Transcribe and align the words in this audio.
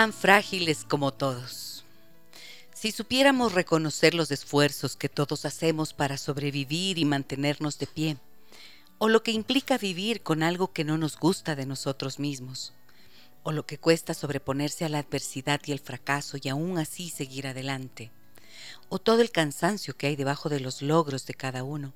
Tan 0.00 0.14
frágiles 0.14 0.86
como 0.88 1.12
todos. 1.12 1.84
Si 2.72 2.90
supiéramos 2.90 3.52
reconocer 3.52 4.14
los 4.14 4.30
esfuerzos 4.30 4.96
que 4.96 5.10
todos 5.10 5.44
hacemos 5.44 5.92
para 5.92 6.16
sobrevivir 6.16 6.96
y 6.96 7.04
mantenernos 7.04 7.78
de 7.78 7.86
pie, 7.86 8.16
o 8.96 9.10
lo 9.10 9.22
que 9.22 9.32
implica 9.32 9.76
vivir 9.76 10.22
con 10.22 10.42
algo 10.42 10.72
que 10.72 10.84
no 10.84 10.96
nos 10.96 11.18
gusta 11.18 11.54
de 11.54 11.66
nosotros 11.66 12.18
mismos, 12.18 12.72
o 13.42 13.52
lo 13.52 13.66
que 13.66 13.76
cuesta 13.76 14.14
sobreponerse 14.14 14.86
a 14.86 14.88
la 14.88 15.00
adversidad 15.00 15.60
y 15.66 15.72
el 15.72 15.80
fracaso 15.80 16.38
y 16.42 16.48
aún 16.48 16.78
así 16.78 17.10
seguir 17.10 17.46
adelante, 17.46 18.10
o 18.88 19.00
todo 19.00 19.20
el 19.20 19.30
cansancio 19.30 19.98
que 19.98 20.06
hay 20.06 20.16
debajo 20.16 20.48
de 20.48 20.60
los 20.60 20.80
logros 20.80 21.26
de 21.26 21.34
cada 21.34 21.62
uno, 21.62 21.92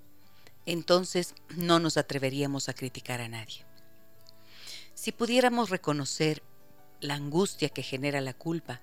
entonces 0.66 1.34
no 1.56 1.80
nos 1.80 1.96
atreveríamos 1.96 2.68
a 2.68 2.74
criticar 2.74 3.22
a 3.22 3.28
nadie. 3.30 3.64
Si 4.92 5.10
pudiéramos 5.10 5.70
reconocer 5.70 6.42
la 7.04 7.14
angustia 7.14 7.68
que 7.68 7.82
genera 7.82 8.20
la 8.20 8.34
culpa 8.34 8.80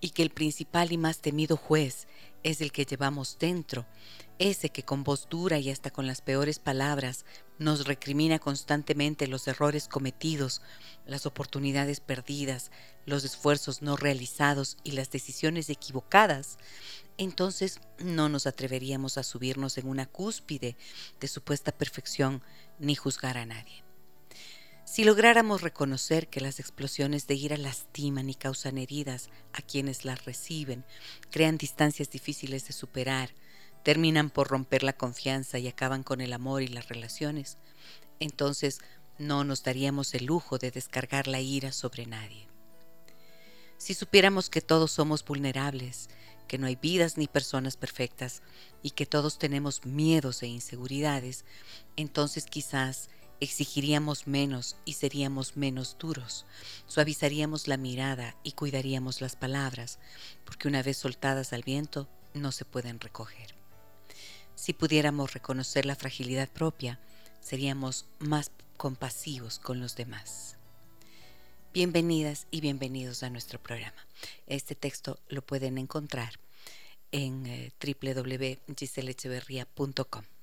y 0.00 0.10
que 0.10 0.22
el 0.22 0.30
principal 0.30 0.92
y 0.92 0.98
más 0.98 1.18
temido 1.18 1.56
juez 1.56 2.08
es 2.42 2.62
el 2.62 2.72
que 2.72 2.86
llevamos 2.86 3.36
dentro, 3.38 3.86
ese 4.38 4.70
que 4.70 4.82
con 4.82 5.04
voz 5.04 5.28
dura 5.28 5.58
y 5.58 5.70
hasta 5.70 5.90
con 5.90 6.06
las 6.06 6.22
peores 6.22 6.58
palabras 6.58 7.26
nos 7.58 7.86
recrimina 7.86 8.38
constantemente 8.38 9.26
los 9.26 9.46
errores 9.46 9.88
cometidos, 9.88 10.62
las 11.06 11.26
oportunidades 11.26 12.00
perdidas, 12.00 12.70
los 13.04 13.24
esfuerzos 13.24 13.82
no 13.82 13.96
realizados 13.96 14.78
y 14.82 14.92
las 14.92 15.10
decisiones 15.10 15.68
equivocadas, 15.68 16.56
entonces 17.18 17.80
no 17.98 18.30
nos 18.30 18.46
atreveríamos 18.46 19.18
a 19.18 19.22
subirnos 19.22 19.76
en 19.76 19.86
una 19.86 20.06
cúspide 20.06 20.78
de 21.20 21.28
supuesta 21.28 21.72
perfección 21.72 22.42
ni 22.78 22.94
juzgar 22.94 23.36
a 23.36 23.44
nadie. 23.44 23.89
Si 24.90 25.04
lográramos 25.04 25.62
reconocer 25.62 26.26
que 26.26 26.40
las 26.40 26.58
explosiones 26.58 27.28
de 27.28 27.36
ira 27.36 27.56
lastiman 27.56 28.28
y 28.28 28.34
causan 28.34 28.76
heridas 28.76 29.30
a 29.52 29.62
quienes 29.62 30.04
las 30.04 30.24
reciben, 30.24 30.84
crean 31.30 31.58
distancias 31.58 32.10
difíciles 32.10 32.66
de 32.66 32.72
superar, 32.72 33.30
terminan 33.84 34.30
por 34.30 34.48
romper 34.48 34.82
la 34.82 34.92
confianza 34.92 35.60
y 35.60 35.68
acaban 35.68 36.02
con 36.02 36.20
el 36.20 36.32
amor 36.32 36.62
y 36.62 36.66
las 36.66 36.88
relaciones, 36.88 37.56
entonces 38.18 38.80
no 39.16 39.44
nos 39.44 39.62
daríamos 39.62 40.12
el 40.14 40.24
lujo 40.24 40.58
de 40.58 40.72
descargar 40.72 41.28
la 41.28 41.38
ira 41.38 41.70
sobre 41.70 42.06
nadie. 42.06 42.48
Si 43.78 43.94
supiéramos 43.94 44.50
que 44.50 44.60
todos 44.60 44.90
somos 44.90 45.24
vulnerables, 45.24 46.08
que 46.48 46.58
no 46.58 46.66
hay 46.66 46.74
vidas 46.74 47.16
ni 47.16 47.28
personas 47.28 47.76
perfectas 47.76 48.42
y 48.82 48.90
que 48.90 49.06
todos 49.06 49.38
tenemos 49.38 49.86
miedos 49.86 50.42
e 50.42 50.48
inseguridades, 50.48 51.44
entonces 51.94 52.44
quizás 52.46 53.08
exigiríamos 53.40 54.26
menos 54.26 54.76
y 54.84 54.94
seríamos 54.94 55.56
menos 55.56 55.96
duros, 55.98 56.46
suavizaríamos 56.86 57.68
la 57.68 57.76
mirada 57.76 58.36
y 58.42 58.52
cuidaríamos 58.52 59.20
las 59.20 59.36
palabras, 59.36 59.98
porque 60.44 60.68
una 60.68 60.82
vez 60.82 60.96
soltadas 60.98 61.52
al 61.52 61.62
viento 61.62 62.08
no 62.34 62.52
se 62.52 62.64
pueden 62.64 63.00
recoger. 63.00 63.54
Si 64.54 64.72
pudiéramos 64.72 65.32
reconocer 65.32 65.86
la 65.86 65.96
fragilidad 65.96 66.48
propia, 66.48 67.00
seríamos 67.40 68.06
más 68.18 68.52
compasivos 68.76 69.58
con 69.58 69.80
los 69.80 69.96
demás. 69.96 70.56
Bienvenidas 71.72 72.46
y 72.50 72.60
bienvenidos 72.60 73.22
a 73.22 73.30
nuestro 73.30 73.62
programa. 73.62 74.06
Este 74.46 74.74
texto 74.74 75.18
lo 75.28 75.40
pueden 75.40 75.78
encontrar 75.78 76.34
en 77.12 77.46
eh, 77.46 77.72
www.giselecheverria.com. 77.80 80.39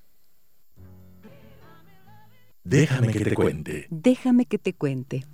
Déjame 2.68 3.10
que 3.14 3.20
te 3.20 3.34
cuente. 3.34 3.86
Déjame 3.88 4.44
que 4.44 4.58
te 4.58 4.74
cuente. 4.74 5.24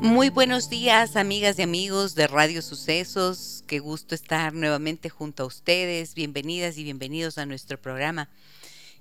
Muy 0.00 0.30
buenos 0.30 0.68
días, 0.68 1.14
amigas 1.14 1.60
y 1.60 1.62
amigos 1.62 2.16
de 2.16 2.26
Radio 2.26 2.60
Sucesos. 2.60 3.62
Qué 3.68 3.78
gusto 3.78 4.16
estar 4.16 4.52
nuevamente 4.52 5.10
junto 5.10 5.44
a 5.44 5.46
ustedes. 5.46 6.16
Bienvenidas 6.16 6.76
y 6.76 6.82
bienvenidos 6.82 7.38
a 7.38 7.46
nuestro 7.46 7.80
programa. 7.80 8.28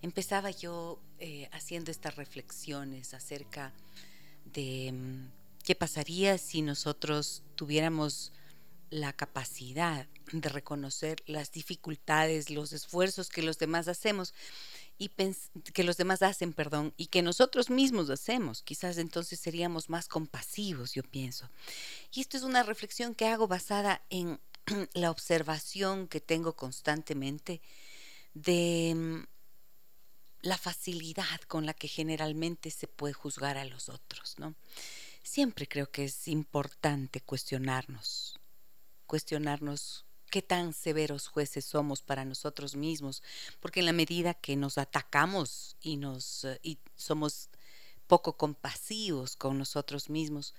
Empezaba 0.04 0.52
yo 0.52 1.00
eh, 1.18 1.50
haciendo 1.54 1.90
estas 1.90 2.18
reflexiones 2.18 3.16
acerca 3.16 3.70
de 3.70 4.11
mm, 4.46 5.32
qué 5.64 5.76
pasaría 5.76 6.38
si 6.38 6.62
nosotros 6.62 7.44
tuviéramos 7.56 8.32
la 8.90 9.14
capacidad 9.14 10.08
de 10.32 10.50
reconocer 10.50 11.24
las 11.26 11.52
dificultades, 11.52 12.50
los 12.50 12.74
esfuerzos 12.74 13.30
que 13.30 13.42
los 13.42 13.58
demás 13.58 13.88
hacemos 13.88 14.34
y 14.98 15.10
que 15.74 15.84
los 15.84 15.98
demás 15.98 16.22
hacen, 16.22 16.54
perdón, 16.54 16.94
y 16.96 17.08
que 17.08 17.24
nosotros 17.24 17.70
mismos 17.70 18.10
hacemos. 18.10 18.62
Quizás 18.62 18.98
entonces 18.98 19.40
seríamos 19.40 19.90
más 19.90 20.08
compasivos, 20.08 20.94
yo 20.94 21.02
pienso. 21.02 21.50
Y 22.14 22.22
esto 22.22 22.38
es 22.38 22.44
una 22.44 22.62
reflexión 22.64 23.16
que 23.16 23.26
hago 23.26 23.48
basada 23.48 24.04
en 24.10 24.40
la 24.94 25.10
observación 25.10 26.08
que 26.08 26.22
tengo 26.22 26.56
constantemente 26.56 27.62
de 28.34 28.94
mm, 28.96 29.31
la 30.42 30.58
facilidad 30.58 31.42
con 31.48 31.66
la 31.66 31.74
que 31.74 31.88
generalmente 31.88 32.72
se 32.72 32.88
puede 32.88 33.14
juzgar 33.14 33.58
a 33.58 33.66
los 33.66 33.90
otros, 33.90 34.36
¿no? 34.38 34.56
Siempre 35.24 35.68
creo 35.68 35.92
que 35.92 36.06
es 36.06 36.28
importante 36.28 37.22
cuestionarnos, 37.22 38.40
cuestionarnos 39.06 40.06
qué 40.32 40.42
tan 40.42 40.74
severos 40.74 41.28
jueces 41.28 41.66
somos 41.66 42.02
para 42.02 42.26
nosotros 42.26 42.76
mismos, 42.76 43.22
porque 43.60 43.82
en 43.82 43.86
la 43.86 43.94
medida 43.94 44.34
que 44.34 44.56
nos 44.56 44.78
atacamos 44.78 45.76
y 45.82 45.98
nos 45.98 46.46
eh, 46.46 46.60
y 46.64 46.80
somos 46.96 47.50
poco 48.08 48.36
compasivos 48.38 49.36
con 49.36 49.58
nosotros 49.58 50.10
mismos, 50.10 50.56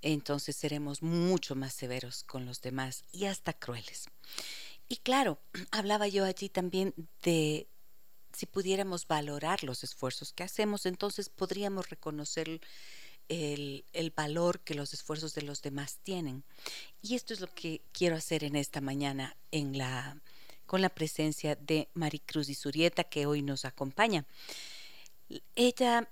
entonces 0.00 0.56
seremos 0.56 1.02
mucho 1.02 1.54
más 1.54 1.74
severos 1.74 2.22
con 2.22 2.46
los 2.46 2.60
demás 2.60 3.04
y 3.10 3.24
hasta 3.24 3.52
crueles. 3.52 4.06
Y 4.88 4.98
claro, 4.98 5.40
hablaba 5.72 6.06
yo 6.06 6.24
allí 6.24 6.48
también 6.48 6.94
de 7.22 7.68
si 8.38 8.46
pudiéramos 8.46 9.08
valorar 9.08 9.64
los 9.64 9.82
esfuerzos 9.82 10.32
que 10.32 10.44
hacemos, 10.44 10.86
entonces 10.86 11.28
podríamos 11.28 11.90
reconocer 11.90 12.60
el, 13.28 14.12
valor 14.14 14.60
que 14.60 14.76
los 14.76 14.94
esfuerzos 14.94 15.34
de 15.34 15.42
los 15.42 15.60
demás 15.60 15.98
tienen. 16.04 16.44
Y 17.02 17.16
esto 17.16 17.34
es 17.34 17.40
lo 17.40 17.52
que 17.52 17.80
quiero 17.90 18.14
hacer 18.14 18.44
en 18.44 18.54
esta 18.54 18.80
mañana 18.80 19.36
en 19.50 19.76
la, 19.76 20.22
con 20.66 20.82
la 20.82 20.88
presencia 20.88 21.56
de 21.56 21.88
Maricruz 21.94 22.48
Isurieta, 22.48 23.02
que 23.02 23.26
hoy 23.26 23.42
nos 23.42 23.64
acompaña. 23.64 24.24
Ella 25.56 26.08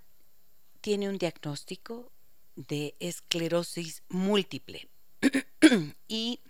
tiene 0.81 1.09
un 1.09 1.19
diagnóstico 1.19 2.11
de 2.57 2.97
esclerosis 2.99 4.03
múltiple 4.09 4.89
y 6.09 6.41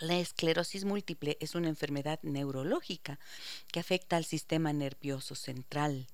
la 0.00 0.18
esclerosis 0.18 0.84
múltiple 0.84 1.36
es 1.40 1.54
una 1.54 1.68
enfermedad 1.68 2.18
neurológica 2.22 3.20
que 3.70 3.80
afecta 3.80 4.16
al 4.16 4.24
sistema 4.24 4.72
nervioso 4.72 5.34
central. 5.34 6.08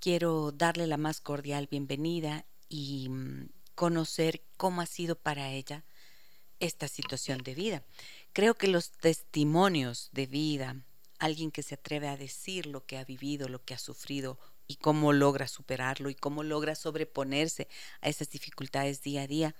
Quiero 0.00 0.52
darle 0.52 0.86
la 0.86 0.96
más 0.96 1.20
cordial 1.20 1.66
bienvenida 1.68 2.46
y 2.68 3.08
mm, 3.08 3.48
conocer 3.74 4.42
cómo 4.56 4.80
ha 4.80 4.86
sido 4.86 5.16
para 5.16 5.50
ella 5.50 5.84
esta 6.60 6.86
situación 6.86 7.38
de 7.38 7.54
vida. 7.54 7.82
Creo 8.32 8.54
que 8.54 8.68
los 8.68 8.92
testimonios 8.92 10.10
de 10.12 10.26
vida, 10.26 10.76
alguien 11.18 11.50
que 11.50 11.64
se 11.64 11.74
atreve 11.74 12.08
a 12.08 12.16
decir 12.16 12.66
lo 12.66 12.86
que 12.86 12.98
ha 12.98 13.04
vivido, 13.04 13.48
lo 13.48 13.64
que 13.64 13.74
ha 13.74 13.78
sufrido 13.78 14.38
y 14.68 14.76
cómo 14.76 15.12
logra 15.12 15.48
superarlo 15.48 16.10
y 16.10 16.14
cómo 16.14 16.44
logra 16.44 16.74
sobreponerse 16.74 17.66
a 18.02 18.08
esas 18.08 18.30
dificultades 18.30 19.02
día 19.02 19.22
a 19.22 19.26
día, 19.26 19.54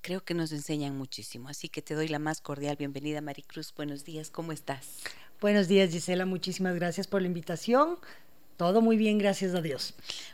creo 0.00 0.24
que 0.24 0.34
nos 0.34 0.50
enseñan 0.50 0.96
muchísimo. 0.96 1.48
Así 1.48 1.68
que 1.68 1.82
te 1.82 1.94
doy 1.94 2.08
la 2.08 2.18
más 2.18 2.40
cordial 2.40 2.76
bienvenida, 2.76 3.20
Maricruz. 3.20 3.72
Buenos 3.76 4.04
días, 4.04 4.30
¿cómo 4.30 4.52
estás? 4.52 5.02
Buenos 5.40 5.68
días, 5.68 5.90
Gisela. 5.90 6.24
Muchísimas 6.24 6.74
gracias 6.74 7.06
por 7.06 7.20
la 7.20 7.28
invitación. 7.28 7.98
Todo 8.56 8.80
muy 8.80 8.96
bien, 8.96 9.18
gracias 9.18 9.54
a 9.54 9.60
Dios. 9.60 9.92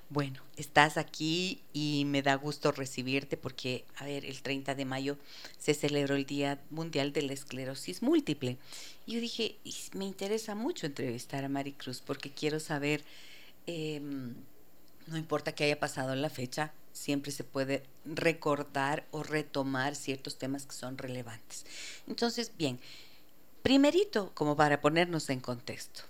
Bueno, 0.09 0.41
estás 0.57 0.97
aquí 0.97 1.61
y 1.73 2.05
me 2.07 2.23
da 2.23 2.37
gusto 2.37 2.71
recibirte 2.71 3.37
porque, 3.37 3.85
a 3.97 4.05
ver, 4.05 4.25
el 4.25 4.43
30 4.43 4.77
de 4.77 4.85
mayo 4.85 5.19
se 5.59 5.75
celebró 5.75 6.15
el 6.15 6.25
Día 6.25 6.61
Mundial 6.71 7.13
de 7.13 7.23
la 7.23 7.33
Esclerosis 7.33 8.01
Múltiple. 8.01 8.59
Y 9.07 9.15
yo 9.15 9.21
dije, 9.21 9.57
me 9.95 10.05
interesa 10.05 10.55
mucho 10.55 10.87
entrevistar 10.87 11.45
a 11.45 11.49
Maricruz 11.49 12.01
porque 12.01 12.31
quiero 12.31 12.61
saber, 12.61 13.03
em, 13.67 14.35
no 15.07 15.17
importa 15.17 15.55
que 15.55 15.65
haya 15.65 15.79
pasado 15.81 16.15
la 16.15 16.31
fecha, 16.31 16.73
siempre 16.93 17.33
se 17.33 17.45
puede 17.45 17.83
recordar 18.05 19.07
o 19.11 19.23
retomar 19.23 19.95
ciertos 19.95 20.39
temas 20.39 20.67
que 20.67 20.75
son 20.75 20.99
relevantes. 20.99 21.65
Entonces, 22.07 22.53
bien, 22.57 22.79
primerito, 23.63 24.33
como 24.35 24.57
para 24.57 24.81
ponernos 24.81 25.31
en 25.31 25.41
contexto, 25.41 26.03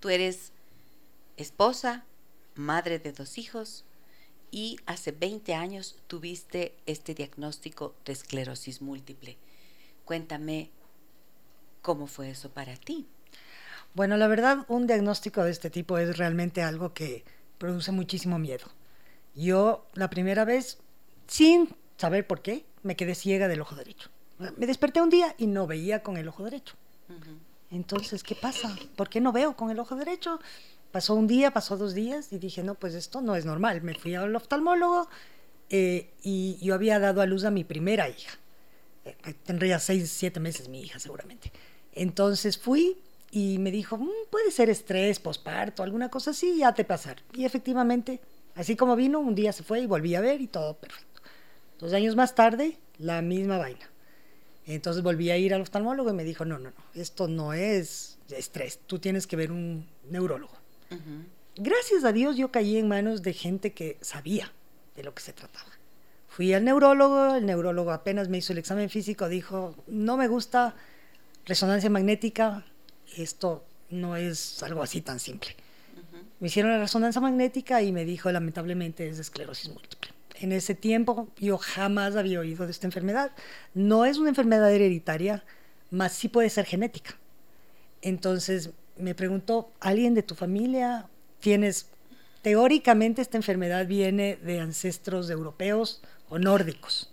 tú 0.00 0.08
eres 0.08 0.52
esposa, 1.36 2.04
madre 2.54 2.98
de 2.98 3.12
dos 3.12 3.38
hijos 3.38 3.84
y 4.50 4.78
hace 4.86 5.12
20 5.12 5.54
años 5.54 5.96
tuviste 6.06 6.74
este 6.86 7.14
diagnóstico 7.14 7.94
de 8.04 8.12
esclerosis 8.12 8.82
múltiple. 8.82 9.36
Cuéntame 10.04 10.70
cómo 11.82 12.06
fue 12.06 12.30
eso 12.30 12.50
para 12.50 12.76
ti. 12.76 13.06
Bueno, 13.94 14.16
la 14.16 14.28
verdad, 14.28 14.64
un 14.68 14.86
diagnóstico 14.86 15.42
de 15.42 15.50
este 15.50 15.70
tipo 15.70 15.98
es 15.98 16.16
realmente 16.16 16.62
algo 16.62 16.94
que 16.94 17.24
produce 17.58 17.92
muchísimo 17.92 18.38
miedo. 18.38 18.66
Yo 19.34 19.86
la 19.94 20.10
primera 20.10 20.44
vez, 20.44 20.78
sin 21.26 21.74
saber 21.96 22.26
por 22.26 22.40
qué, 22.40 22.64
me 22.82 22.96
quedé 22.96 23.14
ciega 23.14 23.48
del 23.48 23.60
ojo 23.60 23.74
derecho. 23.74 24.10
Me 24.56 24.66
desperté 24.66 25.02
un 25.02 25.10
día 25.10 25.34
y 25.38 25.46
no 25.46 25.66
veía 25.66 26.02
con 26.02 26.16
el 26.16 26.28
ojo 26.28 26.44
derecho. 26.44 26.74
Entonces, 27.70 28.22
¿qué 28.22 28.34
pasa? 28.34 28.74
¿Por 28.96 29.08
qué 29.08 29.20
no 29.20 29.32
veo 29.32 29.54
con 29.54 29.70
el 29.70 29.78
ojo 29.78 29.96
derecho? 29.96 30.40
Pasó 30.92 31.14
un 31.14 31.26
día, 31.26 31.52
pasó 31.52 31.76
dos 31.76 31.94
días 31.94 32.32
y 32.32 32.38
dije, 32.38 32.62
no, 32.62 32.74
pues 32.74 32.94
esto 32.94 33.20
no 33.20 33.36
es 33.36 33.44
normal. 33.44 33.82
Me 33.82 33.94
fui 33.94 34.14
al 34.14 34.34
oftalmólogo 34.34 35.08
eh, 35.68 36.10
y 36.22 36.58
yo 36.64 36.74
había 36.74 36.98
dado 36.98 37.20
a 37.20 37.26
luz 37.26 37.44
a 37.44 37.50
mi 37.50 37.64
primera 37.64 38.08
hija. 38.08 38.38
Eh, 39.04 39.34
tendría 39.44 39.78
seis, 39.78 40.10
siete 40.10 40.40
meses 40.40 40.68
mi 40.68 40.80
hija 40.80 40.98
seguramente. 40.98 41.52
Entonces 41.92 42.58
fui 42.58 42.96
y 43.30 43.58
me 43.58 43.70
dijo, 43.70 43.96
mm, 43.96 44.08
puede 44.30 44.50
ser 44.50 44.70
estrés, 44.70 45.20
posparto, 45.20 45.82
alguna 45.82 46.08
cosa 46.08 46.32
así, 46.32 46.58
ya 46.58 46.74
te 46.74 46.84
pasar. 46.84 47.22
Y 47.32 47.44
efectivamente, 47.44 48.20
así 48.54 48.76
como 48.76 48.96
vino, 48.96 49.20
un 49.20 49.34
día 49.34 49.52
se 49.52 49.62
fue 49.62 49.80
y 49.80 49.86
volví 49.86 50.14
a 50.14 50.20
ver 50.20 50.40
y 50.40 50.46
todo 50.46 50.74
perfecto. 50.74 51.20
Dos 51.78 51.92
años 51.92 52.16
más 52.16 52.34
tarde, 52.34 52.78
la 52.98 53.22
misma 53.22 53.58
vaina. 53.58 53.88
Entonces 54.66 55.02
volví 55.02 55.30
a 55.30 55.36
ir 55.36 55.54
al 55.54 55.62
oftalmólogo 55.62 56.10
y 56.10 56.14
me 56.14 56.24
dijo, 56.24 56.44
no, 56.44 56.58
no, 56.58 56.70
no, 56.70 56.84
esto 56.94 57.28
no 57.28 57.52
es 57.52 58.18
estrés, 58.30 58.78
tú 58.86 58.98
tienes 58.98 59.26
que 59.26 59.36
ver 59.36 59.50
un 59.50 59.86
neurólogo. 60.08 60.52
Gracias 61.56 62.04
a 62.04 62.12
Dios 62.12 62.36
yo 62.36 62.50
caí 62.50 62.76
en 62.76 62.88
manos 62.88 63.22
de 63.22 63.32
gente 63.32 63.72
que 63.72 63.96
sabía 64.00 64.52
de 64.96 65.02
lo 65.02 65.14
que 65.14 65.22
se 65.22 65.32
trataba. 65.32 65.70
Fui 66.28 66.52
al 66.54 66.64
neurólogo, 66.64 67.34
el 67.34 67.46
neurólogo 67.46 67.90
apenas 67.90 68.28
me 68.28 68.38
hizo 68.38 68.52
el 68.52 68.58
examen 68.58 68.88
físico, 68.90 69.28
dijo, 69.28 69.74
no 69.88 70.16
me 70.16 70.28
gusta 70.28 70.74
resonancia 71.44 71.90
magnética, 71.90 72.64
esto 73.16 73.64
no 73.90 74.16
es 74.16 74.62
algo 74.62 74.82
así 74.82 75.00
tan 75.00 75.18
simple. 75.18 75.56
Me 76.38 76.48
hicieron 76.48 76.72
la 76.72 76.78
resonancia 76.78 77.20
magnética 77.20 77.82
y 77.82 77.92
me 77.92 78.04
dijo, 78.04 78.30
lamentablemente, 78.32 79.08
es 79.08 79.18
esclerosis 79.18 79.68
múltiple. 79.70 80.10
En 80.36 80.52
ese 80.52 80.74
tiempo 80.74 81.28
yo 81.38 81.58
jamás 81.58 82.16
había 82.16 82.40
oído 82.40 82.64
de 82.64 82.72
esta 82.72 82.86
enfermedad. 82.86 83.32
No 83.74 84.06
es 84.06 84.16
una 84.16 84.30
enfermedad 84.30 84.72
hereditaria, 84.72 85.44
más 85.90 86.12
sí 86.12 86.28
puede 86.28 86.48
ser 86.48 86.64
genética. 86.64 87.16
Entonces 88.00 88.70
me 88.96 89.14
preguntó, 89.14 89.70
¿alguien 89.80 90.14
de 90.14 90.22
tu 90.22 90.34
familia 90.34 91.08
tienes, 91.40 91.86
teóricamente 92.42 93.22
esta 93.22 93.36
enfermedad 93.36 93.86
viene 93.86 94.36
de 94.36 94.60
ancestros 94.60 95.28
europeos 95.30 96.00
o 96.28 96.38
nórdicos, 96.38 97.10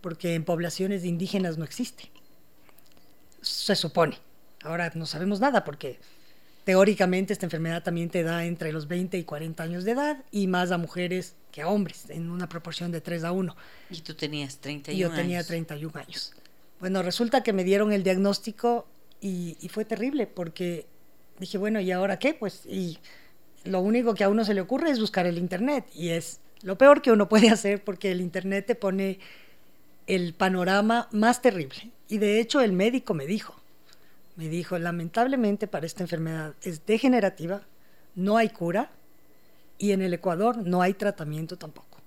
porque 0.00 0.34
en 0.34 0.44
poblaciones 0.44 1.04
indígenas 1.04 1.58
no 1.58 1.64
existe. 1.64 2.10
Se 3.40 3.76
supone. 3.76 4.18
Ahora 4.62 4.90
no 4.94 5.06
sabemos 5.06 5.40
nada 5.40 5.64
porque 5.64 5.98
teóricamente 6.64 7.32
esta 7.32 7.46
enfermedad 7.46 7.82
también 7.82 8.08
te 8.08 8.22
da 8.22 8.44
entre 8.44 8.72
los 8.72 8.86
20 8.88 9.18
y 9.18 9.24
40 9.24 9.62
años 9.62 9.84
de 9.84 9.92
edad 9.92 10.24
y 10.30 10.46
más 10.46 10.70
a 10.70 10.78
mujeres 10.78 11.34
que 11.50 11.62
a 11.62 11.68
hombres, 11.68 12.08
en 12.08 12.30
una 12.30 12.48
proporción 12.48 12.92
de 12.92 13.00
3 13.00 13.24
a 13.24 13.32
1. 13.32 13.56
¿Y 13.90 14.00
tú 14.00 14.14
tenías 14.14 14.58
31 14.58 15.06
años? 15.06 15.16
Yo 15.16 15.22
tenía 15.22 15.44
31 15.44 16.00
años. 16.00 16.32
Bueno, 16.80 17.02
resulta 17.02 17.42
que 17.42 17.52
me 17.52 17.64
dieron 17.64 17.92
el 17.92 18.02
diagnóstico 18.02 18.86
y, 19.20 19.56
y 19.60 19.68
fue 19.68 19.84
terrible 19.84 20.26
porque 20.26 20.86
dije, 21.38 21.58
bueno, 21.58 21.80
¿y 21.80 21.90
ahora 21.90 22.18
qué? 22.18 22.34
Pues 22.34 22.66
y 22.66 22.98
lo 23.64 23.80
único 23.80 24.14
que 24.14 24.24
a 24.24 24.28
uno 24.28 24.44
se 24.44 24.54
le 24.54 24.60
ocurre 24.60 24.90
es 24.90 25.00
buscar 25.00 25.26
el 25.26 25.38
Internet 25.38 25.86
y 25.94 26.10
es 26.10 26.40
lo 26.62 26.78
peor 26.78 27.02
que 27.02 27.12
uno 27.12 27.28
puede 27.28 27.50
hacer 27.50 27.82
porque 27.84 28.12
el 28.12 28.20
Internet 28.20 28.66
te 28.66 28.74
pone 28.74 29.18
el 30.06 30.34
panorama 30.34 31.08
más 31.12 31.42
terrible. 31.42 31.90
Y 32.08 32.18
de 32.18 32.40
hecho 32.40 32.60
el 32.60 32.72
médico 32.72 33.14
me 33.14 33.26
dijo, 33.26 33.61
me 34.36 34.48
dijo, 34.48 34.78
lamentablemente 34.78 35.66
para 35.66 35.86
esta 35.86 36.02
enfermedad 36.02 36.54
es 36.62 36.86
degenerativa, 36.86 37.62
no 38.14 38.36
hay 38.36 38.48
cura 38.48 38.90
y 39.78 39.92
en 39.92 40.02
el 40.02 40.14
Ecuador 40.14 40.56
no 40.56 40.82
hay 40.82 40.94
tratamiento 40.94 41.56
tampoco. 41.56 41.98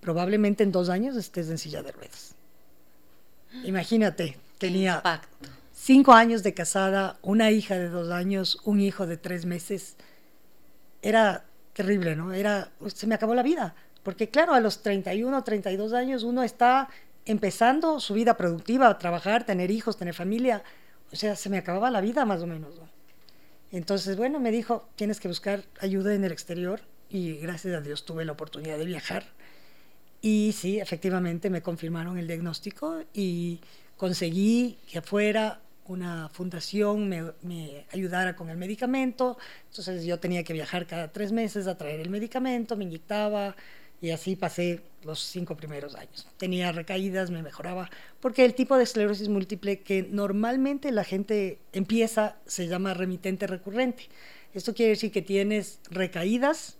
Probablemente 0.00 0.64
en 0.64 0.72
dos 0.72 0.88
años 0.88 1.16
estés 1.16 1.48
en 1.48 1.58
silla 1.58 1.82
de 1.82 1.92
ruedas. 1.92 2.34
Imagínate, 3.64 4.36
tenía 4.58 5.02
cinco 5.72 6.12
años 6.12 6.42
de 6.42 6.54
casada, 6.54 7.18
una 7.22 7.50
hija 7.50 7.78
de 7.78 7.88
dos 7.88 8.10
años, 8.10 8.60
un 8.64 8.80
hijo 8.80 9.06
de 9.06 9.16
tres 9.16 9.44
meses. 9.44 9.96
Era 11.02 11.44
terrible, 11.72 12.16
¿no? 12.16 12.32
Era, 12.32 12.70
se 12.92 13.06
me 13.06 13.14
acabó 13.14 13.34
la 13.34 13.42
vida. 13.42 13.74
Porque 14.02 14.28
claro, 14.28 14.54
a 14.54 14.60
los 14.60 14.82
31, 14.82 15.44
32 15.44 15.92
años 15.92 16.22
uno 16.24 16.42
está 16.42 16.88
empezando 17.24 18.00
su 18.00 18.14
vida 18.14 18.36
productiva, 18.36 18.98
trabajar, 18.98 19.44
tener 19.44 19.70
hijos, 19.70 19.96
tener 19.96 20.14
familia. 20.14 20.64
O 21.12 21.16
sea, 21.16 21.36
se 21.36 21.48
me 21.50 21.58
acababa 21.58 21.90
la 21.90 22.00
vida 22.00 22.24
más 22.24 22.42
o 22.42 22.46
menos. 22.46 22.74
¿no? 22.76 22.88
Entonces, 23.70 24.16
bueno, 24.16 24.40
me 24.40 24.50
dijo, 24.50 24.88
tienes 24.96 25.20
que 25.20 25.28
buscar 25.28 25.64
ayuda 25.80 26.14
en 26.14 26.24
el 26.24 26.32
exterior 26.32 26.80
y 27.08 27.36
gracias 27.36 27.74
a 27.74 27.80
Dios 27.80 28.04
tuve 28.04 28.24
la 28.24 28.32
oportunidad 28.32 28.78
de 28.78 28.84
viajar. 28.84 29.24
Y 30.20 30.54
sí, 30.56 30.78
efectivamente 30.78 31.50
me 31.50 31.62
confirmaron 31.62 32.18
el 32.18 32.26
diagnóstico 32.26 33.02
y 33.12 33.60
conseguí 33.96 34.78
que 34.90 35.02
fuera 35.02 35.60
una 35.86 36.28
fundación 36.28 37.08
me, 37.08 37.84
ayudara 37.92 38.36
con 38.36 38.48
el 38.48 38.56
medicamento. 38.56 39.36
Entonces 39.68 40.04
yo 40.04 40.18
tenía 40.18 40.44
que 40.44 40.52
viajar 40.52 40.86
cada 40.86 41.08
tres 41.12 41.32
meses 41.32 41.66
a 41.66 41.76
traer 41.76 42.00
el 42.00 42.10
medicamento, 42.10 42.76
me 42.76 42.84
inyectaba 42.84 43.56
y 44.02 44.10
así 44.10 44.36
pasé 44.36 44.82
los 45.04 45.20
cinco 45.20 45.56
primeros 45.56 45.94
años. 45.94 46.28
Tenía 46.36 46.72
recaídas, 46.72 47.30
me 47.30 47.42
mejoraba, 47.42 47.88
porque 48.20 48.44
el 48.44 48.54
tipo 48.54 48.76
de 48.76 48.82
esclerosis 48.82 49.28
múltiple 49.28 49.80
que 49.80 50.02
normalmente 50.02 50.90
la 50.90 51.04
gente 51.04 51.60
empieza 51.72 52.36
se 52.44 52.66
llama 52.66 52.92
remitente 52.92 53.46
recurrente. 53.46 54.08
Esto 54.52 54.74
quiere 54.74 54.90
decir 54.90 55.12
que 55.12 55.22
tienes 55.22 55.80
recaídas 55.88 56.76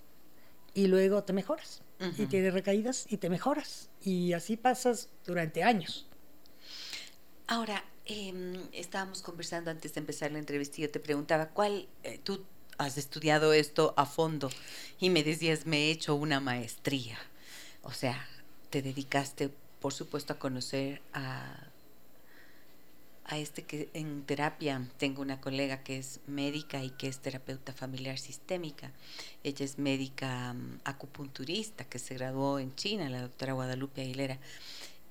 y 0.74 0.88
luego 0.88 1.22
te 1.22 1.32
mejoras. 1.32 1.82
Y 2.18 2.26
tienes 2.26 2.52
recaídas 2.52 3.06
y 3.08 3.18
te 3.18 3.30
mejoras. 3.30 3.88
Y 4.02 4.32
así 4.32 4.56
pasas 4.56 5.08
durante 5.24 5.62
años. 5.62 6.08
Ahora, 7.46 7.84
Em, 8.04 8.54
estábamos 8.72 9.22
conversando 9.22 9.70
antes 9.70 9.94
de 9.94 10.00
empezar 10.00 10.32
la 10.32 10.40
entrevista 10.40 10.78
y 10.78 10.82
yo 10.82 10.90
te 10.90 10.98
preguntaba, 10.98 11.50
¿cuál, 11.50 11.88
eh, 12.02 12.18
tú 12.22 12.44
has 12.78 12.98
estudiado 12.98 13.52
esto 13.52 13.94
a 13.96 14.06
fondo? 14.06 14.50
Y 14.98 15.10
me 15.10 15.22
decías, 15.22 15.66
me 15.66 15.78
he 15.78 15.90
hecho 15.90 16.14
una 16.14 16.40
maestría. 16.40 17.18
O 17.82 17.92
sea, 17.92 18.26
te 18.70 18.82
dedicaste, 18.82 19.50
por 19.80 19.92
supuesto, 19.92 20.32
a 20.32 20.38
conocer 20.38 21.02
a, 21.12 21.56
a 23.24 23.38
este 23.38 23.62
que 23.62 23.88
en 23.94 24.22
terapia 24.22 24.86
tengo 24.98 25.22
una 25.22 25.40
colega 25.40 25.82
que 25.82 25.98
es 25.98 26.20
médica 26.26 26.82
y 26.82 26.90
que 26.90 27.08
es 27.08 27.18
terapeuta 27.18 27.72
familiar 27.72 28.18
sistémica. 28.18 28.90
Ella 29.42 29.64
es 29.64 29.78
médica 29.78 30.52
mm, 30.52 30.80
acupunturista 30.84 31.84
que 31.84 31.98
se 31.98 32.14
graduó 32.14 32.58
en 32.58 32.74
China, 32.74 33.08
la 33.10 33.22
doctora 33.22 33.52
Guadalupe 33.52 34.02
Aguilera. 34.02 34.38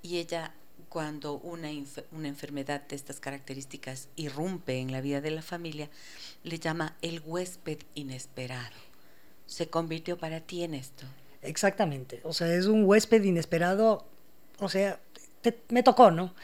Y 0.01 0.17
ella 0.17 0.53
cuando 0.89 1.35
una, 1.35 1.69
una 2.11 2.27
enfermedad 2.27 2.81
de 2.87 2.95
estas 2.95 3.19
características 3.19 4.09
irrumpe 4.15 4.79
en 4.79 4.91
la 4.91 4.99
vida 5.01 5.21
de 5.21 5.31
la 5.31 5.41
familia, 5.41 5.89
le 6.43 6.59
llama 6.59 6.97
el 7.01 7.21
huésped 7.25 7.79
inesperado. 7.95 8.75
¿Se 9.45 9.69
convirtió 9.69 10.17
para 10.17 10.41
ti 10.41 10.63
en 10.63 10.73
esto? 10.73 11.05
Exactamente, 11.41 12.21
o 12.23 12.33
sea, 12.33 12.53
es 12.53 12.65
un 12.67 12.85
huésped 12.85 13.23
inesperado, 13.23 14.05
o 14.59 14.69
sea, 14.69 14.99
me 15.69 15.81
tocó, 15.81 16.11
¿no? 16.11 16.35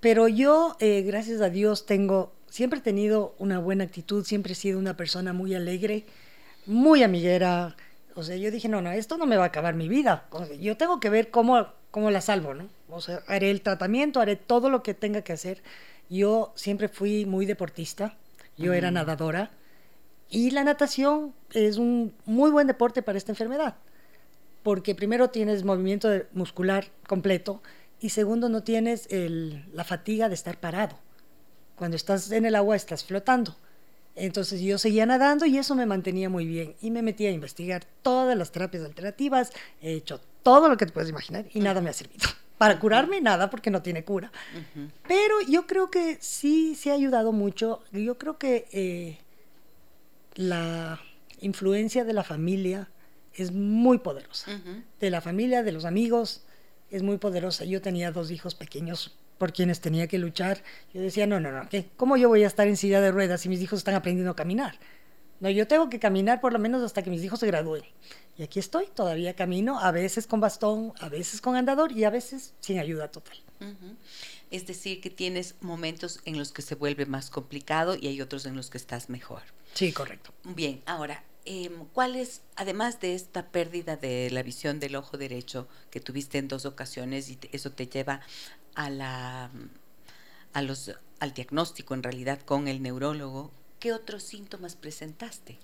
Pero 0.00 0.28
yo, 0.28 0.76
eh, 0.78 1.02
gracias 1.02 1.40
a 1.40 1.50
Dios, 1.50 1.86
tengo, 1.86 2.32
siempre 2.48 2.78
he 2.78 2.82
tenido 2.82 3.34
una 3.38 3.58
buena 3.58 3.84
actitud, 3.84 4.24
siempre 4.24 4.52
he 4.52 4.56
sido 4.56 4.78
una 4.78 4.96
persona 4.96 5.32
muy 5.32 5.54
alegre, 5.54 6.04
muy 6.66 7.02
amiguera. 7.02 7.76
O 8.14 8.22
sea, 8.22 8.36
yo 8.36 8.50
dije, 8.50 8.68
no, 8.68 8.80
no, 8.80 8.92
esto 8.92 9.16
no 9.16 9.26
me 9.26 9.36
va 9.36 9.44
a 9.44 9.48
acabar 9.48 9.74
mi 9.74 9.88
vida. 9.88 10.28
yo 10.60 10.76
tengo 10.76 11.00
que 11.00 11.10
ver 11.10 11.30
cómo 11.30 11.66
¿cómo 11.90 12.10
la 12.10 12.20
salvo, 12.20 12.54
no? 12.54 12.68
O 12.88 13.00
sea, 13.00 13.22
haré 13.26 13.50
el 13.50 13.62
tratamiento, 13.62 14.20
haré 14.20 14.36
todo 14.36 14.70
lo 14.70 14.82
que 14.82 14.94
tenga 14.94 15.22
que 15.22 15.32
hacer. 15.32 15.62
Yo 16.10 16.52
siempre 16.54 16.88
fui 16.88 17.26
muy 17.26 17.46
deportista, 17.46 18.16
yo 18.56 18.72
era 18.72 18.90
nadadora 18.90 19.50
y 20.30 20.50
la 20.50 20.64
natación 20.64 21.34
es 21.52 21.76
un 21.76 22.14
muy 22.24 22.50
buen 22.50 22.66
deporte 22.66 23.02
para 23.02 23.18
esta 23.18 23.32
enfermedad, 23.32 23.76
porque 24.62 24.94
primero 24.94 25.30
tienes 25.30 25.64
movimiento 25.64 26.10
muscular 26.32 26.86
completo 27.06 27.62
y 28.00 28.10
segundo 28.10 28.48
no 28.48 28.62
tienes 28.62 29.08
la 29.10 29.84
fatiga 29.84 30.28
de 30.28 30.34
estar 30.34 30.58
parado. 30.58 30.98
Cuando 31.76 31.96
estás 31.96 32.32
en 32.32 32.44
el 32.44 32.56
agua 32.56 32.74
estás 32.74 33.04
flotando. 33.04 33.56
Entonces 34.16 34.60
yo 34.60 34.78
seguía 34.78 35.06
nadando 35.06 35.46
y 35.46 35.58
eso 35.58 35.76
me 35.76 35.86
mantenía 35.86 36.28
muy 36.28 36.44
bien. 36.44 36.74
Y 36.80 36.90
me 36.90 37.02
metí 37.02 37.26
a 37.26 37.30
investigar 37.30 37.84
todas 38.02 38.36
las 38.36 38.50
terapias 38.50 38.84
alternativas, 38.84 39.52
he 39.80 39.92
hecho 39.92 40.20
todo 40.42 40.68
lo 40.68 40.76
que 40.76 40.86
te 40.86 40.92
puedes 40.92 41.10
imaginar 41.10 41.46
y 41.52 41.60
nada 41.60 41.80
me 41.80 41.90
ha 41.90 41.92
servido. 41.92 42.28
Para 42.58 42.80
curarme, 42.80 43.20
nada, 43.20 43.50
porque 43.50 43.70
no 43.70 43.82
tiene 43.82 44.04
cura. 44.04 44.32
Pero 45.06 45.40
yo 45.48 45.68
creo 45.68 45.92
que 45.92 46.18
sí, 46.20 46.74
sí 46.74 46.90
ha 46.90 46.94
ayudado 46.94 47.30
mucho. 47.30 47.84
Yo 47.92 48.18
creo 48.18 48.36
que 48.36 48.66
eh, 48.72 49.18
la 50.34 51.00
influencia 51.40 52.04
de 52.04 52.12
la 52.14 52.24
familia 52.24 52.90
es 53.32 53.52
muy 53.52 53.98
poderosa. 53.98 54.60
De 54.98 55.10
la 55.10 55.20
familia, 55.20 55.62
de 55.62 55.70
los 55.70 55.84
amigos, 55.84 56.44
es 56.90 57.04
muy 57.04 57.18
poderosa. 57.18 57.64
Yo 57.64 57.80
tenía 57.80 58.10
dos 58.10 58.32
hijos 58.32 58.56
pequeños 58.56 59.16
por 59.38 59.52
quienes 59.52 59.80
tenía 59.80 60.08
que 60.08 60.18
luchar. 60.18 60.62
Yo 60.92 61.00
decía, 61.00 61.26
no, 61.26 61.40
no, 61.40 61.52
no, 61.52 61.68
¿qué? 61.68 61.88
¿cómo 61.96 62.16
yo 62.16 62.28
voy 62.28 62.44
a 62.44 62.48
estar 62.48 62.66
en 62.66 62.76
silla 62.76 63.00
de 63.00 63.12
ruedas 63.12 63.40
si 63.42 63.48
mis 63.48 63.60
hijos 63.62 63.78
están 63.78 63.94
aprendiendo 63.94 64.32
a 64.32 64.36
caminar? 64.36 64.78
No, 65.40 65.50
yo 65.50 65.68
tengo 65.68 65.88
que 65.88 65.98
caminar 65.98 66.40
por 66.40 66.52
lo 66.52 66.58
menos 66.58 66.82
hasta 66.82 67.02
que 67.02 67.10
mis 67.10 67.22
hijos 67.22 67.40
se 67.40 67.46
gradúen. 67.46 67.84
Y 68.36 68.42
aquí 68.42 68.58
estoy, 68.58 68.86
todavía 68.86 69.34
camino, 69.34 69.80
a 69.80 69.90
veces 69.90 70.26
con 70.26 70.40
bastón, 70.40 70.92
a 71.00 71.08
veces 71.08 71.40
con 71.40 71.56
andador 71.56 71.92
y 71.92 72.04
a 72.04 72.10
veces 72.10 72.54
sin 72.60 72.78
ayuda 72.78 73.10
total. 73.10 73.36
Es 74.50 74.66
decir, 74.66 75.00
que 75.00 75.10
tienes 75.10 75.56
momentos 75.60 76.20
en 76.24 76.38
los 76.38 76.52
que 76.52 76.62
se 76.62 76.74
vuelve 76.74 77.06
más 77.06 77.30
complicado 77.30 77.96
y 78.00 78.06
hay 78.06 78.20
otros 78.20 78.46
en 78.46 78.56
los 78.56 78.70
que 78.70 78.78
estás 78.78 79.10
mejor. 79.10 79.42
Sí, 79.74 79.92
correcto. 79.92 80.32
Bien, 80.44 80.82
ahora, 80.86 81.24
eh, 81.44 81.70
¿cuál 81.92 82.14
es, 82.14 82.42
además 82.56 83.00
de 83.00 83.14
esta 83.14 83.50
pérdida 83.50 83.96
de 83.96 84.30
la 84.30 84.42
visión 84.42 84.80
del 84.80 84.96
ojo 84.96 85.18
derecho 85.18 85.66
que 85.90 86.00
tuviste 86.00 86.38
en 86.38 86.48
dos 86.48 86.64
ocasiones 86.64 87.30
y 87.30 87.38
eso 87.52 87.72
te 87.72 87.86
lleva 87.86 88.20
a 88.74 88.90
la, 88.90 89.50
a 90.52 90.62
los, 90.62 90.92
al 91.18 91.34
diagnóstico 91.34 91.94
en 91.94 92.02
realidad 92.02 92.40
con 92.42 92.68
el 92.68 92.82
neurólogo, 92.82 93.50
¿qué 93.78 93.92
otros 93.92 94.22
síntomas 94.22 94.76
presentaste? 94.76 95.58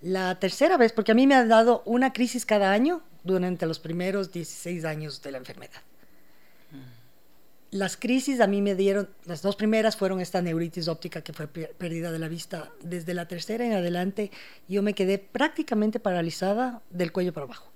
La 0.00 0.38
tercera 0.38 0.76
vez, 0.76 0.92
porque 0.92 1.12
a 1.12 1.14
mí 1.14 1.26
me 1.26 1.34
ha 1.34 1.46
dado 1.46 1.82
una 1.86 2.12
crisis 2.12 2.44
cada 2.44 2.72
año 2.72 3.02
durante 3.22 3.66
los 3.66 3.78
primeros 3.78 4.32
16 4.32 4.84
años 4.84 5.22
de 5.22 5.32
la 5.32 5.38
enfermedad. 5.38 5.80
Las 7.70 7.96
crisis 7.96 8.40
a 8.40 8.46
mí 8.46 8.62
me 8.62 8.76
dieron, 8.76 9.08
las 9.24 9.42
dos 9.42 9.56
primeras 9.56 9.96
fueron 9.96 10.20
esta 10.20 10.40
neuritis 10.40 10.86
óptica 10.86 11.22
que 11.22 11.32
fue 11.32 11.48
pérdida 11.48 12.12
de 12.12 12.20
la 12.20 12.28
vista. 12.28 12.70
Desde 12.82 13.14
la 13.14 13.26
tercera 13.26 13.64
en 13.64 13.72
adelante 13.72 14.30
yo 14.68 14.82
me 14.82 14.94
quedé 14.94 15.18
prácticamente 15.18 15.98
paralizada 15.98 16.82
del 16.90 17.10
cuello 17.10 17.32
para 17.32 17.46
abajo. 17.46 17.72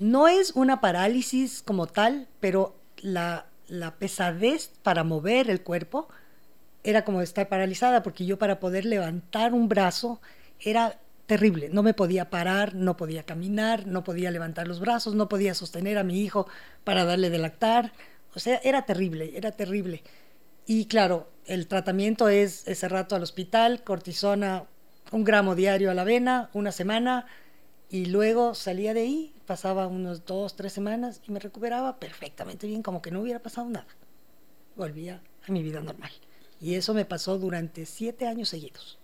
No 0.00 0.26
es 0.26 0.52
una 0.52 0.80
parálisis 0.80 1.62
como 1.62 1.86
tal, 1.86 2.26
pero 2.40 2.74
la 3.02 3.46
la 3.70 3.94
pesadez 3.94 4.72
para 4.82 5.04
mover 5.04 5.48
el 5.48 5.62
cuerpo 5.62 6.08
era 6.84 7.04
como 7.04 7.22
estar 7.22 7.48
paralizada, 7.48 8.02
porque 8.02 8.24
yo 8.24 8.38
para 8.38 8.60
poder 8.60 8.84
levantar 8.84 9.52
un 9.52 9.68
brazo 9.68 10.20
era 10.60 10.98
terrible. 11.26 11.68
No 11.68 11.82
me 11.82 11.94
podía 11.94 12.30
parar, 12.30 12.74
no 12.74 12.96
podía 12.96 13.24
caminar, 13.24 13.86
no 13.86 14.02
podía 14.02 14.30
levantar 14.30 14.66
los 14.66 14.80
brazos, 14.80 15.14
no 15.14 15.28
podía 15.28 15.54
sostener 15.54 15.98
a 15.98 16.04
mi 16.04 16.20
hijo 16.20 16.48
para 16.84 17.04
darle 17.04 17.30
de 17.30 17.38
lactar. 17.38 17.92
O 18.34 18.40
sea, 18.40 18.60
era 18.64 18.82
terrible, 18.82 19.36
era 19.36 19.52
terrible. 19.52 20.02
Y 20.66 20.86
claro, 20.86 21.30
el 21.46 21.66
tratamiento 21.66 22.28
es 22.28 22.66
ese 22.66 22.88
rato 22.88 23.16
al 23.16 23.22
hospital, 23.22 23.82
cortisona, 23.84 24.64
un 25.12 25.24
gramo 25.24 25.54
diario 25.54 25.90
a 25.90 25.94
la 25.94 26.04
vena, 26.04 26.50
una 26.52 26.72
semana, 26.72 27.26
y 27.88 28.06
luego 28.06 28.54
salía 28.54 28.94
de 28.94 29.00
ahí, 29.00 29.34
pasaba 29.46 29.88
unos 29.88 30.24
dos, 30.24 30.54
tres 30.54 30.72
semanas 30.72 31.20
y 31.26 31.32
me 31.32 31.40
recuperaba 31.40 31.98
perfectamente 31.98 32.68
bien, 32.68 32.82
como 32.82 33.02
que 33.02 33.10
no 33.10 33.20
hubiera 33.20 33.40
pasado 33.40 33.68
nada. 33.68 33.88
Volvía 34.76 35.20
a 35.46 35.52
mi 35.52 35.62
vida 35.62 35.80
normal. 35.80 36.12
Y 36.60 36.74
eso 36.74 36.94
me 36.94 37.04
pasó 37.04 37.38
durante 37.38 37.86
siete 37.86 38.26
años 38.26 38.50
seguidos. 38.50 38.98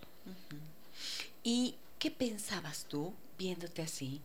¿Y 1.43 1.75
qué 1.99 2.11
pensabas 2.11 2.85
tú 2.85 3.13
viéndote 3.37 3.81
así? 3.81 4.21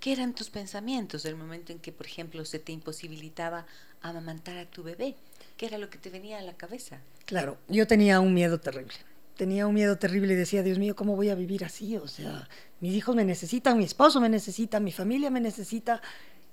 ¿Qué 0.00 0.12
eran 0.12 0.34
tus 0.34 0.50
pensamientos 0.50 1.22
del 1.22 1.36
momento 1.36 1.72
en 1.72 1.78
que, 1.78 1.90
por 1.90 2.06
ejemplo, 2.06 2.44
se 2.44 2.58
te 2.58 2.72
imposibilitaba 2.72 3.66
amamantar 4.02 4.58
a 4.58 4.66
tu 4.66 4.82
bebé? 4.82 5.16
¿Qué 5.56 5.66
era 5.66 5.78
lo 5.78 5.90
que 5.90 5.98
te 5.98 6.10
venía 6.10 6.38
a 6.38 6.42
la 6.42 6.54
cabeza? 6.54 7.00
Claro, 7.24 7.58
yo 7.68 7.86
tenía 7.86 8.20
un 8.20 8.34
miedo 8.34 8.60
terrible 8.60 8.94
tenía 9.36 9.66
un 9.66 9.74
miedo 9.74 9.98
terrible 9.98 10.32
y 10.32 10.36
decía, 10.36 10.62
Dios 10.62 10.78
mío, 10.78 10.96
¿cómo 10.96 11.14
voy 11.14 11.28
a 11.28 11.34
vivir 11.34 11.64
así? 11.64 11.96
O 11.96 12.08
sea, 12.08 12.48
mis 12.80 12.94
hijos 12.94 13.14
me 13.14 13.24
necesitan, 13.24 13.78
mi 13.78 13.84
esposo 13.84 14.20
me 14.20 14.28
necesita, 14.28 14.80
mi 14.80 14.92
familia 14.92 15.30
me 15.30 15.40
necesita. 15.40 16.00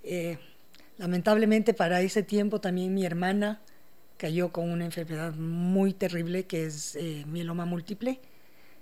Eh, 0.04 0.38
lamentablemente 0.98 1.74
para 1.74 2.02
ese 2.02 2.24
tiempo 2.24 2.60
también 2.60 2.94
mi 2.94 3.06
hermana 3.06 3.62
cayó 4.24 4.54
con 4.54 4.72
una 4.72 4.86
enfermedad 4.86 5.34
muy 5.34 5.92
terrible 5.92 6.46
que 6.46 6.66
es 6.66 6.96
eh, 6.96 7.26
mieloma 7.28 7.66
múltiple. 7.66 8.22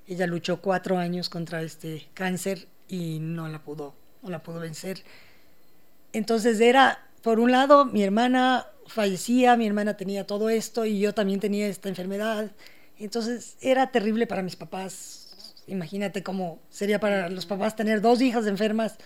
Ella 0.08 0.28
luchó 0.28 0.62
cuatro 0.62 1.00
años 1.00 1.30
contra 1.30 1.64
este 1.64 2.08
cáncer 2.14 2.68
y 2.88 3.18
no 3.20 3.48
la 3.48 3.64
pudo, 3.64 3.96
no 4.22 4.30
la 4.30 4.44
pudo 4.44 4.60
vencer. 4.60 5.04
Entonces 6.14 6.60
era, 6.60 7.08
por 7.24 7.40
un 7.40 7.52
lado, 7.52 7.86
mi 7.86 8.04
hermana 8.04 8.68
fallecía, 8.86 9.58
mi 9.58 9.66
hermana 9.66 9.98
tenía 9.98 10.28
todo 10.28 10.50
esto 10.50 10.86
y 10.86 11.00
yo 11.00 11.14
también 11.14 11.40
tenía 11.40 11.68
esta 11.68 11.90
enfermedad 11.90 12.52
entonces 13.04 13.58
era 13.62 13.92
terrible 13.92 14.28
para 14.28 14.44
mis 14.44 14.56
papás. 14.56 15.56
Imagínate 15.66 16.22
cómo 16.22 16.60
sería 16.70 17.00
para 17.00 17.30
los 17.30 17.48
papás 17.48 17.76
tener 17.76 18.00
dos 18.00 18.22
hijas 18.22 18.46
enfermas. 18.46 18.98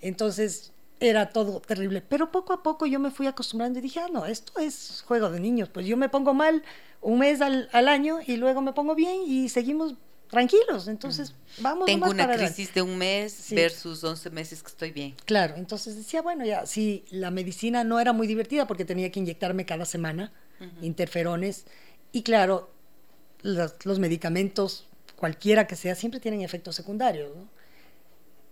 Entonces 0.00 0.72
era 1.00 1.30
todo 1.30 1.60
terrible. 1.60 2.00
Pero 2.00 2.30
poco 2.30 2.52
a 2.52 2.62
poco 2.62 2.86
yo 2.86 3.00
me 3.00 3.10
fui 3.10 3.26
acostumbrando 3.26 3.78
y 3.78 3.82
dije, 3.82 4.00
ah, 4.00 4.08
no, 4.12 4.26
esto 4.26 4.58
es 4.58 5.02
juego 5.06 5.30
de 5.30 5.40
niños. 5.40 5.68
Pues 5.68 5.86
yo 5.86 5.96
me 5.96 6.08
pongo 6.08 6.34
mal 6.34 6.62
un 7.00 7.18
mes 7.18 7.40
al, 7.40 7.68
año 7.72 8.18
y 8.26 8.36
luego 8.36 8.62
me 8.62 8.72
pongo 8.72 8.94
bien 8.94 9.22
y 9.26 9.48
seguimos 9.48 9.94
tranquilos. 10.30 10.88
Entonces, 10.88 11.34
vamos. 11.58 11.86
Tengo 11.86 12.08
una 12.08 12.32
crisis 12.32 12.72
de 12.74 12.82
un 12.82 12.96
mes 12.96 13.46
versus 13.50 14.02
11 14.02 14.30
meses 14.30 14.62
que 14.62 14.68
estoy 14.68 14.90
bien. 14.90 15.14
Claro, 15.24 15.54
entonces 15.56 15.96
decía, 15.96 16.22
bueno, 16.22 16.44
ya, 16.44 16.66
si 16.66 17.04
la 17.10 17.30
medicina 17.30 17.84
no 17.84 18.00
era 18.00 18.12
muy 18.12 18.26
divertida 18.26 18.66
porque 18.66 18.84
tenía 18.84 19.10
que 19.10 19.20
inyectarme 19.20 19.66
cada 19.66 19.84
semana 19.84 20.32
interferones. 20.80 21.66
Y 22.12 22.22
claro, 22.22 22.70
los, 23.42 23.98
medicamentos, 23.98 24.86
cualquiera 25.16 25.66
que 25.66 25.76
sea, 25.76 25.94
siempre 25.94 26.20
tienen 26.20 26.40
efectos 26.40 26.74
secundarios. 26.74 27.30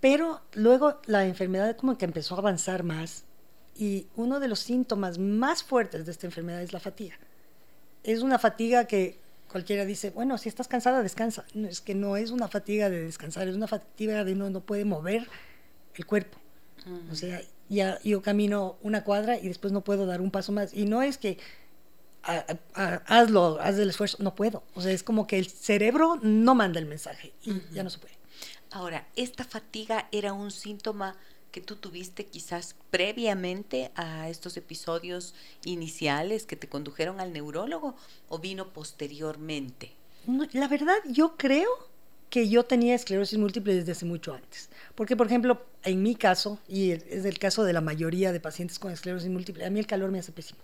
Pero 0.02 0.40
luego 0.54 1.00
la 1.06 1.24
enfermedad 1.24 1.76
como 1.76 1.96
que 1.96 2.04
empezó 2.04 2.34
a 2.34 2.38
avanzar 2.38 2.82
más 2.82 3.22
y 3.76 4.08
uno 4.16 4.40
de 4.40 4.48
los 4.48 4.58
síntomas 4.58 5.16
más 5.18 5.62
fuertes 5.62 6.04
de 6.06 6.10
esta 6.10 6.26
enfermedad 6.26 6.60
es 6.60 6.72
la 6.72 6.80
fatiga. 6.80 7.14
Es 8.02 8.22
una 8.22 8.40
fatiga 8.40 8.86
que 8.86 9.20
cualquiera 9.48 9.84
dice, 9.84 10.10
bueno, 10.10 10.38
si 10.38 10.48
estás 10.48 10.66
cansada, 10.66 11.04
descansa. 11.04 11.44
es 11.54 11.80
que 11.80 11.94
no 11.94 12.16
es 12.16 12.32
una 12.32 12.48
fatiga 12.48 12.90
de 12.90 13.04
descansar, 13.04 13.46
es 13.46 13.54
una 13.54 13.68
fatiga 13.68 14.24
de 14.24 14.32
uno 14.32 14.50
no 14.50 14.60
puede 14.60 14.84
mover 14.84 15.28
el 15.94 16.04
cuerpo. 16.04 16.36
O 17.12 17.14
sea, 17.14 17.40
ya 17.68 18.00
yo 18.02 18.22
camino 18.22 18.78
una 18.82 19.04
cuadra 19.04 19.38
y 19.38 19.46
después 19.46 19.72
no 19.72 19.84
puedo 19.84 20.04
dar 20.04 20.20
un 20.20 20.32
paso 20.32 20.50
más. 20.50 20.74
Y 20.74 20.84
no 20.84 21.00
es 21.00 21.16
que 21.16 21.38
hazlo, 22.24 23.60
haz 23.60 23.78
el 23.78 23.90
esfuerzo. 23.90 24.16
No 24.20 24.34
puedo. 24.34 24.64
O 24.74 24.80
sea, 24.80 24.90
es 24.90 25.04
como 25.04 25.28
que 25.28 25.38
el 25.38 25.46
cerebro 25.46 26.18
no 26.22 26.56
manda 26.56 26.80
el 26.80 26.86
mensaje 26.86 27.32
y 27.44 27.62
ya 27.72 27.84
no 27.84 27.90
se 27.90 28.00
puede. 28.00 28.21
Ahora, 28.72 29.06
¿esta 29.16 29.44
fatiga 29.44 30.08
era 30.12 30.32
un 30.32 30.50
síntoma 30.50 31.16
que 31.50 31.60
tú 31.60 31.76
tuviste 31.76 32.24
quizás 32.26 32.74
previamente 32.90 33.92
a 33.94 34.28
estos 34.28 34.56
episodios 34.56 35.34
iniciales 35.64 36.46
que 36.46 36.56
te 36.56 36.68
condujeron 36.68 37.20
al 37.20 37.32
neurólogo 37.32 37.94
o 38.28 38.38
vino 38.38 38.72
posteriormente? 38.72 39.92
la 40.52 40.68
verdad, 40.68 40.96
yo 41.06 41.36
creo 41.36 41.68
que 42.30 42.48
yo 42.48 42.64
tenía 42.64 42.94
esclerosis 42.94 43.38
múltiple 43.38 43.74
desde 43.74 43.92
hace 43.92 44.06
mucho 44.06 44.32
antes. 44.32 44.70
Porque, 44.94 45.16
por 45.16 45.26
ejemplo, 45.26 45.66
en 45.82 46.02
mi 46.02 46.14
caso, 46.14 46.58
y 46.68 46.92
es 46.92 47.24
el 47.24 47.38
caso 47.38 47.64
de 47.64 47.72
la 47.72 47.80
mayoría 47.80 48.32
de 48.32 48.40
pacientes 48.40 48.78
con 48.78 48.92
esclerosis 48.92 49.28
múltiple, 49.28 49.66
a 49.66 49.70
mí 49.70 49.80
el 49.80 49.86
calor 49.86 50.10
me 50.10 50.20
hace 50.20 50.32
pésimo 50.32 50.60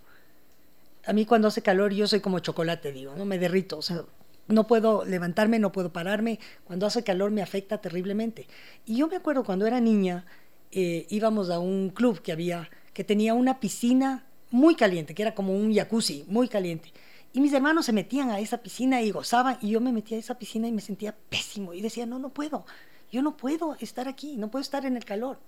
a 1.09 1.15
mí 1.15 1.25
cuando 1.25 1.49
hace 1.49 1.63
calor 1.63 1.95
yo 1.95 2.07
soy 2.07 2.21
como 2.21 2.39
chocolate, 2.41 2.93
digo, 2.93 3.15
no 3.17 3.25
me 3.25 3.39
derrito, 3.39 3.79
o 3.79 3.83
sea, 3.83 4.05
no 4.49 4.67
puedo 4.67 5.05
levantarme, 5.05 5.59
no 5.59 5.73
puedo 5.73 5.93
pararme, 5.93 6.41
cuando 6.65 6.87
hace 6.87 7.05
calor 7.05 7.31
me 7.31 7.43
afecta 7.43 7.79
terriblemente. 7.79 8.47
Y 8.87 8.97
yo 8.97 9.09
me 9.09 9.17
acuerdo 9.17 9.45
cuando 9.45 9.67
era 9.67 9.81
niña, 9.81 10.27
eh, 10.73 11.07
íbamos 11.11 11.51
a 11.51 11.59
un 11.59 11.91
club 11.91 12.21
que 12.21 12.33
había, 12.33 12.71
que 12.93 13.05
tenía 13.05 13.35
una 13.35 13.61
piscina 13.61 14.25
muy 14.51 14.75
caliente, 14.75 15.15
que 15.15 15.23
era 15.23 15.35
como 15.35 15.55
un 15.55 15.75
jacuzzi, 15.75 16.25
muy 16.29 16.49
caliente. 16.49 16.93
Y 17.33 17.41
mis 17.41 17.53
hermanos 17.53 17.87
se 17.87 17.93
metían 17.93 18.31
a 18.31 18.41
esa 18.41 18.59
piscina 18.59 19.03
y 19.03 19.11
gozaban, 19.11 19.59
y 19.61 19.71
yo 19.71 19.81
me 19.81 19.93
metía 19.93 20.17
a 20.17 20.21
esa 20.21 20.39
piscina 20.39 20.67
y 20.67 20.73
me 20.73 20.81
sentía 20.81 21.15
pésimo, 21.29 21.75
y 21.75 21.83
decía, 21.83 22.07
no, 22.07 22.19
no 22.19 22.31
puedo, 22.31 22.65
yo 23.13 23.23
no 23.23 23.37
puedo 23.37 23.77
estar 23.81 24.09
aquí, 24.09 24.37
no 24.37 24.51
puedo 24.51 24.63
estar 24.63 24.87
en 24.87 24.97
el 24.97 25.05
calor. 25.05 25.39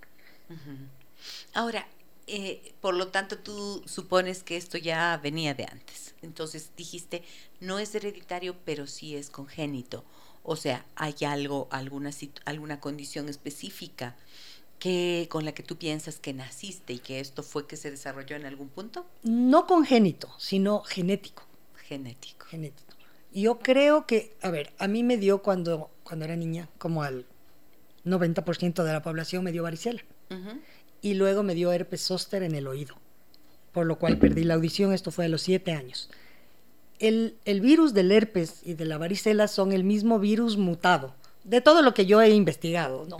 Ahora, 1.53 1.87
eh, 2.27 2.73
por 2.81 2.93
lo 2.95 3.07
tanto, 3.07 3.37
tú 3.37 3.83
supones 3.85 4.43
que 4.43 4.57
esto 4.57 4.77
ya 4.77 5.19
venía 5.21 5.53
de 5.53 5.65
antes. 5.65 6.15
Entonces 6.21 6.71
dijiste, 6.77 7.23
no 7.59 7.79
es 7.79 7.93
hereditario, 7.95 8.55
pero 8.65 8.87
sí 8.87 9.15
es 9.15 9.29
congénito. 9.29 10.03
O 10.43 10.55
sea, 10.55 10.85
hay 10.95 11.15
algo, 11.25 11.67
alguna, 11.71 12.11
alguna 12.45 12.79
condición 12.79 13.29
específica 13.29 14.15
que, 14.79 15.27
con 15.29 15.45
la 15.45 15.51
que 15.51 15.63
tú 15.63 15.77
piensas 15.77 16.19
que 16.19 16.33
naciste 16.33 16.93
y 16.93 16.99
que 16.99 17.19
esto 17.19 17.43
fue 17.43 17.67
que 17.67 17.77
se 17.77 17.91
desarrolló 17.91 18.35
en 18.35 18.45
algún 18.45 18.69
punto. 18.69 19.05
No 19.23 19.67
congénito, 19.67 20.29
sino 20.37 20.81
genético. 20.81 21.43
Genético. 21.75 22.45
Genético. 22.47 22.95
Yo 23.33 23.59
creo 23.59 24.07
que, 24.07 24.35
a 24.41 24.49
ver, 24.49 24.73
a 24.77 24.87
mí 24.87 25.03
me 25.03 25.17
dio 25.17 25.41
cuando, 25.41 25.89
cuando 26.03 26.25
era 26.25 26.35
niña, 26.35 26.69
como 26.77 27.03
al 27.03 27.25
90% 28.05 28.83
de 28.83 28.93
la 28.93 29.01
población 29.01 29.43
me 29.43 29.51
dio 29.51 29.63
varicela 29.63 30.03
y 31.01 31.15
luego 31.15 31.43
me 31.43 31.55
dio 31.55 31.71
herpes 31.71 32.01
zóster 32.01 32.43
en 32.43 32.55
el 32.55 32.67
oído, 32.67 32.95
por 33.71 33.85
lo 33.85 33.97
cual 33.97 34.17
perdí 34.17 34.43
la 34.43 34.55
audición, 34.55 34.93
esto 34.93 35.11
fue 35.11 35.25
a 35.25 35.29
los 35.29 35.41
siete 35.41 35.71
años. 35.71 36.09
El, 36.99 37.35
virus 37.45 37.93
del 37.93 38.11
herpes 38.11 38.61
y 38.63 38.75
de 38.75 38.85
la 38.85 38.99
varicela 38.99 39.47
son 39.47 39.71
el 39.71 39.83
mismo 39.83 40.19
virus 40.19 40.57
mutado, 40.57 41.15
de 41.43 41.61
todo 41.61 41.81
lo 41.81 41.93
que 41.95 42.05
yo 42.05 42.21
he 42.21 42.29
investigado, 42.29 43.07
¿no? 43.09 43.17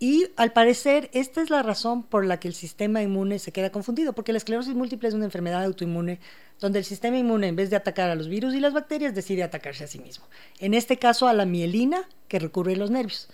Y 0.00 0.28
al 0.36 0.52
parecer, 0.52 1.10
esta 1.12 1.42
es 1.42 1.50
la 1.50 1.62
razón 1.62 2.04
por 2.04 2.24
la 2.24 2.38
que 2.38 2.46
el 2.46 2.54
sistema 2.54 3.02
inmune 3.02 3.40
se 3.40 3.50
queda 3.50 3.70
confundido, 3.70 4.12
porque 4.12 4.32
la 4.32 4.38
esclerosis 4.38 4.74
múltiple 4.74 5.08
es 5.08 5.14
una 5.14 5.24
enfermedad 5.24 5.64
autoinmune 5.64 6.20
donde 6.60 6.78
el 6.78 6.84
sistema 6.84 7.18
inmune, 7.18 7.48
en 7.48 7.56
vez 7.56 7.70
de 7.70 7.76
atacar 7.76 8.08
a 8.08 8.14
los 8.14 8.28
virus 8.28 8.54
y 8.54 8.60
las 8.60 8.74
bacterias, 8.74 9.14
decide 9.14 9.42
atacarse 9.42 9.84
a 9.84 9.88
sí 9.88 9.98
mismo. 9.98 10.24
En 10.60 10.74
este 10.74 10.98
caso, 10.98 11.26
a 11.26 11.32
la 11.32 11.46
mielina 11.46 12.08
que 12.28 12.38
recurre 12.38 12.74
a 12.74 12.76
los 12.76 12.90
nervios. 12.90 13.28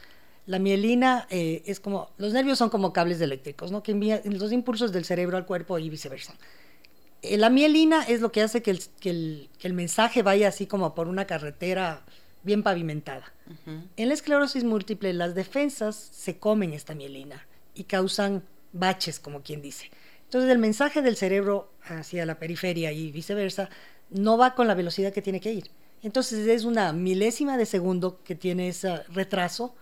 La 0.46 0.58
mielina 0.58 1.26
eh, 1.30 1.62
es 1.64 1.80
como, 1.80 2.10
los 2.18 2.32
nervios 2.32 2.58
son 2.58 2.68
como 2.68 2.92
cables 2.92 3.20
eléctricos, 3.20 3.72
¿no? 3.72 3.82
Que 3.82 3.92
envían 3.92 4.20
los 4.24 4.52
impulsos 4.52 4.92
del 4.92 5.04
cerebro 5.04 5.36
al 5.36 5.46
cuerpo 5.46 5.78
y 5.78 5.88
viceversa. 5.88 6.34
Eh, 7.22 7.38
la 7.38 7.48
mielina 7.48 8.02
es 8.02 8.20
lo 8.20 8.30
que 8.30 8.42
hace 8.42 8.62
que 8.62 8.78
el, 9.04 9.48
mensaje 9.72 10.22
vaya 10.22 10.48
así 10.48 10.66
como 10.66 10.94
por 10.94 11.08
una 11.08 11.26
carretera 11.26 12.04
bien 12.42 12.62
pavimentada. 12.62 13.32
En 13.96 14.08
la 14.08 14.14
esclerosis 14.14 14.64
múltiple, 14.64 15.12
las 15.14 15.34
defensas 15.34 15.96
se 15.96 16.38
comen 16.38 16.74
esta 16.74 16.94
mielina 16.94 17.46
y 17.74 17.84
causan 17.84 18.42
baches, 18.72 19.18
como 19.18 19.42
quien 19.42 19.62
dice. 19.62 19.90
Entonces, 20.24 20.50
el 20.50 20.58
mensaje 20.58 21.00
del 21.00 21.16
cerebro 21.16 21.72
hacia 21.84 22.26
la 22.26 22.38
periferia 22.38 22.92
y 22.92 23.12
viceversa 23.12 23.70
no 24.10 24.36
va 24.36 24.54
con 24.54 24.66
la 24.66 24.74
velocidad 24.74 25.12
que 25.12 25.22
tiene 25.22 25.40
que 25.40 25.52
ir. 25.52 25.70
Entonces, 26.02 26.46
es 26.46 26.64
una 26.64 26.92
milésima 26.92 27.56
de 27.56 27.64
segundo 27.64 28.20
que 28.24 28.34
tiene 28.34 28.68
ese 28.68 29.02
retraso 29.04 29.74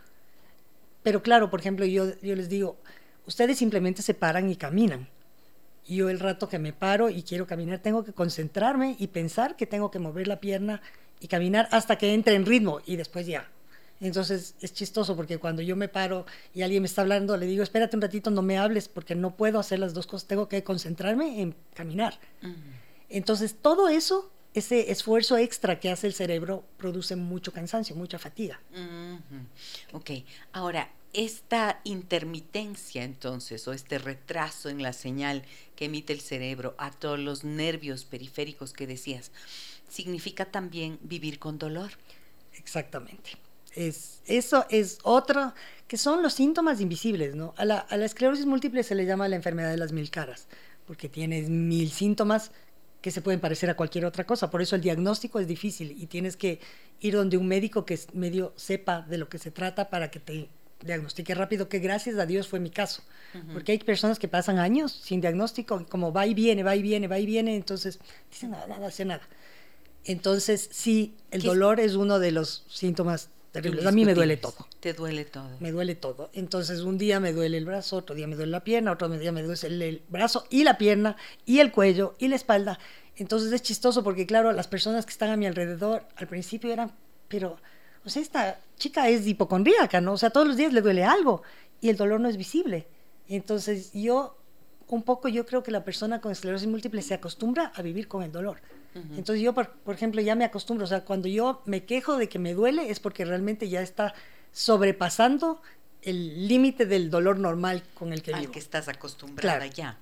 pero 1.02 1.22
claro, 1.22 1.50
por 1.50 1.60
ejemplo, 1.60 1.84
yo, 1.86 2.18
yo 2.20 2.34
les 2.34 2.48
digo, 2.48 2.78
ustedes 3.26 3.58
simplemente 3.58 4.02
se 4.02 4.14
paran 4.14 4.48
y 4.50 4.56
caminan. 4.56 5.08
Y 5.84 5.96
yo 5.96 6.10
el 6.10 6.20
rato 6.20 6.48
que 6.48 6.58
me 6.58 6.72
paro 6.72 7.10
y 7.10 7.22
quiero 7.22 7.46
caminar, 7.46 7.80
tengo 7.80 8.04
que 8.04 8.12
concentrarme 8.12 8.96
y 8.98 9.08
pensar 9.08 9.56
que 9.56 9.66
tengo 9.66 9.90
que 9.90 9.98
mover 9.98 10.28
la 10.28 10.40
pierna 10.40 10.80
y 11.20 11.28
caminar 11.28 11.68
hasta 11.70 11.96
que 11.96 12.14
entre 12.14 12.34
en 12.34 12.46
ritmo 12.46 12.80
y 12.86 12.96
después 12.96 13.26
ya. 13.26 13.48
Entonces 14.00 14.56
es 14.60 14.74
chistoso 14.74 15.14
porque 15.14 15.38
cuando 15.38 15.62
yo 15.62 15.76
me 15.76 15.88
paro 15.88 16.26
y 16.52 16.62
alguien 16.62 16.82
me 16.82 16.86
está 16.86 17.02
hablando, 17.02 17.36
le 17.36 17.46
digo, 17.46 17.62
espérate 17.62 17.94
un 17.96 18.02
ratito, 18.02 18.30
no 18.30 18.42
me 18.42 18.58
hables 18.58 18.88
porque 18.88 19.14
no 19.14 19.36
puedo 19.36 19.60
hacer 19.60 19.78
las 19.78 19.94
dos 19.94 20.08
cosas, 20.08 20.26
tengo 20.26 20.48
que 20.48 20.64
concentrarme 20.64 21.40
en 21.40 21.54
caminar. 21.74 22.18
Entonces 23.08 23.54
todo 23.60 23.88
eso 23.88 24.30
ese 24.54 24.90
esfuerzo 24.90 25.36
extra 25.38 25.80
que 25.80 25.90
hace 25.90 26.06
el 26.06 26.12
cerebro 26.12 26.64
produce 26.76 27.16
mucho 27.16 27.52
cansancio, 27.52 27.96
mucha 27.96 28.18
fatiga. 28.18 28.60
Ok, 29.92 30.10
ahora, 30.52 30.90
esta 31.12 31.80
intermitencia 31.84 33.04
entonces, 33.04 33.66
o 33.68 33.72
este 33.72 33.98
retraso 33.98 34.68
en 34.68 34.82
la 34.82 34.92
señal 34.92 35.42
que 35.76 35.86
emite 35.86 36.12
el 36.12 36.20
cerebro 36.20 36.74
a 36.78 36.90
todos 36.90 37.18
los 37.18 37.44
nervios 37.44 38.04
periféricos 38.04 38.72
que 38.72 38.86
decías, 38.86 39.30
significa 39.88 40.46
también 40.46 40.98
vivir 41.02 41.38
con 41.38 41.58
dolor. 41.58 41.90
Exactamente. 42.54 43.32
Es, 43.74 44.20
eso 44.26 44.66
es 44.68 44.98
otro, 45.02 45.54
que 45.88 45.96
son 45.96 46.22
los 46.22 46.34
síntomas 46.34 46.80
invisibles, 46.80 47.34
¿no? 47.34 47.54
A 47.56 47.64
la, 47.64 47.78
a 47.78 47.96
la 47.96 48.04
esclerosis 48.04 48.44
múltiple 48.46 48.82
se 48.82 48.94
le 48.94 49.06
llama 49.06 49.28
la 49.28 49.36
enfermedad 49.36 49.70
de 49.70 49.78
las 49.78 49.92
mil 49.92 50.10
caras, 50.10 50.46
porque 50.86 51.08
tienes 51.08 51.48
mil 51.48 51.90
síntomas 51.90 52.52
que 53.02 53.10
se 53.10 53.20
pueden 53.20 53.40
parecer 53.40 53.68
a 53.68 53.74
cualquier 53.74 54.06
otra 54.06 54.24
cosa. 54.24 54.50
Por 54.50 54.62
eso 54.62 54.76
el 54.76 54.80
diagnóstico 54.80 55.40
es 55.40 55.46
difícil 55.46 55.94
y 56.00 56.06
tienes 56.06 56.36
que 56.36 56.60
ir 57.00 57.14
donde 57.14 57.36
un 57.36 57.46
médico 57.46 57.84
que 57.84 57.98
medio 58.14 58.54
sepa 58.56 59.02
de 59.02 59.18
lo 59.18 59.28
que 59.28 59.38
se 59.38 59.50
trata 59.50 59.90
para 59.90 60.10
que 60.10 60.20
te 60.20 60.48
diagnostique 60.80 61.34
rápido, 61.34 61.68
que 61.68 61.78
gracias 61.78 62.16
a 62.18 62.26
Dios 62.26 62.48
fue 62.48 62.60
mi 62.60 62.70
caso. 62.70 63.02
Porque 63.52 63.72
hay 63.72 63.78
personas 63.78 64.18
que 64.18 64.28
pasan 64.28 64.58
años 64.58 64.92
sin 64.92 65.20
diagnóstico, 65.20 65.86
como 65.88 66.12
va 66.12 66.26
y 66.26 66.34
viene, 66.34 66.62
va 66.62 66.76
y 66.76 66.82
viene, 66.82 67.08
va 67.08 67.18
y 67.18 67.26
viene, 67.26 67.56
entonces 67.56 67.98
dicen 68.30 68.50
nada, 68.50 68.66
nada, 68.66 68.88
hace 68.88 69.04
nada. 69.04 69.22
Entonces, 70.04 70.68
sí, 70.72 71.14
el 71.30 71.42
dolor 71.42 71.80
es 71.80 71.94
uno 71.94 72.18
de 72.18 72.32
los 72.32 72.64
síntomas 72.68 73.30
terribles. 73.52 73.86
A 73.86 73.92
mí 73.92 74.04
me 74.04 74.14
duele 74.14 74.36
todo. 74.36 74.66
Te 74.80 74.94
duele 74.94 75.24
todo. 75.24 75.50
Me 75.60 75.70
duele 75.70 75.94
todo. 75.94 76.30
Entonces, 76.32 76.80
un 76.80 76.98
día 76.98 77.20
me 77.20 77.32
duele 77.32 77.58
el 77.58 77.66
brazo, 77.66 77.98
otro 77.98 78.16
día 78.16 78.26
me 78.26 78.34
duele 78.34 78.50
la 78.50 78.64
pierna, 78.64 78.92
otro 78.92 79.08
día 79.08 79.30
me 79.30 79.42
duele 79.42 79.88
el, 79.88 80.02
brazo 80.08 80.46
y 80.50 80.64
la 80.64 80.78
pierna 80.78 81.16
y 81.44 81.60
el 81.60 81.70
cuello 81.70 82.16
y 82.18 82.28
la 82.28 82.36
espalda. 82.36 82.78
Entonces 83.16 83.52
es 83.52 83.62
chistoso 83.62 84.02
porque, 84.02 84.26
claro, 84.26 84.52
las 84.52 84.66
personas 84.66 85.04
que 85.04 85.12
están 85.12 85.30
a 85.30 85.36
mi 85.36 85.46
alrededor 85.46 86.04
al 86.16 86.26
principio 86.26 86.72
eran, 86.72 86.92
pero, 87.28 87.58
o 88.04 88.08
sea, 88.08 88.22
esta 88.22 88.58
chica 88.78 89.08
es 89.08 89.26
hipocondríaca, 89.26 90.00
¿no? 90.00 90.14
O 90.14 90.18
sea, 90.18 90.30
todos 90.30 90.48
los 90.48 90.56
días 90.56 90.72
le 90.72 90.80
duele 90.80 91.04
algo 91.04 91.42
y 91.80 91.90
el 91.90 91.96
dolor 91.96 92.20
no 92.20 92.28
es 92.28 92.38
visible. 92.38 92.86
Entonces 93.28 93.92
yo, 93.92 94.38
un 94.88 95.02
poco, 95.02 95.28
yo 95.28 95.44
creo 95.44 95.62
que 95.62 95.70
la 95.70 95.84
persona 95.84 96.22
con 96.22 96.32
esclerosis 96.32 96.68
múltiple 96.68 97.02
se 97.02 97.14
acostumbra 97.14 97.70
a 97.74 97.82
vivir 97.82 98.08
con 98.08 98.22
el 98.22 98.32
dolor. 98.32 98.60
Entonces 98.94 99.42
yo, 99.42 99.54
por, 99.54 99.70
ejemplo, 99.88 100.20
ya 100.20 100.34
me 100.34 100.44
acostumbro, 100.44 100.84
o 100.84 100.88
sea, 100.88 101.04
cuando 101.04 101.26
yo 101.28 101.62
me 101.64 101.84
quejo 101.84 102.18
de 102.18 102.28
que 102.28 102.38
me 102.38 102.52
duele 102.52 102.90
es 102.90 103.00
porque 103.00 103.24
realmente 103.24 103.68
ya 103.68 103.80
está 103.80 104.14
sobrepasando 104.52 105.62
el 106.02 106.46
límite 106.46 106.84
del 106.84 107.10
dolor 107.10 107.38
normal 107.38 107.82
con 107.94 108.12
el 108.12 108.22
que 108.22 108.34
Al 108.34 108.50
que 108.50 108.58
estás 108.58 108.88
acostumbrada 108.88 109.66
ya. 109.66 109.98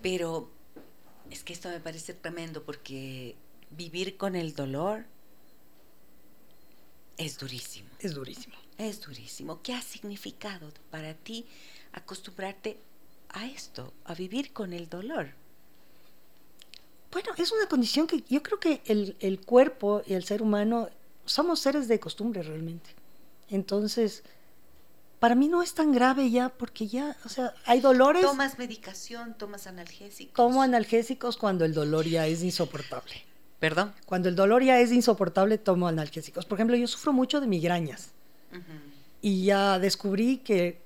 Pero 0.00 0.50
es 1.30 1.44
que 1.44 1.52
esto 1.52 1.68
me 1.68 1.80
parece 1.80 2.14
tremendo 2.14 2.62
porque 2.62 3.36
vivir 3.70 4.16
con 4.16 4.34
el 4.34 4.54
dolor 4.54 5.04
es 7.18 7.38
durísimo. 7.38 7.88
Es 7.98 8.14
durísimo. 8.14 8.56
Es 8.78 9.00
durísimo. 9.00 9.62
¿Qué 9.62 9.74
ha 9.74 9.82
significado 9.82 10.72
para 10.90 11.14
ti 11.14 11.46
acostumbrarte 11.92 12.78
a 13.28 13.46
esto, 13.46 13.92
a 14.04 14.14
vivir 14.14 14.52
con 14.52 14.72
el 14.72 14.88
dolor? 14.88 15.30
Bueno, 17.12 17.28
es 17.36 17.52
una 17.52 17.66
condición 17.66 18.06
que 18.06 18.24
yo 18.28 18.42
creo 18.42 18.58
que 18.58 18.80
el, 18.86 19.40
cuerpo 19.44 20.02
y 20.06 20.14
el 20.14 20.24
ser 20.24 20.42
humano 20.42 20.88
somos 21.26 21.60
seres 21.60 21.86
de 21.86 22.00
costumbre 22.00 22.42
realmente. 22.42 22.90
Entonces, 23.50 24.22
para 25.18 25.34
mí 25.34 25.48
no 25.48 25.62
es 25.62 25.74
tan 25.74 25.92
grave 25.92 26.30
ya, 26.30 26.48
porque 26.48 26.88
ya, 26.88 27.16
o 27.26 27.28
sea, 27.28 27.52
hay 27.66 27.80
dolores. 27.80 28.22
¿Tomas 28.22 28.58
medicación? 28.58 29.34
¿Tomas 29.34 29.66
analgésicos? 29.66 30.34
Tomo 30.34 30.62
analgésicos 30.62 31.36
cuando 31.36 31.66
el 31.66 31.74
dolor 31.74 32.06
ya 32.06 32.26
es 32.26 32.42
insoportable. 32.42 33.12
¿Perdón? 33.60 33.94
Cuando 34.06 34.30
el 34.30 34.34
dolor 34.34 34.64
ya 34.64 34.80
es 34.80 34.90
insoportable, 34.90 35.58
tomo 35.58 35.86
analgésicos. 35.86 36.46
Por 36.46 36.56
ejemplo, 36.56 36.76
yo 36.76 36.88
sufro 36.88 37.12
mucho 37.12 37.40
de 37.40 37.46
migrañas. 37.46 38.10
Y 39.20 39.44
ya 39.44 39.78
descubrí 39.78 40.38
que 40.38 40.82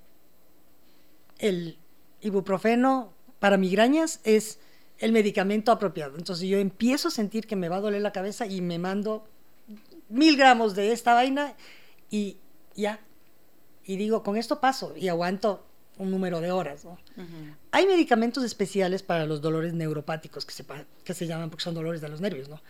el 1.39 1.79
ibuprofeno 2.21 3.13
para 3.39 3.57
migrañas 3.57 4.21
es 4.25 4.59
el 4.99 5.13
medicamento 5.13 5.73
apropiado. 5.73 6.17
Entonces 6.17 6.49
yo 6.49 6.59
empiezo 6.59 7.09
a 7.09 7.11
sentir 7.11 7.47
que 7.47 7.57
me 7.57 7.69
va 7.69 7.77
a 7.77 7.81
doler 7.81 8.03
la 8.03 8.13
cabeza 8.13 8.47
y 8.47 8.61
me 8.61 8.79
mando 8.79 9.25
mil 10.09 10.37
gramos 10.37 10.75
de 10.75 10.93
esta 10.93 11.15
vaina 11.15 11.55
y 12.11 12.39
ya. 12.75 13.01
Y 13.85 13.97
digo, 13.97 14.23
con 14.23 14.37
esto 14.37 14.61
paso 14.61 14.95
y 14.97 15.09
aguanto 15.09 15.65
un 15.99 16.11
número 16.11 16.41
de 16.41 16.51
horas. 16.53 16.87
Hay 17.71 17.87
medicamentos 17.87 18.45
especiales 18.45 19.03
para 19.03 19.27
los 19.27 19.41
dolores 19.41 19.73
neuropáticos 19.73 20.45
que 20.45 20.53
se, 20.53 20.65
que 21.05 21.15
se 21.15 21.27
llaman 21.27 21.51
porque 21.51 21.65
son 21.65 21.75
dolores 21.75 22.01
de 22.01 22.09
los 22.09 22.21
nervios, 22.21 22.49
¿no? 22.49 22.61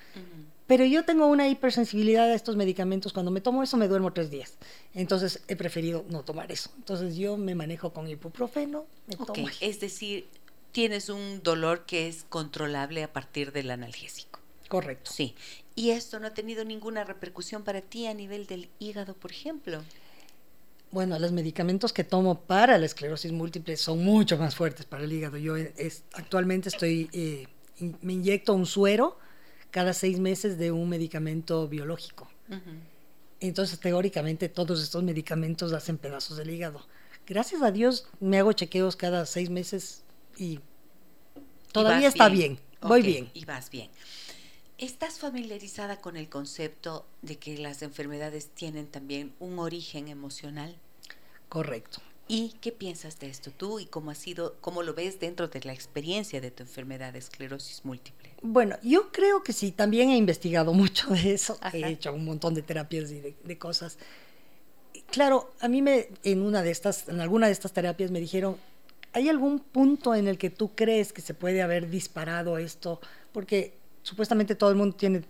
Pero 0.66 0.84
yo 0.84 1.04
tengo 1.04 1.26
una 1.26 1.48
hipersensibilidad 1.48 2.26
a 2.26 2.34
estos 2.34 2.56
medicamentos. 2.56 3.12
Cuando 3.12 3.30
me 3.30 3.40
tomo 3.40 3.62
eso 3.62 3.76
me 3.76 3.88
duermo 3.88 4.12
tres 4.12 4.30
días. 4.30 4.58
Entonces 4.94 5.42
he 5.48 5.56
preferido 5.56 6.04
no 6.08 6.22
tomar 6.22 6.50
eso. 6.50 6.70
Entonces 6.76 7.16
yo 7.16 7.36
me 7.36 7.54
manejo 7.54 7.92
con 7.92 8.08
ibuprofeno. 8.08 8.84
Me 9.06 9.16
Es 9.60 9.80
decir, 9.80 10.28
tienes 10.76 11.08
un 11.08 11.42
dolor 11.42 11.86
que 11.86 12.06
es 12.06 12.26
controlable 12.28 13.02
a 13.02 13.10
partir 13.10 13.50
del 13.50 13.70
analgésico. 13.70 14.40
Correcto. 14.68 15.10
Sí. 15.10 15.34
¿Y 15.74 15.92
esto 15.92 16.20
no 16.20 16.26
ha 16.26 16.34
tenido 16.34 16.66
ninguna 16.66 17.02
repercusión 17.02 17.62
para 17.64 17.80
ti 17.80 18.06
a 18.06 18.12
nivel 18.12 18.44
del 18.44 18.68
hígado, 18.78 19.14
por 19.14 19.30
ejemplo? 19.30 19.82
Bueno, 20.90 21.18
los 21.18 21.32
medicamentos 21.32 21.94
que 21.94 22.04
tomo 22.04 22.42
para 22.42 22.76
la 22.76 22.84
esclerosis 22.84 23.32
múltiple 23.32 23.78
son 23.78 24.04
mucho 24.04 24.36
más 24.36 24.54
fuertes 24.54 24.84
para 24.84 25.04
el 25.04 25.14
hígado. 25.14 25.38
Yo 25.38 25.56
es, 25.56 26.02
actualmente 26.12 26.68
estoy, 26.68 27.08
eh, 27.14 27.46
me 28.02 28.12
inyecto 28.12 28.52
un 28.52 28.66
suero 28.66 29.18
cada 29.70 29.94
seis 29.94 30.20
meses 30.20 30.58
de 30.58 30.72
un 30.72 30.90
medicamento 30.90 31.68
biológico. 31.68 32.28
Entonces, 33.40 33.80
teóricamente, 33.80 34.50
todos 34.50 34.82
estos 34.82 35.02
medicamentos 35.02 35.72
hacen 35.72 35.96
pedazos 35.96 36.36
del 36.36 36.50
hígado. 36.50 36.86
Gracias 37.26 37.62
a 37.62 37.70
Dios, 37.70 38.06
me 38.20 38.38
hago 38.38 38.52
chequeos 38.52 38.94
cada 38.94 39.24
seis 39.24 39.48
meses 39.48 40.02
y 40.36 40.60
Todavía 41.72 42.08
está 42.08 42.28
bien, 42.28 42.58
voy 42.80 43.02
bien. 43.02 43.30
Y 43.34 43.44
vas 43.44 43.70
bien. 43.70 43.90
¿Estás 44.78 45.18
familiarizada 45.18 46.00
con 46.00 46.16
el 46.16 46.28
concepto 46.28 47.06
de 47.22 47.36
que 47.36 47.58
las 47.58 47.82
enfermedades 47.82 48.48
tienen 48.48 48.86
también 48.86 49.34
un 49.40 49.58
origen 49.58 50.08
emocional? 50.08 50.76
Correcto. 51.48 52.00
¿Y 52.28 52.54
qué 52.60 52.72
piensas 52.72 53.18
de 53.20 53.28
esto 53.28 53.52
tú 53.52 53.78
y 53.78 53.86
cómo 53.86 54.10
ha 54.10 54.14
sido, 54.14 54.56
cómo 54.60 54.82
lo 54.82 54.94
ves 54.94 55.20
dentro 55.20 55.48
de 55.48 55.60
la 55.60 55.72
experiencia 55.72 56.40
de 56.40 56.50
tu 56.50 56.62
enfermedad 56.62 57.12
de 57.12 57.20
esclerosis 57.20 57.84
múltiple? 57.84 58.30
Bueno, 58.42 58.76
yo 58.82 59.12
creo 59.12 59.42
que 59.42 59.52
sí, 59.52 59.70
también 59.70 60.10
he 60.10 60.16
investigado 60.16 60.72
mucho 60.74 61.08
de 61.08 61.34
eso, 61.34 61.58
he 61.72 61.86
hecho 61.88 62.12
un 62.12 62.24
montón 62.24 62.54
de 62.54 62.62
terapias 62.62 63.10
y 63.12 63.20
de, 63.20 63.58
cosas. 63.58 63.98
Claro, 65.10 65.52
a 65.60 65.68
mí 65.68 65.82
me, 65.82 66.08
en 66.24 66.42
una 66.42 66.62
de 66.62 66.70
estas, 66.70 67.08
en 67.08 67.20
alguna 67.20 67.46
de 67.46 67.52
estas 67.52 67.72
terapias 67.72 68.10
me 68.10 68.18
dijeron, 68.18 68.56
¿hay 69.16 69.30
algún 69.30 69.60
punto 69.60 70.14
en 70.14 70.28
el 70.28 70.36
que 70.36 70.50
tú 70.50 70.74
crees 70.74 71.14
que 71.14 71.22
se 71.22 71.32
puede 71.32 71.62
haber 71.62 71.88
disparado 71.88 72.58
esto? 72.58 73.00
Porque 73.32 73.78
supuestamente 74.02 74.54
todo 74.54 74.68
el 74.68 74.76
mundo 74.76 74.94
tiene 74.94 75.22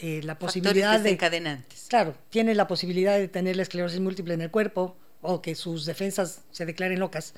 eh, 0.00 0.20
la 0.24 0.36
posibilidad 0.36 0.98
de... 0.98 1.10
encadenantes. 1.10 1.86
Claro, 1.88 2.16
tiene 2.28 2.56
la 2.56 2.66
posibilidad 2.66 3.16
de 3.16 3.28
tener 3.28 3.54
la 3.54 3.62
esclerosis 3.62 4.00
múltiple 4.00 4.34
en 4.34 4.40
el 4.40 4.50
cuerpo 4.50 4.96
o 5.22 5.40
que 5.40 5.54
sus 5.54 5.86
defensas 5.86 6.42
se 6.50 6.66
declaren 6.66 6.98
locas. 6.98 7.34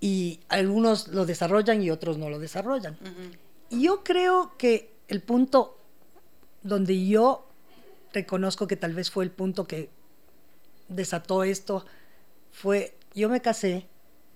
Y 0.00 0.40
algunos 0.48 1.08
lo 1.08 1.26
desarrollan 1.26 1.82
y 1.82 1.90
otros 1.90 2.16
no 2.16 2.30
lo 2.30 2.38
desarrollan. 2.38 2.96
Y 3.68 3.82
yo 3.82 4.02
creo 4.02 4.56
que 4.56 4.90
el 5.06 5.20
punto 5.20 5.78
donde 6.62 7.06
yo 7.06 7.46
reconozco 8.14 8.66
que 8.66 8.76
tal 8.76 8.94
vez 8.94 9.10
fue 9.10 9.24
el 9.24 9.32
punto 9.32 9.66
que 9.66 9.90
desató 10.88 11.44
esto 11.44 11.84
fue, 12.50 12.96
yo 13.14 13.28
me 13.28 13.42
casé 13.42 13.86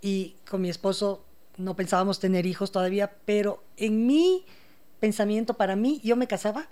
y 0.07 0.37
con 0.49 0.61
mi 0.61 0.71
esposo 0.71 1.25
no 1.57 1.75
pensábamos 1.75 2.21
tener 2.21 2.47
hijos 2.47 2.71
todavía, 2.71 3.17
pero 3.25 3.65
en 3.77 4.07
mi 4.07 4.45
pensamiento, 5.01 5.55
para 5.55 5.75
mí, 5.75 6.01
yo 6.05 6.15
me 6.15 6.29
casaba. 6.29 6.69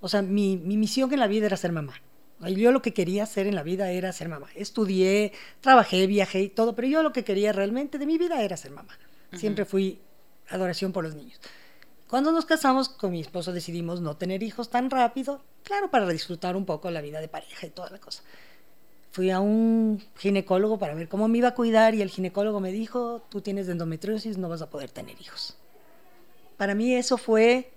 O 0.00 0.08
sea, 0.08 0.20
mi, 0.20 0.56
mi 0.56 0.76
misión 0.76 1.12
en 1.12 1.20
la 1.20 1.28
vida 1.28 1.46
era 1.46 1.56
ser 1.56 1.70
mamá. 1.70 1.94
Yo 2.40 2.72
lo 2.72 2.82
que 2.82 2.92
quería 2.92 3.22
hacer 3.22 3.46
en 3.46 3.54
la 3.54 3.62
vida 3.62 3.92
era 3.92 4.12
ser 4.12 4.28
mamá. 4.28 4.48
Estudié, 4.56 5.32
trabajé, 5.60 6.08
viajé 6.08 6.40
y 6.40 6.48
todo, 6.48 6.74
pero 6.74 6.88
yo 6.88 7.04
lo 7.04 7.12
que 7.12 7.22
quería 7.22 7.52
realmente 7.52 7.98
de 7.98 8.06
mi 8.06 8.18
vida 8.18 8.42
era 8.42 8.56
ser 8.56 8.72
mamá. 8.72 8.98
Siempre 9.32 9.64
fui 9.64 10.00
adoración 10.48 10.90
por 10.90 11.04
los 11.04 11.14
niños. 11.14 11.40
Cuando 12.08 12.32
nos 12.32 12.46
casamos 12.46 12.88
con 12.88 13.12
mi 13.12 13.20
esposo 13.20 13.52
decidimos 13.52 14.00
no 14.00 14.16
tener 14.16 14.42
hijos 14.42 14.70
tan 14.70 14.90
rápido, 14.90 15.40
claro, 15.62 15.88
para 15.88 16.08
disfrutar 16.08 16.56
un 16.56 16.66
poco 16.66 16.90
la 16.90 17.00
vida 17.00 17.20
de 17.20 17.28
pareja 17.28 17.64
y 17.64 17.70
toda 17.70 17.90
la 17.90 17.98
cosa. 17.98 18.24
Fui 19.12 19.30
a 19.30 19.40
un 19.40 20.02
ginecólogo 20.16 20.78
para 20.78 20.94
ver 20.94 21.08
cómo 21.08 21.28
me 21.28 21.38
iba 21.38 21.48
a 21.48 21.54
cuidar 21.54 21.94
y 21.94 22.02
el 22.02 22.10
ginecólogo 22.10 22.60
me 22.60 22.72
dijo, 22.72 23.22
tú 23.28 23.40
tienes 23.40 23.68
endometriosis, 23.68 24.38
no 24.38 24.48
vas 24.48 24.62
a 24.62 24.70
poder 24.70 24.90
tener 24.90 25.20
hijos. 25.20 25.56
Para 26.56 26.74
mí 26.74 26.94
eso 26.94 27.18
fue 27.18 27.72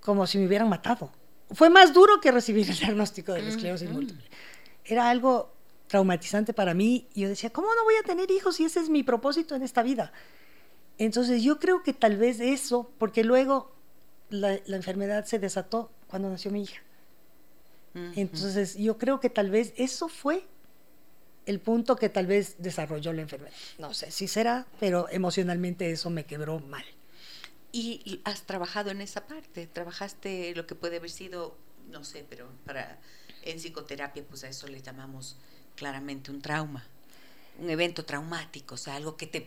como 0.00 0.26
si 0.26 0.38
me 0.38 0.46
hubieran 0.46 0.68
matado 0.68 1.10
fue 1.50 1.70
más 1.70 1.92
duro 1.92 2.20
que 2.20 2.32
recibir 2.32 2.68
el 2.68 2.76
diagnóstico 2.76 3.32
de 3.32 3.42
la 3.42 3.48
esclerosis 3.48 3.90
múltiple. 3.90 4.24
Era 4.84 5.08
algo 5.10 5.52
traumatizante 5.86 6.52
para 6.52 6.74
mí 6.74 7.06
y 7.14 7.22
yo 7.22 7.28
decía, 7.28 7.50
¿cómo 7.50 7.68
no 7.74 7.84
voy 7.84 7.94
a 7.96 8.02
tener 8.02 8.30
hijos 8.30 8.56
si 8.56 8.64
ese 8.64 8.80
es 8.80 8.88
mi 8.88 9.02
propósito 9.02 9.54
en 9.54 9.62
esta 9.62 9.82
vida? 9.82 10.12
Entonces 10.98 11.42
yo 11.42 11.58
creo 11.58 11.82
que 11.82 11.92
tal 11.92 12.16
vez 12.16 12.40
eso, 12.40 12.90
porque 12.98 13.22
luego 13.22 13.72
la, 14.30 14.54
enfermedad 14.66 15.24
se 15.24 15.38
desató 15.38 15.90
cuando 16.08 16.28
nació 16.28 16.50
mi 16.50 16.62
hija. 16.62 16.82
Entonces 18.14 18.76
yo 18.76 18.98
creo 18.98 19.20
que 19.20 19.30
tal 19.30 19.48
vez 19.48 19.72
eso 19.78 20.08
fue 20.08 20.44
el 21.46 21.60
punto 21.60 21.96
que 21.96 22.08
tal 22.08 22.26
vez 22.26 22.56
desarrolló 22.58 23.12
la 23.12 23.22
enfermedad. 23.22 23.54
No 23.78 23.94
sé 23.94 24.10
si 24.10 24.28
será, 24.28 24.66
pero 24.80 25.08
emocionalmente 25.10 25.90
eso 25.90 26.10
me 26.10 26.24
quebró 26.24 26.60
mal. 26.60 26.84
Y 27.72 28.20
has 28.24 28.42
trabajado 28.42 28.90
en 28.90 29.00
esa 29.00 29.26
parte, 29.26 29.66
trabajaste 29.66 30.54
lo 30.54 30.66
que 30.66 30.74
puede 30.74 30.96
haber 30.96 31.10
sido, 31.10 31.56
no 31.90 32.04
sé, 32.04 32.24
pero 32.28 32.48
para 32.64 32.98
en 33.42 33.58
psicoterapia, 33.58 34.24
pues 34.28 34.44
a 34.44 34.48
eso 34.48 34.66
le 34.66 34.80
llamamos 34.80 35.36
claramente 35.76 36.30
un 36.30 36.40
trauma, 36.40 36.84
un 37.60 37.70
evento 37.70 38.04
traumático, 38.04 38.74
o 38.74 38.78
sea, 38.78 38.96
algo 38.96 39.16
que 39.16 39.26
te, 39.26 39.46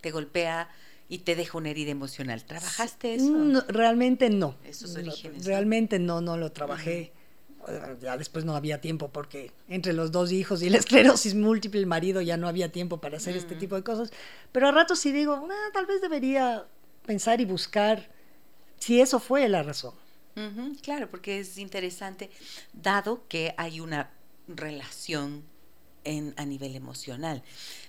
te 0.00 0.10
golpea 0.10 0.68
y 1.08 1.18
te 1.18 1.34
deja 1.34 1.58
una 1.58 1.70
herida 1.70 1.90
emocional. 1.90 2.44
¿Trabajaste 2.44 3.14
eso? 3.14 3.62
realmente 3.68 4.30
no. 4.30 4.56
Esos 4.64 4.94
orígenes. 4.96 5.44
realmente 5.44 5.98
no, 5.98 6.20
no 6.20 6.36
lo 6.36 6.52
trabajé. 6.52 7.12
Ya 8.00 8.16
después 8.16 8.44
no 8.44 8.56
había 8.56 8.80
tiempo 8.80 9.08
porque 9.08 9.52
entre 9.68 9.92
los 9.92 10.12
dos 10.12 10.32
hijos 10.32 10.62
y 10.62 10.70
la 10.70 10.78
esclerosis 10.78 11.34
múltiple, 11.34 11.80
el 11.80 11.86
marido 11.86 12.20
ya 12.20 12.36
no 12.36 12.48
había 12.48 12.70
tiempo 12.70 13.00
para 13.00 13.16
hacer 13.16 13.36
este 13.36 13.54
tipo 13.54 13.76
de 13.76 13.82
cosas. 13.82 14.10
Pero 14.52 14.68
a 14.68 14.72
rato 14.72 14.96
sí 14.96 15.12
digo, 15.12 15.48
ah, 15.50 15.70
tal 15.72 15.86
vez 15.86 16.00
debería 16.00 16.66
pensar 17.06 17.40
y 17.40 17.44
buscar 17.44 18.10
si 18.78 19.00
eso 19.00 19.18
fue 19.18 19.48
la 19.48 19.62
razón. 19.62 19.94
claro, 20.82 21.08
porque 21.08 21.40
es 21.40 21.58
interesante, 21.58 22.30
dado 22.72 23.26
que 23.28 23.54
hay 23.56 23.80
una 23.80 24.10
relación 24.48 25.44
en, 26.04 26.34
a 26.36 26.44
nivel 26.44 26.76
emocional. 26.76 27.42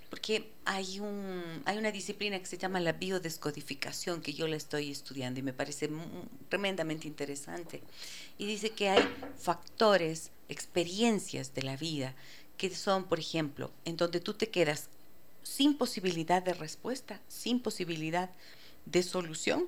Porque 0.10 0.52
hay, 0.66 1.00
un, 1.00 1.62
hay 1.66 1.78
una 1.78 1.92
disciplina 1.92 2.40
que 2.40 2.46
se 2.46 2.58
llama 2.58 2.80
la 2.80 2.94
biodescodificación, 2.94 4.22
que 4.22 4.34
yo 4.34 4.48
la 4.48 4.56
estoy 4.56 4.92
estudiando 4.92 5.40
y 5.40 5.44
me 5.44 5.54
parece 5.54 5.90
tremendamente 6.50 7.08
interesante. 7.08 7.82
Y 8.38 8.46
dice 8.46 8.70
que 8.72 8.90
hay 8.90 9.04
factores, 9.38 10.32
experiencias 10.48 11.54
de 11.54 11.64
la 11.64 11.76
vida, 11.76 12.16
que 12.58 12.74
son, 12.74 13.06
por 13.06 13.20
ejemplo, 13.20 13.72
en 13.84 13.98
donde 13.98 14.20
tú 14.20 14.34
te 14.34 14.50
quedas 14.50 14.90
sin 15.44 15.78
posibilidad 15.78 16.42
de 16.42 16.54
respuesta, 16.54 17.20
sin 17.28 17.60
posibilidad 17.60 18.30
de 18.86 19.04
solución 19.04 19.68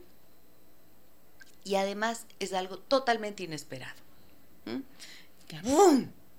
y 1.68 1.76
además 1.76 2.26
es 2.40 2.54
algo 2.54 2.80
totalmente 2.80 3.44
inesperado. 3.44 4.00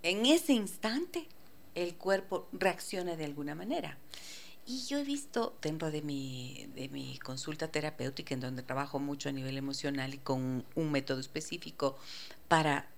En 0.02 0.26
ese 0.26 0.54
instante 0.54 1.26
el 1.74 1.94
cuerpo 1.96 2.48
reacciona 2.52 3.16
de 3.16 3.24
alguna 3.24 3.54
manera. 3.54 3.98
Y 4.66 4.84
yo 4.86 4.98
he 4.98 5.04
visto 5.04 5.56
dentro 5.62 5.90
de 5.90 6.02
mi, 6.02 6.66
de 6.74 6.88
mi 6.90 7.18
consulta 7.18 7.68
terapéutica, 7.68 8.34
en 8.34 8.40
donde 8.40 8.62
trabajo 8.62 8.98
mucho 8.98 9.30
a 9.30 9.32
nivel 9.32 9.56
emocional 9.56 10.12
y 10.12 10.18
con 10.18 10.64
un 10.74 10.92
método 10.92 11.20
específico 11.20 11.96
para 12.48 12.90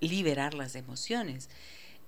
liberar 0.00 0.54
las 0.54 0.76
emociones, 0.76 1.50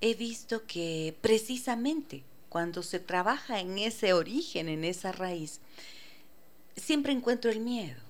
he 0.01 0.15
visto 0.15 0.65
que 0.67 1.17
precisamente 1.21 2.23
cuando 2.49 2.83
se 2.83 3.01
trabaja 3.01 3.61
en 3.61 3.79
ese 3.79 4.13
origen, 4.13 4.69
en 4.69 4.85
esa 4.85 5.13
raíz, 5.13 5.61
siempre 6.77 7.13
encuentro 7.13 7.51
el 7.51 7.61
miedo. 7.61 8.01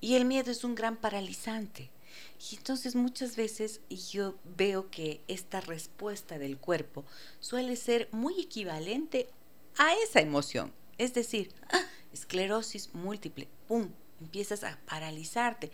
Y 0.00 0.14
el 0.14 0.24
miedo 0.24 0.50
es 0.50 0.64
un 0.64 0.74
gran 0.74 0.96
paralizante. 0.96 1.90
Y 2.48 2.56
entonces 2.56 2.94
muchas 2.94 3.36
veces 3.36 3.80
yo 4.10 4.34
veo 4.56 4.90
que 4.90 5.20
esta 5.28 5.60
respuesta 5.60 6.38
del 6.38 6.56
cuerpo 6.56 7.04
suele 7.38 7.76
ser 7.76 8.08
muy 8.12 8.40
equivalente 8.40 9.28
a 9.76 9.94
esa 9.94 10.20
emoción. 10.20 10.72
Es 10.96 11.12
decir, 11.12 11.52
¡ah! 11.70 11.82
esclerosis 12.12 12.94
múltiple, 12.94 13.48
¡pum! 13.68 13.90
Empiezas 14.20 14.64
a 14.64 14.78
paralizarte. 14.86 15.70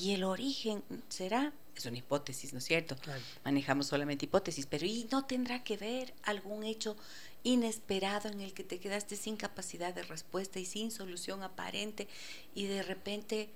Y 0.00 0.12
el 0.12 0.24
origen 0.24 0.82
será, 1.08 1.52
es 1.76 1.86
una 1.86 1.98
hipótesis, 1.98 2.52
¿no 2.52 2.58
es 2.58 2.64
cierto? 2.64 2.96
Manejamos 3.44 3.86
solamente 3.86 4.26
hipótesis, 4.26 4.66
pero 4.66 4.86
¿y 4.86 5.08
no 5.10 5.26
tendrá 5.26 5.64
que 5.64 5.76
ver 5.76 6.14
algún 6.22 6.64
hecho 6.64 6.96
inesperado 7.42 8.28
en 8.28 8.40
el 8.40 8.54
que 8.54 8.64
te 8.64 8.80
quedaste 8.80 9.16
sin 9.16 9.36
capacidad 9.36 9.94
de 9.94 10.02
respuesta 10.02 10.58
y 10.58 10.64
sin 10.64 10.90
solución 10.90 11.42
aparente 11.42 12.08
y 12.54 12.66
de 12.66 12.82
repente 12.82 13.50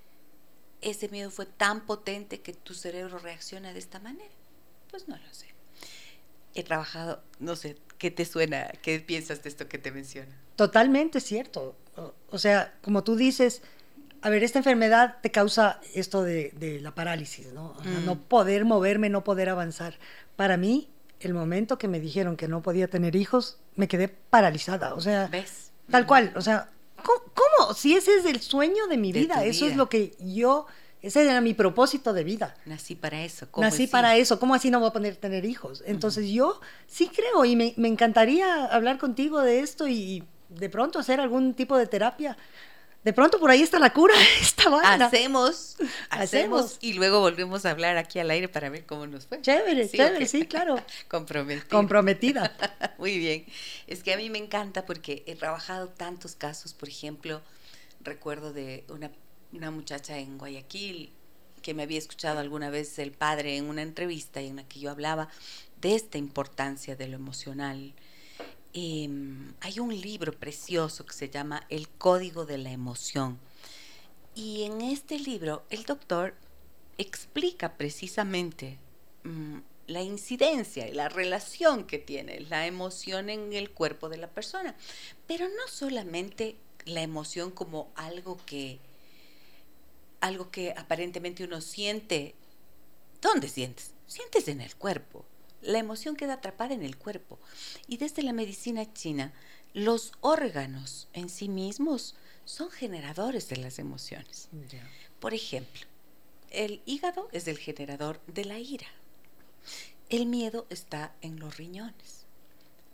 ese 0.81 1.09
miedo 1.09 1.31
fue 1.31 1.45
tan 1.45 1.85
potente 1.85 2.41
que 2.41 2.53
tu 2.53 2.73
cerebro 2.73 3.19
reacciona 3.19 3.73
de 3.73 3.79
esta 3.79 3.99
manera? 3.99 4.33
Pues 4.89 5.07
no 5.07 5.17
lo 5.17 5.33
sé. 5.33 5.47
He 6.55 6.63
trabajado, 6.63 7.21
no 7.39 7.55
sé, 7.55 7.77
¿qué 7.97 8.11
te 8.11 8.25
suena? 8.25 8.71
¿Qué 8.81 8.99
piensas 8.99 9.43
de 9.43 9.49
esto 9.49 9.67
que 9.67 9.77
te 9.77 9.91
menciono? 9.91 10.31
Totalmente 10.55 11.19
cierto. 11.19 11.75
O, 12.29 12.37
sea, 12.37 12.73
como 12.81 13.03
tú 13.03 13.15
dices, 13.15 13.61
a 14.21 14.29
ver, 14.29 14.43
esta 14.43 14.59
enfermedad 14.59 15.17
te 15.21 15.31
causa 15.31 15.79
esto 15.93 16.23
de, 16.23 16.79
la 16.81 16.95
parálisis, 16.95 17.53
¿no? 17.53 17.75
No 18.05 18.15
mm. 18.15 18.19
poder 18.19 18.65
moverme, 18.65 19.09
no 19.09 19.23
poder 19.23 19.49
avanzar. 19.49 19.99
Para 20.35 20.57
mí, 20.57 20.89
el 21.19 21.33
momento 21.33 21.77
que 21.77 21.87
me 21.87 21.99
dijeron 21.99 22.37
que 22.37 22.47
no 22.47 22.61
podía 22.61 22.87
tener 22.87 23.15
hijos, 23.15 23.59
me 23.75 23.87
quedé 23.87 24.07
paralizada. 24.07 24.93
O 24.93 25.01
sea, 25.01 25.27
¿Ves? 25.27 25.71
tal 25.91 26.07
cual. 26.07 26.31
O 26.35 26.41
sea, 26.41 26.69
¿cómo? 27.03 27.73
Si 27.73 27.95
ese 27.95 28.15
es 28.15 28.25
el 28.25 28.41
sueño 28.41 28.87
de 28.87 28.97
mi 28.97 29.11
vida, 29.11 29.43
eso 29.45 29.65
es 29.65 29.75
lo 29.75 29.89
que 29.89 30.15
yo, 30.19 30.65
ese 31.01 31.23
era 31.23 31.41
mi 31.41 31.53
propósito 31.53 32.13
de 32.13 32.23
vida. 32.23 32.55
Nací 32.65 32.95
para 32.95 33.23
eso. 33.23 33.47
Nací 33.57 33.87
para 33.87 34.15
eso. 34.17 34.39
¿Cómo 34.39 34.55
así 34.55 34.69
no 34.69 34.79
voy 34.79 34.89
a 34.89 34.93
poder 34.93 35.15
tener 35.15 35.45
hijos? 35.45 35.83
Entonces 35.85 36.29
yo 36.29 36.59
sí 36.87 37.09
creo 37.09 37.45
y 37.45 37.55
me, 37.55 37.73
me 37.77 37.87
encantaría 37.87 38.65
hablar 38.65 38.97
contigo 38.97 39.41
de 39.41 39.59
esto 39.59 39.87
y 39.87 40.23
de 40.49 40.69
pronto 40.69 40.99
hacer 40.99 41.19
algún 41.19 41.53
tipo 41.53 41.77
de 41.77 41.87
terapia 41.87 42.37
de 43.03 43.13
pronto 43.13 43.39
por 43.39 43.49
ahí 43.49 43.61
está 43.61 43.79
la 43.79 43.93
cura, 43.93 44.13
esta 44.41 44.69
Hacemos, 45.05 45.77
hacemos, 46.09 46.77
y 46.81 46.93
luego 46.93 47.21
volvemos 47.21 47.65
a 47.65 47.71
hablar 47.71 47.97
aquí 47.97 48.19
al 48.19 48.29
aire 48.29 48.49
para 48.49 48.69
ver 48.69 48.85
cómo 48.85 49.07
nos 49.07 49.25
fue. 49.25 49.41
Chévere, 49.41 49.87
sí, 49.87 49.97
chévere, 49.97 50.25
sí, 50.25 50.45
claro. 50.45 50.83
Comprometida. 51.07 51.67
Comprometida. 51.69 52.57
Muy 52.97 53.17
bien. 53.17 53.45
Es 53.87 54.03
que 54.03 54.13
a 54.13 54.17
mí 54.17 54.29
me 54.29 54.37
encanta 54.37 54.85
porque 54.85 55.23
he 55.27 55.35
trabajado 55.35 55.87
tantos 55.87 56.35
casos, 56.35 56.73
por 56.73 56.89
ejemplo, 56.89 57.41
recuerdo 58.01 58.51
de 58.53 58.83
una, 58.89 59.11
una 59.53 59.71
muchacha 59.71 60.17
en 60.17 60.37
Guayaquil 60.37 61.11
que 61.61 61.73
me 61.73 61.83
había 61.83 61.97
escuchado 61.97 62.39
alguna 62.39 62.69
vez 62.69 62.99
el 62.99 63.11
padre 63.11 63.57
en 63.57 63.65
una 63.65 63.81
entrevista 63.81 64.39
en 64.41 64.57
la 64.57 64.63
que 64.63 64.79
yo 64.79 64.91
hablaba 64.91 65.29
de 65.81 65.95
esta 65.95 66.17
importancia 66.17 66.95
de 66.95 67.07
lo 67.07 67.15
emocional. 67.15 67.93
Em, 68.73 69.53
hay 69.61 69.79
un 69.79 69.99
libro 69.99 70.31
precioso 70.31 71.05
que 71.05 71.13
se 71.13 71.29
llama 71.29 71.65
El 71.69 71.89
Código 71.89 72.45
de 72.45 72.57
la 72.59 72.71
Emoción. 72.71 73.39
Y 74.35 74.63
en 74.63 74.81
este 74.81 75.19
libro 75.19 75.63
el 75.69 75.83
doctor 75.85 76.35
explica 76.97 77.73
precisamente 77.77 78.77
mm, 79.23 79.57
la 79.87 80.03
incidencia 80.03 80.87
y 80.87 80.93
la 80.93 81.09
relación 81.09 81.85
que 81.85 81.97
tiene 81.97 82.41
la 82.41 82.67
emoción 82.67 83.29
en 83.29 83.53
el 83.53 83.71
cuerpo 83.71 84.07
de 84.07 84.17
la 84.17 84.29
persona. 84.29 84.75
Pero 85.25 85.47
no 85.47 85.67
solamente 85.67 86.55
la 86.85 87.01
emoción 87.01 87.51
como 87.51 87.91
algo 87.95 88.37
que 88.45 88.79
algo 90.21 90.51
que 90.51 90.73
aparentemente 90.75 91.43
uno 91.43 91.61
siente. 91.61 92.35
¿Dónde 93.21 93.47
sientes? 93.47 93.93
Sientes 94.07 94.47
en 94.47 94.61
el 94.61 94.75
cuerpo. 94.75 95.25
La 95.61 95.79
emoción 95.79 96.15
queda 96.15 96.33
atrapada 96.33 96.73
en 96.73 96.83
el 96.83 96.97
cuerpo. 96.97 97.39
Y 97.87 97.97
desde 97.97 98.23
la 98.23 98.33
medicina 98.33 98.91
china, 98.93 99.33
los 99.73 100.13
órganos 100.21 101.07
en 101.13 101.29
sí 101.29 101.49
mismos 101.49 102.15
son 102.45 102.71
generadores 102.71 103.49
de 103.49 103.57
las 103.57 103.77
emociones. 103.77 104.49
Por 105.19 105.33
ejemplo, 105.33 105.81
el 106.49 106.81
hígado 106.85 107.29
es 107.31 107.47
el 107.47 107.57
generador 107.57 108.21
de 108.25 108.45
la 108.45 108.57
ira. 108.57 108.87
El 110.09 110.25
miedo 110.25 110.65
está 110.69 111.13
en 111.21 111.39
los 111.39 111.57
riñones. 111.57 112.25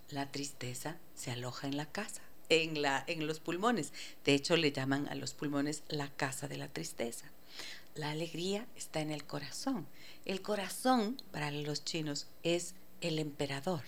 La 0.10 0.32
tristeza 0.32 0.98
se 1.16 1.32
aloja 1.32 1.68
en 1.68 1.78
la 1.78 1.86
casa, 1.86 2.22
en, 2.50 2.82
la, 2.82 3.04
en 3.08 3.26
los 3.26 3.40
pulmones. 3.40 3.94
De 4.26 4.34
hecho, 4.34 4.58
le 4.58 4.74
llaman 4.74 5.08
a 5.08 5.16
los 5.16 5.34
pulmones 5.34 5.84
la 5.88 6.10
casa 6.10 6.48
de 6.50 6.58
la 6.58 6.68
tristeza. 6.68 7.32
La 7.96 8.12
alegría 8.12 8.68
está 8.76 9.00
en 9.00 9.12
el 9.12 9.24
corazón. 9.24 9.88
El 10.26 10.42
corazón, 10.42 11.22
para 11.32 11.52
los 11.52 11.84
chinos, 11.86 12.28
es 12.44 12.74
el 13.02 13.20
emperador. 13.20 13.84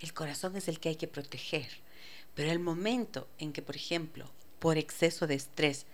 El 0.00 0.14
corazón 0.14 0.56
es 0.56 0.68
el 0.68 0.80
que 0.80 0.90
hay 0.90 0.96
que 0.96 1.08
proteger. 1.08 1.68
Pero 2.34 2.50
el 2.50 2.58
momento 2.58 3.28
en 3.38 3.52
que, 3.52 3.62
por 3.62 3.76
ejemplo, 3.76 4.30
por 4.58 4.78
exceso 4.78 5.26
de 5.26 5.34
estrés 5.34 5.86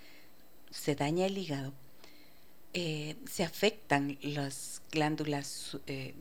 se 0.70 0.94
daña 0.94 1.26
el 1.26 1.38
hígado, 1.38 1.72
eh, 2.72 3.16
se 3.30 3.44
afectan 3.44 4.18
las 4.20 4.82
glándulas 4.90 5.78
eh, 5.86 6.14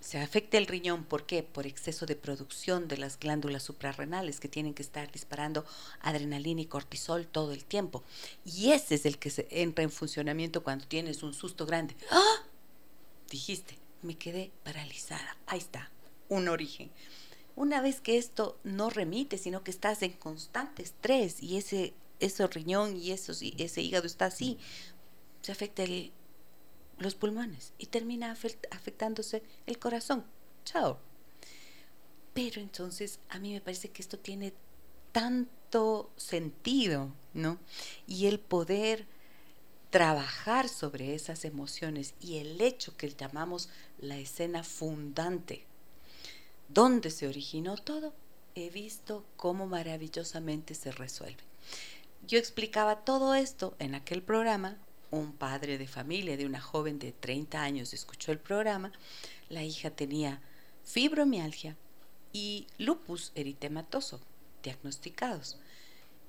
se 0.00 0.18
afecta 0.18 0.58
el 0.58 0.66
riñón, 0.66 1.04
¿por 1.04 1.26
qué? 1.26 1.42
Por 1.42 1.66
exceso 1.66 2.06
de 2.06 2.16
producción 2.16 2.88
de 2.88 2.96
las 2.96 3.18
glándulas 3.18 3.62
suprarrenales 3.62 4.40
que 4.40 4.48
tienen 4.48 4.72
que 4.72 4.82
estar 4.82 5.10
disparando 5.10 5.66
adrenalina 6.00 6.60
y 6.60 6.66
cortisol 6.66 7.26
todo 7.26 7.52
el 7.52 7.64
tiempo. 7.64 8.02
Y 8.44 8.70
ese 8.70 8.94
es 8.94 9.06
el 9.06 9.18
que 9.18 9.30
se 9.30 9.48
entra 9.50 9.84
en 9.84 9.90
funcionamiento 9.90 10.62
cuando 10.62 10.86
tienes 10.86 11.22
un 11.22 11.34
susto 11.34 11.66
grande. 11.66 11.96
¡Ah! 12.10 12.47
Dijiste, 13.30 13.78
me 14.02 14.16
quedé 14.16 14.50
paralizada. 14.64 15.36
Ahí 15.46 15.58
está, 15.58 15.90
un 16.28 16.48
origen. 16.48 16.90
Una 17.56 17.80
vez 17.80 18.00
que 18.00 18.18
esto 18.18 18.58
no 18.62 18.90
remite, 18.90 19.36
sino 19.38 19.64
que 19.64 19.70
estás 19.70 20.02
en 20.02 20.12
constante 20.12 20.82
estrés 20.82 21.42
y 21.42 21.56
ese, 21.56 21.94
ese 22.20 22.46
riñón 22.46 22.96
y 22.96 23.10
ese 23.10 23.82
hígado 23.82 24.06
está 24.06 24.26
así, 24.26 24.58
se 25.42 25.52
afecta 25.52 25.82
el, 25.82 26.12
los 26.98 27.14
pulmones 27.14 27.72
y 27.78 27.86
termina 27.86 28.36
afectándose 28.70 29.42
el 29.66 29.78
corazón. 29.78 30.24
Chao. 30.64 30.98
Pero 32.34 32.60
entonces 32.60 33.18
a 33.28 33.38
mí 33.38 33.52
me 33.52 33.60
parece 33.60 33.90
que 33.90 34.02
esto 34.02 34.18
tiene 34.18 34.52
tanto 35.12 36.12
sentido, 36.16 37.12
¿no? 37.34 37.58
Y 38.06 38.26
el 38.26 38.38
poder 38.38 39.06
trabajar 39.90 40.68
sobre 40.68 41.14
esas 41.14 41.44
emociones 41.44 42.14
y 42.20 42.38
el 42.38 42.60
hecho 42.60 42.96
que 42.96 43.08
llamamos 43.08 43.68
la 43.98 44.18
escena 44.18 44.62
fundante, 44.62 45.64
donde 46.68 47.10
se 47.10 47.26
originó 47.26 47.76
todo, 47.76 48.12
he 48.54 48.70
visto 48.70 49.24
cómo 49.36 49.66
maravillosamente 49.66 50.74
se 50.74 50.90
resuelve. 50.90 51.42
Yo 52.26 52.38
explicaba 52.38 53.04
todo 53.04 53.34
esto 53.34 53.74
en 53.78 53.94
aquel 53.94 54.22
programa 54.22 54.76
un 55.10 55.32
padre 55.32 55.78
de 55.78 55.86
familia 55.86 56.36
de 56.36 56.46
una 56.46 56.60
joven 56.60 56.98
de 56.98 57.12
30 57.12 57.60
años 57.60 57.94
escuchó 57.94 58.32
el 58.32 58.38
programa, 58.38 58.92
la 59.48 59.64
hija 59.64 59.90
tenía 59.90 60.40
fibromialgia 60.84 61.76
y 62.32 62.66
lupus 62.76 63.32
eritematoso 63.34 64.20
diagnosticados. 64.62 65.58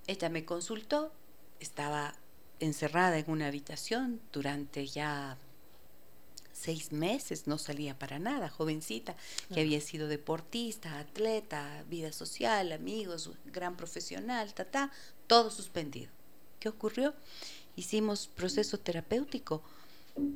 Ella 0.08 0.30
me 0.30 0.46
consultó, 0.46 1.12
estaba 1.60 2.16
encerrada 2.60 3.18
en 3.18 3.30
una 3.30 3.48
habitación 3.48 4.20
durante 4.32 4.86
ya 4.88 5.38
seis 6.54 6.92
meses, 6.92 7.48
no 7.48 7.58
salía 7.58 7.98
para 7.98 8.20
nada, 8.20 8.50
jovencita, 8.50 9.16
que 9.54 9.62
había 9.62 9.80
sido 9.80 10.08
deportista, 10.08 11.00
atleta, 11.00 11.86
vida 11.90 12.12
social, 12.12 12.74
amigos, 12.74 13.32
gran 13.46 13.78
profesional, 13.78 14.54
ta, 14.54 14.66
ta, 14.66 14.92
todo 15.28 15.52
suspendido. 15.52 16.12
¿Qué 16.60 16.68
ocurrió? 16.68 17.14
hicimos 17.80 18.28
proceso 18.28 18.78
terapéutico 18.78 19.62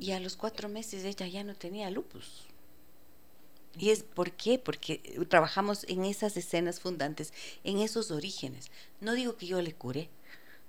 y 0.00 0.12
a 0.12 0.20
los 0.20 0.36
cuatro 0.36 0.68
meses 0.68 1.04
ella 1.04 1.26
ya 1.28 1.44
no 1.44 1.54
tenía 1.54 1.90
lupus. 1.90 2.46
¿Y 3.76 3.90
es 3.90 4.02
por 4.02 4.32
qué? 4.32 4.58
Porque 4.58 4.98
trabajamos 5.28 5.84
en 5.88 6.04
esas 6.04 6.36
escenas 6.36 6.80
fundantes, 6.80 7.32
en 7.64 7.78
esos 7.78 8.10
orígenes. 8.10 8.70
No 9.00 9.14
digo 9.14 9.36
que 9.36 9.46
yo 9.46 9.60
le 9.60 9.74
curé, 9.74 10.08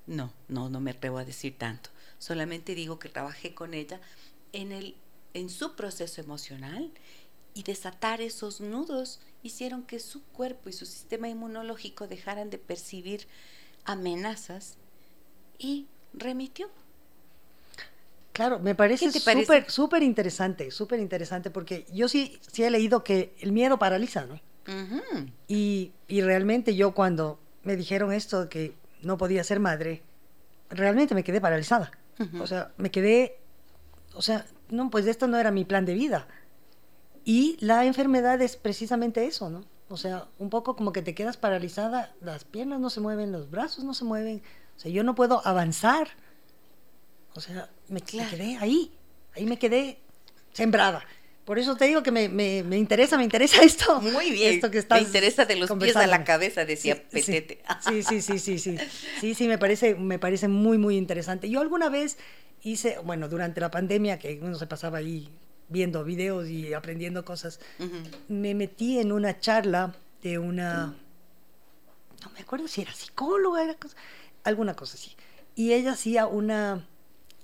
no, 0.08 0.32
no, 0.48 0.70
no 0.70 0.80
me 0.80 0.92
atrevo 0.92 1.18
a 1.18 1.26
decir 1.26 1.58
tanto. 1.58 1.90
Solamente 2.20 2.76
digo 2.76 3.00
que 3.00 3.10
trabajé 3.10 3.54
con 3.54 3.74
ella 3.74 4.00
en, 4.54 4.72
el, 4.72 4.96
en 5.34 5.50
su 5.50 5.76
proceso 5.76 6.22
emocional 6.22 6.92
y 7.54 7.64
desatar 7.64 8.22
esos 8.22 8.62
nudos 8.62 9.20
hicieron 9.44 9.84
que 9.84 10.00
su 10.00 10.24
cuerpo 10.24 10.70
y 10.70 10.74
su 10.74 10.86
sistema 10.86 11.30
inmunológico 11.30 12.08
dejaran 12.08 12.50
de 12.50 12.58
percibir 12.58 13.28
amenazas 13.86 14.76
y 15.58 15.88
remitió. 16.14 16.70
Claro, 18.34 18.60
me 18.60 18.76
parece 18.76 19.12
súper 19.12 19.72
súper 19.72 20.04
interesante, 20.04 20.70
súper 20.70 21.00
interesante, 21.00 21.50
porque 21.50 21.86
yo 21.94 22.10
sí, 22.10 22.38
sí 22.52 22.64
he 22.64 22.70
leído 22.70 23.02
que 23.02 23.34
el 23.40 23.54
miedo 23.54 23.80
paraliza, 23.80 24.26
¿no? 24.26 24.40
y, 25.48 25.92
realmente 26.10 26.76
yo 26.76 26.94
cuando 26.94 27.40
me 27.64 27.76
dijeron 27.76 28.12
esto 28.12 28.50
que 28.50 28.74
no 29.02 29.18
podía 29.18 29.44
ser 29.44 29.60
madre, 29.60 30.04
realmente 30.70 31.16
me 31.16 31.24
quedé 31.24 31.42
paralizada. 31.42 31.92
O 32.40 32.48
sea, 32.48 32.72
me 32.78 32.92
quedé, 32.92 33.38
o 34.14 34.22
sea, 34.22 34.46
no, 34.70 34.90
pues 34.90 35.06
esto 35.06 35.28
no 35.28 35.38
era 35.38 35.52
mi 35.52 35.66
plan 35.66 35.86
de 35.86 35.94
vida. 35.94 36.28
Y 37.26 37.58
la 37.60 37.86
enfermedad 37.86 38.42
es 38.42 38.56
precisamente 38.56 39.26
eso, 39.26 39.50
¿no? 39.50 39.66
O 39.90 39.98
sea, 39.98 40.28
un 40.40 40.50
poco 40.50 40.76
como 40.76 40.94
que 40.94 41.02
te 41.02 41.14
quedas 41.14 41.38
paralizada, 41.38 42.14
las 42.22 42.44
piernas 42.44 42.80
no 42.80 42.90
se 42.90 43.02
mueven, 43.02 43.32
los 43.32 43.50
brazos 43.52 43.84
no 43.84 43.94
se 43.94 44.06
mueven, 44.06 44.42
o 44.76 44.80
sea, 44.80 44.92
yo 44.92 45.04
no 45.04 45.16
puedo 45.16 45.46
avanzar. 45.46 46.08
O 47.36 47.42
sea, 47.42 47.70
me, 47.90 48.02
quedé 48.02 48.58
ahí, 48.58 48.92
ahí 49.36 49.46
me 49.46 49.60
quedé 49.60 50.00
sembrada. 50.54 51.04
Por 51.46 51.60
eso 51.60 51.76
te 51.76 51.86
digo 51.86 52.02
que 52.02 52.12
me, 52.12 52.28
me, 52.28 52.78
interesa, 52.78 53.18
me 53.18 53.24
interesa 53.24 53.62
esto. 53.64 54.02
Muy 54.02 54.32
bien. 54.32 54.56
Esto 54.56 54.72
que 54.72 54.80
estás 54.80 55.00
me 55.00 55.08
interesa 55.08 55.46
de 55.46 55.56
los 55.56 55.72
pies 55.72 55.96
a 55.96 56.08
la 56.08 56.24
cabeza, 56.24 56.66
decía 56.66 57.02
Petete. 57.10 57.62
Sí, 57.88 58.04
sí, 58.04 58.22
sí, 58.22 58.40
sí, 58.40 58.60
sí. 58.60 58.78
Sí, 59.22 59.36
sí, 59.36 59.48
me 59.48 59.58
parece, 59.58 59.96
me 59.96 60.20
parece 60.20 60.48
muy, 60.48 60.78
muy 60.78 60.98
interesante. 60.98 61.50
Yo 61.50 61.62
alguna 61.62 61.90
vez 61.90 62.18
hice, 62.64 62.98
bueno, 63.04 63.30
durante 63.30 63.62
la 63.62 63.70
pandemia, 63.70 64.18
que 64.18 64.40
uno 64.42 64.58
se 64.58 64.66
pasaba 64.66 64.98
ahí 64.98 65.30
viendo 65.70 66.04
videos 66.04 66.48
y 66.48 66.74
aprendiendo 66.74 67.24
cosas, 67.26 67.60
me 68.28 68.54
metí 68.56 69.00
en 69.00 69.12
una 69.12 69.40
charla 69.40 69.96
de 70.22 70.40
una, 70.40 70.96
no 72.24 72.30
me 72.32 72.40
acuerdo 72.42 72.68
si 72.68 72.82
era 72.82 72.94
psicóloga, 72.94 73.64
era 73.64 73.76
cosa, 73.76 73.96
alguna 74.44 74.76
cosa 74.76 74.96
así. 74.96 75.16
Y 75.56 75.74
ella 75.74 75.92
hacía 75.94 76.28
una, 76.28 76.88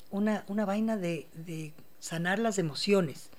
una, 0.09 0.43
una 0.47 0.65
vaina 0.65 0.97
de, 0.97 1.27
de, 1.33 1.73
sanar 1.99 2.39
las 2.39 2.57
emociones. 2.57 3.29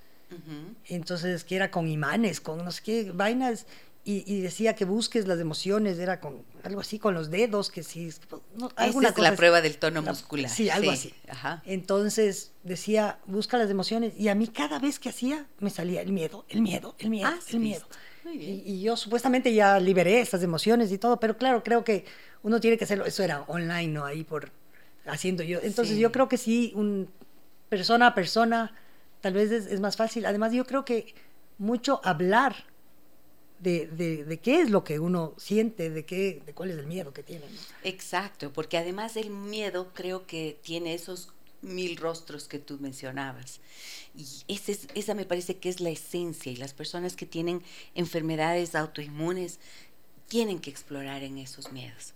Entonces, 0.87 1.45
que 1.45 1.57
era 1.57 1.71
con 1.71 1.89
imanes, 1.89 2.41
con 2.41 2.65
no 2.65 2.71
sé 2.71 2.83
qué 2.83 3.13
vainas, 3.13 3.67
y, 4.05 4.41
decía 4.41 4.75
que 4.75 4.85
busques 4.85 5.29
las 5.29 5.39
emociones, 5.39 5.99
era 6.01 6.19
con 6.19 6.43
algo 6.65 6.81
así, 6.81 6.99
con 6.99 7.15
los 7.15 7.31
dedos, 7.31 7.71
que 7.71 7.85
sí. 7.85 8.13
No, 8.57 8.71
alguna 8.75 9.11
es 9.11 9.19
la 9.19 9.37
prueba 9.37 9.61
del 9.61 9.79
tono 9.79 10.03
muscular. 10.03 10.51
Sí, 10.51 10.71
algo 10.71 10.91
así. 10.91 11.15
Entonces 11.65 12.51
decía, 12.65 13.19
busca 13.27 13.59
las 13.59 13.71
emociones, 13.71 14.13
y 14.19 14.29
a 14.29 14.35
mí 14.35 14.49
cada 14.49 14.81
vez 14.81 14.99
que 14.99 15.09
hacía 15.09 15.47
me 15.61 15.71
salía 15.71 16.03
el 16.03 16.11
miedo, 16.11 16.45
el 16.49 16.63
miedo, 16.63 16.97
el 16.99 17.11
miedo, 17.11 17.29
ah, 17.29 17.39
el 17.49 17.61
miedo. 17.61 17.87
Y, 18.25 18.63
y, 18.67 18.83
yo 18.83 18.97
supuestamente 18.97 19.55
ya 19.55 19.79
liberé 19.79 20.21
esas 20.21 20.43
emociones 20.43 20.91
y 20.91 20.99
todo, 20.99 21.21
pero 21.21 21.37
claro, 21.37 21.63
creo 21.63 21.85
que 21.85 22.05
uno 22.43 22.61
tiene 22.61 22.79
que 22.79 22.85
hacerlo, 22.85 23.05
eso 23.05 23.23
era 23.23 23.43
online, 23.43 23.89
¿no? 23.89 24.05
Ahí 24.05 24.25
por 24.25 24.51
haciendo 25.07 25.43
yo. 25.43 25.61
Entonces 25.63 25.99
yo 25.99 26.13
creo 26.13 26.29
que 26.29 26.39
sí, 26.39 26.73
un 26.75 27.09
persona 27.69 28.09
a 28.09 28.15
persona, 28.15 28.75
tal 29.23 29.33
vez 29.33 29.51
es, 29.51 29.81
más 29.81 29.97
fácil. 29.97 30.27
Además 30.27 30.53
yo 30.53 30.67
creo 30.67 30.85
que 30.85 31.15
mucho 31.57 32.03
hablar 32.05 32.67
de, 33.61 33.87
de, 33.87 34.41
qué 34.41 34.61
es 34.61 34.71
lo 34.71 34.83
que 34.83 34.99
uno 34.99 35.35
siente, 35.39 35.89
de, 35.89 36.05
qué, 36.05 36.43
de 36.45 36.53
cuál 36.53 36.73
es 36.73 36.79
el 36.79 36.87
miedo 36.87 37.15
que 37.15 37.23
tiene. 37.23 37.45
Exacto, 37.85 38.53
porque 38.53 38.77
además 38.77 39.17
el 39.17 39.31
miedo 39.31 39.93
creo 39.95 40.27
que 40.27 40.59
tiene 40.63 40.93
esos 40.95 41.33
mil 41.63 41.97
rostros 41.97 42.49
que 42.49 42.59
tú 42.59 42.79
mencionabas. 42.81 43.61
Y 44.17 44.27
ese 44.49 44.73
es, 44.73 44.89
esa 44.97 45.15
me 45.15 45.25
parece 45.25 45.59
que 45.59 45.69
es 45.69 45.81
la 45.81 45.91
esencia 45.91 46.51
y 46.51 46.57
las 46.57 46.75
personas 46.75 47.15
que 47.15 47.25
tienen 47.25 47.63
enfermedades 47.95 48.75
autoinmunes 48.75 49.61
tienen 50.27 50.59
que 50.59 50.71
explorar 50.71 51.23
en 51.23 51.39
esos 51.39 51.71
miedos, 51.73 52.15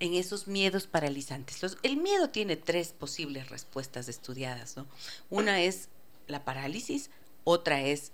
en 0.00 0.14
esos 0.14 0.48
miedos 0.48 0.86
paralizantes. 0.86 1.60
el 1.82 1.96
miedo 1.96 2.28
tiene 2.28 2.56
tres 2.56 2.92
posibles 2.92 3.48
respuestas 3.48 4.08
estudiadas. 4.08 4.76
¿no? 4.76 4.86
Una 5.30 5.62
es 5.62 5.88
la 6.26 6.44
parálisis, 6.44 7.10
otra 7.44 7.82
es 7.82 8.12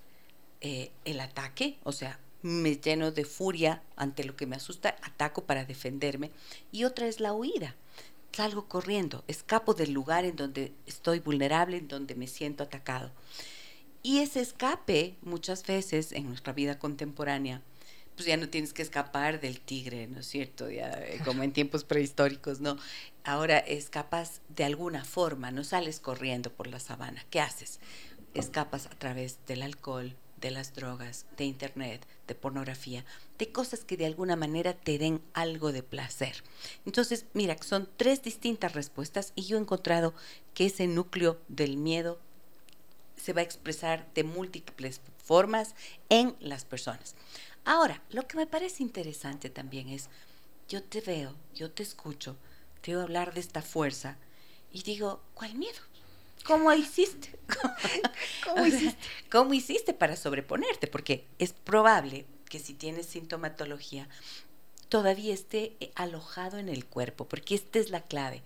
eh, 0.61 0.91
el 1.05 1.21
ataque, 1.21 1.79
o 1.85 1.93
sea, 1.93 2.19
me 2.43 2.77
lleno 2.77 3.11
de 3.11 3.25
furia 3.25 3.83
ante 3.97 4.25
lo 4.25 4.37
que 4.37 4.47
me 4.47 4.57
asusta, 4.57 4.97
ataco 5.03 5.45
para 5.45 5.65
defenderme. 5.65 6.31
Y 6.73 6.85
otra 6.85 7.07
es 7.07 7.21
la 7.21 7.33
huida. 7.33 7.75
Salgo 8.33 8.69
corriendo, 8.69 9.25
escapo 9.27 9.75
del 9.75 9.93
lugar 9.93 10.25
en 10.25 10.37
donde 10.37 10.73
estoy 10.87 11.19
vulnerable, 11.19 11.79
en 11.79 11.89
donde 11.89 12.15
me 12.15 12.29
siento 12.29 12.63
atacado. 12.63 13.11
Y 14.03 14.19
ese 14.19 14.41
escape, 14.41 15.17
muchas 15.23 15.67
veces 15.67 16.13
en 16.13 16.29
nuestra 16.29 16.53
vida 16.53 16.79
contemporánea, 16.79 17.63
pues 18.19 18.27
ya 18.27 18.37
no 18.37 18.49
tienes 18.49 18.73
que 18.73 18.83
escapar 18.83 19.41
del 19.41 19.61
tigre, 19.61 20.09
¿no 20.09 20.19
es 20.19 20.27
cierto? 20.27 20.69
Ya, 20.69 20.91
eh, 20.91 21.21
como 21.25 21.45
en 21.45 21.53
tiempos 21.53 21.85
prehistóricos, 21.85 22.59
¿no? 22.59 22.77
Ahora 23.23 23.59
escapas 23.59 24.41
de 24.49 24.65
alguna 24.65 25.05
forma, 25.05 25.53
no 25.53 25.63
sales 25.63 26.01
corriendo 26.01 26.53
por 26.53 26.67
la 26.67 26.81
sabana. 26.81 27.25
¿Qué 27.31 27.41
haces? 27.41 27.79
Escapas 28.35 28.87
a 28.87 28.99
través 28.99 29.39
del 29.47 29.63
alcohol, 29.63 30.17
de 30.41 30.51
las 30.51 30.75
drogas, 30.75 31.27
de 31.37 31.45
internet, 31.45 32.05
de 32.27 32.35
pornografía, 32.35 33.05
de 33.39 33.53
cosas 33.53 33.85
que 33.85 33.97
de 33.97 34.07
alguna 34.07 34.35
manera 34.35 34.75
te 34.75 34.99
den 34.99 35.23
algo 35.33 35.71
de 35.71 35.85
placer. 35.85 36.43
Entonces, 36.87 37.25
mira, 37.35 37.57
son 37.63 37.89
tres 37.97 38.21
distintas 38.25 38.73
respuestas 38.73 39.33
y 39.37 39.43
yo 39.43 39.59
he 39.59 39.61
encontrado 39.61 40.13
que 40.55 40.67
ese 40.67 40.89
núcleo 40.89 41.41
del 41.47 41.77
miedo 41.77 42.19
se 43.15 43.33
va 43.33 43.43
a 43.43 43.45
expresar 43.45 44.09
de 44.15 44.25
múltiples 44.25 45.01
formas 45.23 45.77
en 46.09 46.35
las 46.41 46.65
personas. 46.65 47.15
Ahora, 47.69 48.01
lo 48.09 48.27
que 48.27 48.39
me 48.39 48.47
parece 48.47 48.83
interesante 48.83 49.51
también 49.51 49.91
es, 49.91 50.09
yo 50.71 50.83
te 50.83 51.03
veo, 51.03 51.35
yo 51.55 51.71
te 51.71 51.83
escucho, 51.83 52.35
te 52.81 52.93
oigo 52.93 53.03
hablar 53.03 53.35
de 53.35 53.41
esta 53.41 53.61
fuerza 53.61 54.17
y 54.73 54.85
digo, 54.85 55.21
¿cuál 55.35 55.55
miedo? 55.55 55.77
¿Cómo 56.47 56.73
hiciste? 56.73 57.39
¿Cómo, 58.47 58.65
hiciste? 58.65 58.97
¿Cómo 59.31 59.53
hiciste 59.53 59.93
para 59.93 60.17
sobreponerte? 60.17 60.87
Porque 60.87 61.27
es 61.39 61.53
probable 61.53 62.25
que 62.49 62.59
si 62.59 62.73
tienes 62.73 63.05
sintomatología 63.05 64.09
todavía 64.89 65.35
esté 65.35 65.77
alojado 65.95 66.57
en 66.57 66.71
el 66.71 66.87
cuerpo, 66.87 67.29
porque 67.29 67.55
esta 67.55 67.79
es 67.79 67.91
la 67.91 68.01
clave. 68.01 68.41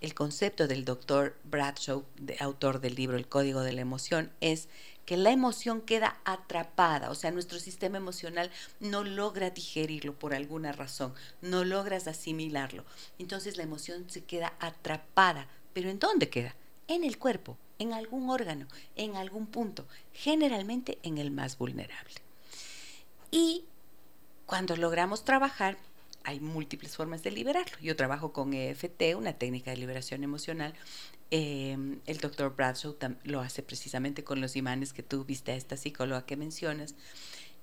El 0.00 0.12
concepto 0.14 0.66
del 0.66 0.84
doctor 0.84 1.36
Bradshaw, 1.44 2.04
autor 2.40 2.80
del 2.80 2.96
libro 2.96 3.16
El 3.16 3.28
Código 3.28 3.60
de 3.60 3.74
la 3.74 3.82
Emoción, 3.82 4.32
es 4.40 4.68
que 5.06 5.16
la 5.16 5.30
emoción 5.30 5.80
queda 5.80 6.18
atrapada, 6.24 7.10
o 7.10 7.14
sea, 7.14 7.30
nuestro 7.30 7.58
sistema 7.58 7.96
emocional 7.96 8.50
no 8.80 9.04
logra 9.04 9.48
digerirlo 9.48 10.18
por 10.18 10.34
alguna 10.34 10.72
razón, 10.72 11.14
no 11.40 11.64
logras 11.64 12.06
asimilarlo. 12.06 12.84
Entonces 13.18 13.56
la 13.56 13.62
emoción 13.62 14.10
se 14.10 14.24
queda 14.24 14.52
atrapada, 14.60 15.48
pero 15.72 15.88
¿en 15.88 15.98
dónde 15.98 16.28
queda? 16.28 16.54
en 16.88 17.04
el 17.04 17.18
cuerpo, 17.18 17.56
en 17.78 17.92
algún 17.92 18.30
órgano, 18.30 18.66
en 18.94 19.16
algún 19.16 19.46
punto, 19.46 19.86
generalmente 20.12 20.98
en 21.02 21.18
el 21.18 21.30
más 21.30 21.58
vulnerable. 21.58 22.14
Y 23.30 23.64
cuando 24.46 24.76
logramos 24.76 25.24
trabajar, 25.24 25.76
hay 26.26 26.40
múltiples 26.40 26.96
formas 26.96 27.22
de 27.22 27.30
liberarlo. 27.30 27.78
Yo 27.80 27.94
trabajo 27.94 28.32
con 28.32 28.52
EFT, 28.52 29.14
una 29.16 29.34
técnica 29.34 29.70
de 29.70 29.76
liberación 29.76 30.24
emocional. 30.24 30.74
Em, 31.30 32.00
el 32.04 32.18
doctor 32.18 32.54
Bradshaw 32.54 32.96
lo 33.22 33.40
hace 33.40 33.62
precisamente 33.62 34.24
con 34.24 34.40
los 34.40 34.56
imanes 34.56 34.92
que 34.92 35.04
tú 35.04 35.24
viste 35.24 35.52
a 35.52 35.56
esta 35.56 35.76
psicóloga 35.76 36.26
que 36.26 36.36
mencionas. 36.36 36.96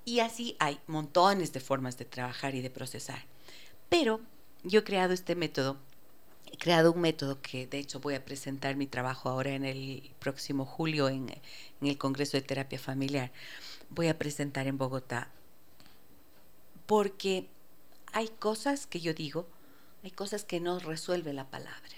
Y 0.06 0.22
así 0.22 0.56
hay 0.60 0.80
montones 0.88 1.52
de 1.52 1.60
formas 1.60 1.98
de 1.98 2.06
trabajar 2.06 2.56
y 2.56 2.62
de 2.62 2.70
procesar. 2.70 3.26
Pero 3.90 4.22
yo 4.64 4.80
he 4.80 4.84
creado 4.84 5.14
este 5.14 5.36
método 5.36 5.78
he 6.52 6.58
creado 6.58 6.92
un 6.92 7.02
método 7.02 7.42
que 7.42 7.66
de 7.66 7.80
hecho 7.80 8.00
voy 8.00 8.14
a 8.14 8.24
presentar 8.24 8.76
mi 8.76 8.86
trabajo 8.86 9.28
ahora 9.28 9.56
en 9.56 9.66
el 9.66 10.12
próximo 10.20 10.66
julio 10.66 11.10
en, 11.10 11.30
en 11.30 11.88
el 11.88 11.98
Congreso 11.98 12.38
de 12.38 12.44
Terapia 12.44 12.78
Familiar. 12.80 13.32
Voy 13.90 14.08
a 14.08 14.18
presentar 14.20 14.68
en 14.68 14.78
Bogotá 14.78 15.30
porque 16.86 17.48
hay 18.14 18.30
cosas 18.30 18.88
que 18.88 19.02
yo 19.02 19.14
digo, 19.14 19.48
hay 20.04 20.12
cosas 20.12 20.46
que 20.46 20.60
no 20.60 20.80
resuelve 20.80 21.34
la 21.34 21.50
palabra. 21.50 21.98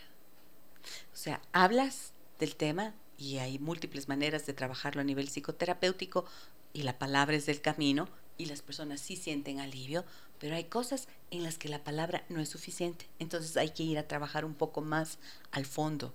O 1.14 1.18
sea, 1.18 1.42
hablas 1.52 2.14
del 2.40 2.56
tema 2.56 2.94
y 3.18 3.38
hay 3.38 3.60
múltiples 3.60 4.08
maneras 4.08 4.46
de 4.46 4.54
trabajarlo 4.54 5.02
a 5.02 5.06
nivel 5.06 5.30
psicoterapéutico 5.30 6.26
y 6.74 6.84
la 6.84 6.98
palabra 6.98 7.36
es 7.36 7.46
del 7.46 7.62
camino 7.62 8.08
y 8.38 8.46
las 8.46 8.62
personas 8.62 9.02
sí 9.02 9.16
sienten 9.16 9.60
alivio, 9.60 10.06
pero 10.40 10.56
hay 10.56 10.66
cosas 10.66 11.08
en 11.32 11.44
las 11.44 11.58
que 11.58 11.70
la 11.70 11.84
palabra 11.84 12.26
no 12.30 12.42
es 12.42 12.50
suficiente. 12.50 13.08
Entonces 13.20 13.56
hay 13.58 13.70
que 13.70 13.84
ir 13.84 13.98
a 13.98 14.08
trabajar 14.08 14.46
un 14.46 14.54
poco 14.54 14.82
más 14.82 15.18
al 15.52 15.66
fondo. 15.66 16.14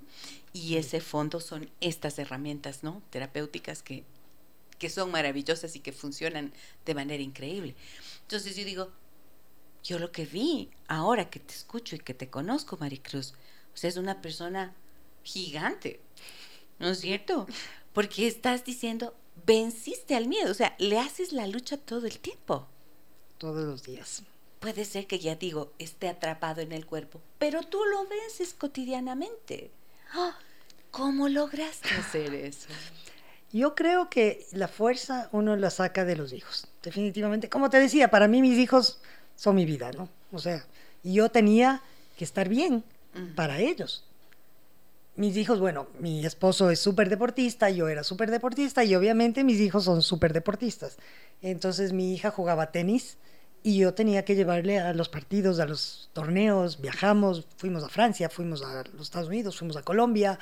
Y 0.53 0.77
ese 0.77 1.01
fondo 1.01 1.41
son 1.41 1.71
estas 1.81 2.19
herramientas 2.19 2.83
¿no? 2.83 3.03
terapéuticas 3.11 3.83
que, 3.83 4.05
que 4.79 4.91
son 4.91 5.11
maravillosas 5.11 5.77
y 5.77 5.81
que 5.81 5.93
funcionan 5.93 6.53
de 6.85 6.95
manera 6.95 7.23
increíble. 7.23 7.75
Entonces 8.23 8.55
yo 8.55 8.65
digo, 8.65 8.91
yo 9.83 9.99
lo 9.99 10.13
que 10.13 10.27
vi 10.27 10.71
ahora 10.89 11.31
que 11.31 11.41
te 11.41 11.55
escucho 11.55 11.97
y 11.97 12.01
que 12.01 12.15
te 12.15 12.31
conozco, 12.31 12.77
Maricruz, 12.79 13.35
o 13.75 13.77
sea, 13.77 13.89
es 13.89 13.97
una 13.97 14.21
persona 14.21 14.75
gigante, 15.23 16.01
¿no 16.79 16.89
es 16.89 17.01
cierto? 17.01 17.47
Porque 17.93 18.27
estás 18.27 18.65
diciendo, 18.65 19.15
venciste 19.47 20.15
al 20.15 20.29
miedo, 20.29 20.51
o 20.51 20.55
sea, 20.55 20.75
le 20.79 20.99
haces 20.99 21.33
la 21.33 21.47
lucha 21.47 21.77
todo 21.77 22.07
el 22.07 22.19
tiempo 22.19 22.69
todos 23.41 23.65
los 23.65 23.83
días. 23.83 24.23
Puede 24.61 24.85
ser 24.85 25.07
que 25.07 25.19
ya 25.19 25.35
digo, 25.35 25.73
esté 25.79 26.09
atrapado 26.09 26.61
en 26.61 26.73
el 26.73 26.85
cuerpo, 26.85 27.23
pero 27.39 27.63
tú 27.63 27.83
lo 27.87 28.07
vences 28.07 28.53
cotidianamente. 28.53 29.71
¡Ah! 30.13 30.39
¿Cómo 30.91 31.29
lograste 31.29 31.89
hacer 31.89 32.35
eso? 32.35 32.69
Yo 33.53 33.75
creo 33.75 34.11
que 34.11 34.47
la 34.53 34.69
fuerza 34.69 35.29
uno 35.33 35.57
la 35.57 35.71
saca 35.71 36.05
de 36.05 36.17
los 36.17 36.33
hijos, 36.33 36.69
definitivamente. 36.83 37.49
Como 37.49 37.71
te 37.71 37.81
decía, 37.81 38.11
para 38.11 38.29
mí 38.29 38.43
mis 38.43 38.59
hijos 38.59 39.01
son 39.41 39.57
mi 39.57 39.65
vida, 39.65 39.91
¿no? 39.93 40.07
O 40.33 40.39
sea, 40.39 40.67
yo 41.03 41.31
tenía 41.31 41.81
que 42.19 42.25
estar 42.25 42.47
bien 42.47 42.85
para 43.35 43.59
ellos. 43.59 44.05
Mis 45.17 45.35
hijos, 45.39 45.61
bueno, 45.61 45.87
mi 45.99 46.27
esposo 46.27 46.69
es 46.69 46.79
súper 46.79 47.09
deportista, 47.09 47.71
yo 47.71 47.89
era 47.89 48.05
súper 48.05 48.31
deportista 48.31 48.85
y 48.85 48.95
obviamente 48.95 49.43
mis 49.43 49.59
hijos 49.59 49.85
son 49.85 50.03
súper 50.03 50.35
deportistas. 50.35 50.99
Entonces 51.41 51.95
mi 51.95 52.13
hija 52.13 52.31
jugaba 52.31 52.71
tenis 52.71 53.17
y 53.63 53.79
yo 53.79 53.95
tenía 53.95 54.27
que 54.27 54.35
llevarle 54.35 54.79
a 54.79 54.93
los 54.93 55.09
partidos, 55.09 55.59
a 55.59 55.65
los 55.65 56.11
torneos, 56.13 56.79
viajamos, 56.79 57.47
fuimos 57.57 57.83
a 57.83 57.89
Francia, 57.89 58.29
fuimos 58.29 58.63
a 58.63 58.85
los 58.93 59.05
Estados 59.05 59.29
Unidos, 59.29 59.57
fuimos 59.57 59.79
a 59.79 59.83
Colombia, 59.83 60.39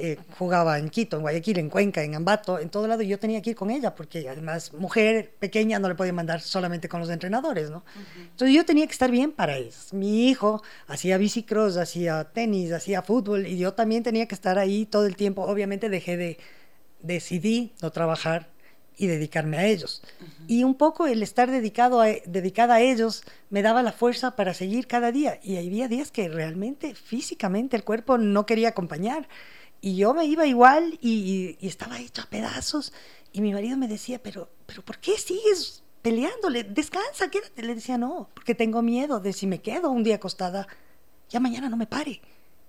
eh, 0.00 0.16
jugaba 0.38 0.78
en 0.78 0.88
Quito, 0.90 1.16
en 1.16 1.22
Guayaquil, 1.22 1.58
en 1.58 1.68
Cuenca, 1.68 2.02
en 2.02 2.14
Ambato, 2.14 2.58
en 2.58 2.70
todo 2.70 2.86
lado, 2.86 3.02
y 3.02 3.08
yo 3.08 3.18
tenía 3.18 3.42
que 3.42 3.50
ir 3.50 3.56
con 3.56 3.70
ella, 3.70 3.94
porque 3.94 4.28
además 4.28 4.72
mujer 4.74 5.32
pequeña 5.38 5.78
no 5.80 5.88
le 5.88 5.96
podía 5.96 6.12
mandar 6.12 6.40
solamente 6.40 6.88
con 6.88 7.00
los 7.00 7.10
entrenadores, 7.10 7.70
¿no? 7.70 7.84
Entonces 8.16 8.54
yo 8.54 8.64
tenía 8.64 8.86
que 8.86 8.92
estar 8.92 9.10
bien 9.10 9.32
para 9.32 9.58
eso. 9.58 9.96
Mi 9.96 10.28
hijo 10.28 10.62
hacía 10.86 11.18
bicicross, 11.18 11.76
hacía 11.76 12.24
tenis, 12.24 12.70
hacía 12.72 13.02
fútbol, 13.02 13.46
y 13.46 13.58
yo 13.58 13.74
también 13.74 14.02
tenía 14.04 14.26
que 14.28 14.34
estar 14.34 14.58
ahí 14.58 14.86
todo 14.86 15.04
el 15.06 15.16
tiempo. 15.16 15.42
Obviamente 15.42 15.88
dejé 15.88 16.16
de, 16.16 16.38
decidí 17.02 17.72
no 17.82 17.90
trabajar 17.90 18.48
y 18.96 19.06
dedicarme 19.06 19.56
a 19.58 19.66
ellos. 19.66 20.02
Y 20.48 20.64
un 20.64 20.74
poco 20.74 21.06
el 21.06 21.22
estar 21.22 21.50
dedicado 21.50 22.00
a, 22.00 22.08
dedicada 22.26 22.76
a 22.76 22.80
ellos 22.80 23.22
me 23.48 23.62
daba 23.62 23.82
la 23.82 23.92
fuerza 23.92 24.34
para 24.34 24.54
seguir 24.54 24.88
cada 24.88 25.12
día. 25.12 25.38
Y 25.42 25.56
había 25.56 25.86
días 25.86 26.10
que 26.10 26.28
realmente 26.28 26.94
físicamente 26.94 27.76
el 27.76 27.84
cuerpo 27.84 28.18
no 28.18 28.44
quería 28.44 28.70
acompañar. 28.70 29.28
Y 29.80 29.96
yo 29.96 30.14
me 30.14 30.24
iba 30.24 30.46
igual 30.46 30.98
y, 31.00 31.56
estaba 31.60 31.98
hecho 31.98 32.22
a 32.22 32.26
pedazos. 32.26 32.92
Y 33.32 33.40
mi 33.40 33.52
marido 33.52 33.76
me 33.76 33.88
decía, 33.88 34.20
pero, 34.22 34.50
pero 34.66 34.82
¿por 34.84 34.98
qué 34.98 35.18
sigues 35.18 35.82
peleándole? 36.02 36.64
Descansa, 36.64 37.30
quédate. 37.30 37.62
Le 37.62 37.74
decía, 37.74 37.98
no, 37.98 38.28
porque 38.34 38.54
tengo 38.54 38.82
miedo 38.82 39.20
de 39.20 39.32
si 39.32 39.46
me 39.46 39.60
quedo 39.60 39.90
un 39.90 40.02
día 40.02 40.16
acostada, 40.16 40.66
ya 41.28 41.40
mañana 41.40 41.68
no 41.68 41.76
me 41.76 41.86
pare. 41.86 42.20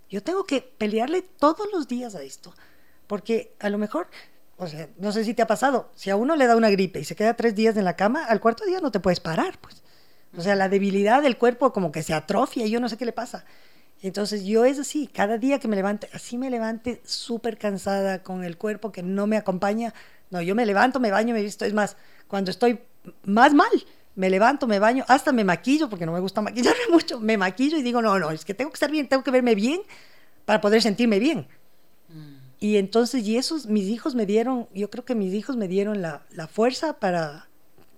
Yo 0.10 0.24
tengo 0.24 0.43
que 0.43 0.62
pelearle 0.62 1.22
todos 1.22 1.68
los 1.72 1.88
días 1.88 2.16
a 2.16 2.22
esto. 2.22 2.53
Porque 3.07 3.55
a 3.60 3.70
lo 3.70 3.78
mejor 3.78 4.07
o 4.60 4.68
sea, 4.68 4.89
no 4.97 5.14
sé 5.14 5.24
si 5.24 5.34
te 5.34 5.41
ha 5.41 5.47
pasado, 5.47 5.89
si 5.95 6.10
a 6.10 6.18
uno 6.18 6.36
le 6.36 6.45
da 6.45 6.57
una 6.57 6.70
gripe 6.70 6.99
y 6.99 7.05
se 7.05 7.16
queda 7.16 7.34
tres 7.34 7.55
días 7.55 7.78
en 7.78 7.86
la 7.86 7.95
cama, 7.95 8.26
al 8.26 8.41
cuarto 8.41 8.66
día 8.66 8.82
no 8.82 8.91
te 8.91 8.99
puedes 8.99 9.22
parar, 9.22 9.57
pues. 9.60 9.82
O 10.38 10.41
sea, 10.41 10.53
la 10.55 10.68
debilidad 10.68 11.24
del 11.24 11.38
cuerpo 11.38 11.72
como 11.72 11.93
que 11.93 12.03
se 12.03 12.14
atrofia 12.14 12.66
y 12.66 12.70
yo 12.70 12.82
no 12.82 12.89
sé 12.89 12.97
qué 12.97 13.05
le 13.05 13.14
pasa. 13.14 13.45
Entonces 14.02 14.45
yo 14.45 14.64
es 14.66 14.80
así, 14.80 15.08
cada 15.08 15.38
día 15.38 15.60
que 15.60 15.68
me 15.68 15.76
levante, 15.76 16.10
así 16.14 16.38
me 16.38 16.50
levante 16.50 17.02
súper 17.04 17.58
cansada 17.58 18.24
con 18.24 18.43
el 18.43 18.58
cuerpo 18.58 18.91
que 18.91 19.04
no 19.04 19.28
me 19.28 19.38
acompaña. 19.38 19.93
No, 20.30 20.41
yo 20.41 20.56
me 20.56 20.66
levanto, 20.66 21.00
me 21.00 21.12
baño, 21.12 21.34
me 21.34 21.41
visto. 21.41 21.66
Es 21.66 21.74
más, 21.74 21.97
cuando 22.28 22.52
estoy 22.52 22.80
más 23.24 23.54
mal, 23.54 23.70
me 24.16 24.30
levanto, 24.30 24.68
me 24.68 24.80
baño, 24.80 25.04
hasta 25.08 25.32
me 25.32 25.43
maquillo, 25.43 25.89
porque 25.89 26.06
no 26.06 26.14
me 26.14 26.20
gusta 26.20 26.41
maquillarme 26.41 26.84
mucho, 26.91 27.20
me 27.20 27.38
maquillo 27.38 27.78
y 27.78 27.82
digo, 27.82 28.02
no, 28.02 28.18
no, 28.20 28.32
es 28.32 28.45
que 28.45 28.54
tengo 28.54 28.72
que 28.72 28.76
estar 28.76 28.91
bien, 28.91 29.08
tengo 29.08 29.24
que 29.24 29.32
verme 29.32 29.56
bien 29.56 29.82
para 30.45 30.62
poder 30.62 30.82
sentirme 30.82 31.20
bien. 31.20 31.47
Mm. 32.10 32.36
Y 32.60 32.78
entonces, 32.78 33.26
y 33.26 33.38
esos, 33.38 33.66
mis 33.68 33.88
hijos 33.88 34.16
me 34.16 34.26
dieron, 34.26 34.68
yo 34.74 34.89
creo 34.89 35.06
que 35.06 35.16
mis 35.16 35.34
hijos 35.34 35.58
me 35.58 35.68
dieron 35.68 36.02
la, 36.02 36.24
la 36.32 36.47
fuerza 36.47 37.00
para 37.00 37.47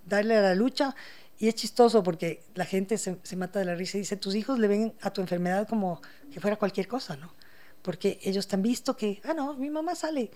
darle 0.05 0.37
a 0.37 0.41
la 0.41 0.55
lucha. 0.55 0.95
Y 1.41 1.47
es 1.47 1.55
chistoso 1.55 2.03
porque 2.03 2.43
la 2.53 2.65
gente 2.65 2.99
se, 2.99 3.17
se, 3.23 3.35
mata 3.35 3.57
de 3.57 3.65
la 3.65 3.73
risa 3.73 3.97
y 3.97 4.01
dice, 4.01 4.15
tus 4.15 4.35
hijos 4.35 4.59
le 4.59 4.67
ven 4.67 4.93
a 5.01 5.11
tu 5.11 5.21
enfermedad 5.21 5.67
como 5.67 5.99
que 6.31 6.39
fuera 6.39 6.55
cualquier 6.55 6.87
cosa, 6.87 7.15
¿no? 7.15 7.33
Porque 7.81 8.19
ellos 8.21 8.47
te 8.47 8.55
han 8.55 8.61
visto 8.61 8.95
que, 8.95 9.19
ah, 9.23 9.33
no, 9.33 9.55
mi 9.55 9.71
mamá 9.71 9.95
sale. 9.95 10.29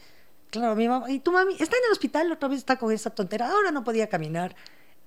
Claro, 0.50 0.76
mi 0.76 0.88
mamá, 0.88 1.12
y 1.12 1.20
tu 1.20 1.32
mami 1.32 1.54
está 1.60 1.78
en 1.78 1.84
el 1.86 1.92
hospital, 1.92 2.32
otra 2.32 2.50
vez 2.50 2.58
está 2.58 2.80
con 2.80 2.92
esa 2.92 3.12
tontera, 3.12 3.52
ahora 3.52 3.70
no 3.70 3.84
podía 3.84 4.10
caminar. 4.10 4.56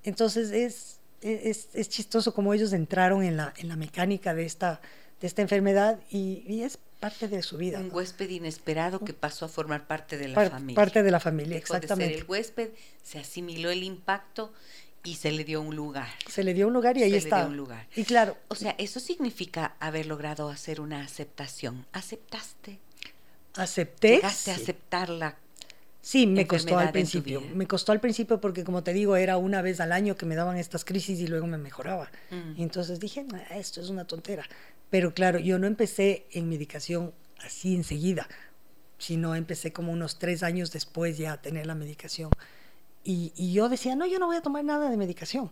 Entonces 0.03 0.51
es, 0.51 1.01
es, 1.19 1.67
es 1.73 1.89
chistoso 1.89 2.33
como 2.33 2.53
ellos 2.53 2.71
entraron 2.71 3.21
en 3.21 3.35
la, 3.35 3.53
en 3.57 3.67
la 3.67 3.75
mecánica 3.75 4.33
de 4.33 4.45
esta, 4.45 4.79
de 5.19 5.27
esta 5.27 5.41
enfermedad 5.41 5.99
y, 6.09 6.45
y 6.47 6.63
es 6.63 6.77
parte 7.01 7.27
de 7.27 7.43
su 7.43 7.57
vida. 7.57 7.77
Un 7.77 7.89
huésped 7.91 8.29
inesperado 8.29 9.01
que 9.01 9.13
pasó 9.13 9.43
a 9.43 9.49
formar 9.49 9.85
parte 9.85 10.17
de 10.17 10.29
la 10.29 10.49
familia. 10.49 10.75
Parte 10.75 11.03
de 11.03 11.11
la 11.11 11.19
familia, 11.19 11.57
exactamente. 11.57 12.19
el 12.19 12.23
huésped, 12.23 12.69
se 13.03 13.19
asimiló 13.19 13.69
el 13.69 13.83
impacto 13.83 14.53
y 15.03 15.15
se 15.15 15.31
le 15.31 15.43
dio 15.43 15.61
un 15.61 15.75
lugar. 15.75 16.09
Se 16.27 16.43
le 16.43 16.53
dio 16.53 16.67
un 16.67 16.73
lugar 16.73 16.97
y 16.97 17.03
ahí 17.03 17.11
se 17.11 17.17
está. 17.17 17.37
Le 17.37 17.43
dio 17.43 17.51
un 17.51 17.57
lugar. 17.57 17.87
Y 17.95 18.03
claro. 18.03 18.37
O 18.47 18.55
sea, 18.55 18.75
eso 18.77 18.99
significa 18.99 19.75
haber 19.79 20.05
logrado 20.05 20.49
hacer 20.49 20.81
una 20.81 21.01
aceptación. 21.01 21.85
¿Aceptaste? 21.93 22.79
Acepté. 23.55 24.15
Llegaste 24.17 24.51
a 24.51 24.55
aceptarla 24.55 25.37
Sí, 26.01 26.25
me 26.27 26.47
costó 26.47 26.77
al 26.79 26.91
principio. 26.91 27.41
Me 27.53 27.67
costó 27.67 27.91
al 27.91 27.99
principio 27.99 28.39
porque, 28.39 28.63
como 28.63 28.83
te 28.83 28.93
digo, 28.93 29.15
era 29.15 29.37
una 29.37 29.61
vez 29.61 29.79
al 29.79 29.91
año 29.91 30.15
que 30.15 30.25
me 30.25 30.35
daban 30.35 30.57
estas 30.57 30.85
crisis 30.85 31.19
y 31.19 31.27
luego 31.27 31.45
me 31.45 31.57
mejoraba. 31.57 32.09
Y 32.55 32.63
entonces 32.63 32.99
dije, 32.99 33.25
esto 33.51 33.81
es 33.81 33.89
una 33.89 34.05
tontera. 34.05 34.43
Pero 34.89 35.13
claro, 35.13 35.39
yo 35.39 35.59
no 35.59 35.67
empecé 35.67 36.25
en 36.31 36.49
medicación 36.49 37.13
así 37.39 37.75
enseguida, 37.75 38.27
sino 38.97 39.35
empecé 39.35 39.71
como 39.71 39.91
unos 39.91 40.17
tres 40.19 40.41
años 40.41 40.71
después 40.71 41.17
ya 41.17 41.33
a 41.33 41.41
tener 41.41 41.67
la 41.67 41.75
medicación. 41.75 42.31
Y, 43.09 43.33
y 43.35 43.53
yo 43.53 43.69
decía, 43.69 43.95
no, 43.95 44.05
yo 44.05 44.19
no 44.19 44.27
voy 44.27 44.35
a 44.35 44.43
tomar 44.43 44.63
nada 44.63 44.87
de 44.87 44.95
medicación, 44.95 45.49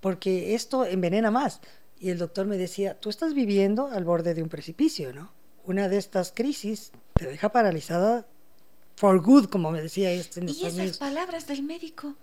porque 0.00 0.54
esto 0.54 0.86
envenena 0.86 1.30
más. 1.30 1.60
Y 2.00 2.08
el 2.08 2.16
doctor 2.16 2.46
me 2.46 2.56
decía, 2.56 2.98
tú 2.98 3.10
estás 3.10 3.34
viviendo 3.34 3.88
al 3.88 4.04
borde 4.04 4.32
de 4.32 4.42
un 4.42 4.48
precipicio, 4.48 5.12
¿no? 5.12 5.30
Una 5.66 5.90
de 5.90 5.98
estas 5.98 6.32
crisis 6.32 6.92
te 7.12 7.26
deja 7.26 7.50
paralizada 7.50 8.26
for 8.94 9.20
good, 9.20 9.50
como 9.50 9.70
me 9.70 9.82
decía 9.82 10.10
este. 10.10 10.42
¿Y 10.42 10.64
esas 10.64 10.96
palabras 10.96 11.46
del 11.46 11.62
médico 11.62 12.14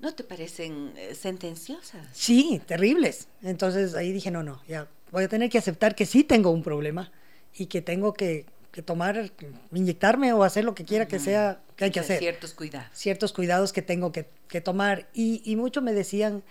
no 0.00 0.12
te 0.12 0.24
parecen 0.24 0.92
eh, 0.96 1.14
sentenciosas? 1.14 2.04
Sí, 2.12 2.60
terribles. 2.66 3.28
Entonces 3.42 3.94
ahí 3.94 4.10
dije, 4.10 4.32
no, 4.32 4.42
no, 4.42 4.60
ya 4.66 4.88
voy 5.12 5.22
a 5.22 5.28
tener 5.28 5.50
que 5.50 5.58
aceptar 5.58 5.94
que 5.94 6.04
sí 6.04 6.24
tengo 6.24 6.50
un 6.50 6.64
problema 6.64 7.12
y 7.54 7.66
que 7.66 7.80
tengo 7.80 8.12
que, 8.12 8.46
que 8.72 8.82
tomar, 8.82 9.30
inyectarme 9.72 10.32
o 10.32 10.44
hacer 10.44 10.64
lo 10.64 10.74
que 10.74 10.84
quiera 10.84 11.06
que 11.06 11.18
sea, 11.18 11.60
que 11.76 11.86
hay 11.86 11.90
que 11.90 12.00
hacer. 12.00 12.18
Ciertos 12.18 12.54
cuidados. 12.54 12.88
Ciertos 12.92 13.32
cuidados 13.32 13.72
que 13.72 13.82
tengo 13.82 14.12
que, 14.12 14.28
que 14.48 14.60
tomar. 14.60 15.08
Y, 15.12 15.42
y 15.44 15.56
muchos 15.56 15.82
me 15.82 15.92
decían, 15.92 16.42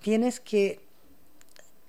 tienes 0.00 0.40
que, 0.40 0.80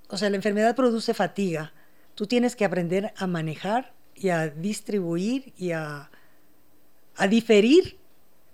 o 0.08 0.16
sea, 0.16 0.30
la 0.30 0.36
enfermedad 0.36 0.76
produce 0.76 1.14
fatiga. 1.14 1.72
Tú 2.14 2.26
tienes 2.26 2.56
que 2.56 2.64
aprender 2.64 3.12
a 3.16 3.26
manejar 3.26 3.92
y 4.14 4.30
a 4.30 4.48
distribuir 4.48 5.52
y 5.56 5.72
a, 5.72 6.10
a 7.16 7.28
diferir 7.28 7.98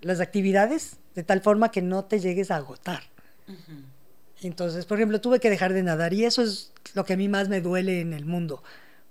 las 0.01 0.19
actividades 0.19 0.97
de 1.15 1.23
tal 1.23 1.41
forma 1.41 1.71
que 1.71 1.81
no 1.81 2.05
te 2.05 2.19
llegues 2.19 2.51
a 2.51 2.57
agotar. 2.57 3.03
Entonces, 4.41 4.85
por 4.85 4.97
ejemplo, 4.97 5.21
tuve 5.21 5.39
que 5.39 5.49
dejar 5.49 5.73
de 5.73 5.81
nadar 5.81 6.13
y 6.13 6.25
eso 6.25 6.41
es 6.41 6.71
lo 6.93 7.05
que 7.05 7.13
a 7.13 7.17
mí 7.17 7.27
más 7.29 7.49
me 7.49 7.61
duele 7.61 8.01
en 8.01 8.13
el 8.13 8.25
mundo, 8.25 8.63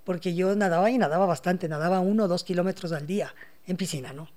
porque 0.05 0.35
yo 0.35 0.55
nadaba 0.55 0.91
y 0.91 0.99
nadaba 0.99 1.27
bastante, 1.27 1.69
nadaba 1.69 2.01
uno 2.01 2.25
o 2.25 2.29
dos 2.29 2.45
kilómetros 2.45 2.93
al 2.93 3.07
día 3.07 3.35
en 3.67 3.77
piscina, 3.77 4.13
¿no? 4.13 4.29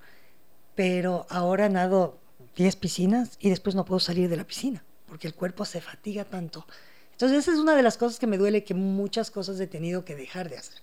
Pero 0.76 1.26
ahora 1.30 1.70
nado 1.70 2.18
10 2.56 2.76
piscinas 2.78 3.38
y 3.40 3.50
después 3.50 3.76
no 3.76 3.86
puedo 3.86 4.00
salir 4.00 4.30
de 4.30 4.38
la 4.38 4.46
piscina, 4.46 4.84
porque 5.08 5.28
el 5.28 5.34
cuerpo 5.34 5.66
se 5.66 5.82
fatiga 5.82 6.26
tanto. 6.26 6.66
Entonces, 7.12 7.40
esa 7.40 7.52
es 7.52 7.58
una 7.58 7.76
de 7.76 7.84
las 7.84 7.98
cosas 7.98 8.20
que 8.20 8.28
me 8.28 8.38
duele, 8.38 8.64
que 8.64 8.74
muchas 8.74 9.32
cosas 9.32 9.60
he 9.60 9.68
tenido 9.68 10.06
que 10.06 10.16
dejar 10.16 10.50
de 10.50 10.58
hacer. 10.58 10.82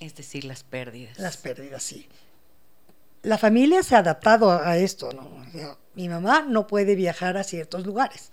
Es 0.00 0.14
decir, 0.14 0.44
las 0.44 0.62
pérdidas. 0.62 1.18
Las 1.18 1.36
pérdidas, 1.36 1.82
sí. 1.82 2.08
La 3.22 3.38
familia 3.38 3.82
se 3.82 3.96
ha 3.96 3.98
adaptado 3.98 4.50
a 4.50 4.76
esto, 4.76 5.12
¿no? 5.12 5.40
mi 5.94 6.08
mamá 6.08 6.44
no 6.46 6.66
puede 6.66 6.94
viajar 6.94 7.36
a 7.36 7.42
ciertos 7.42 7.84
lugares 7.84 8.30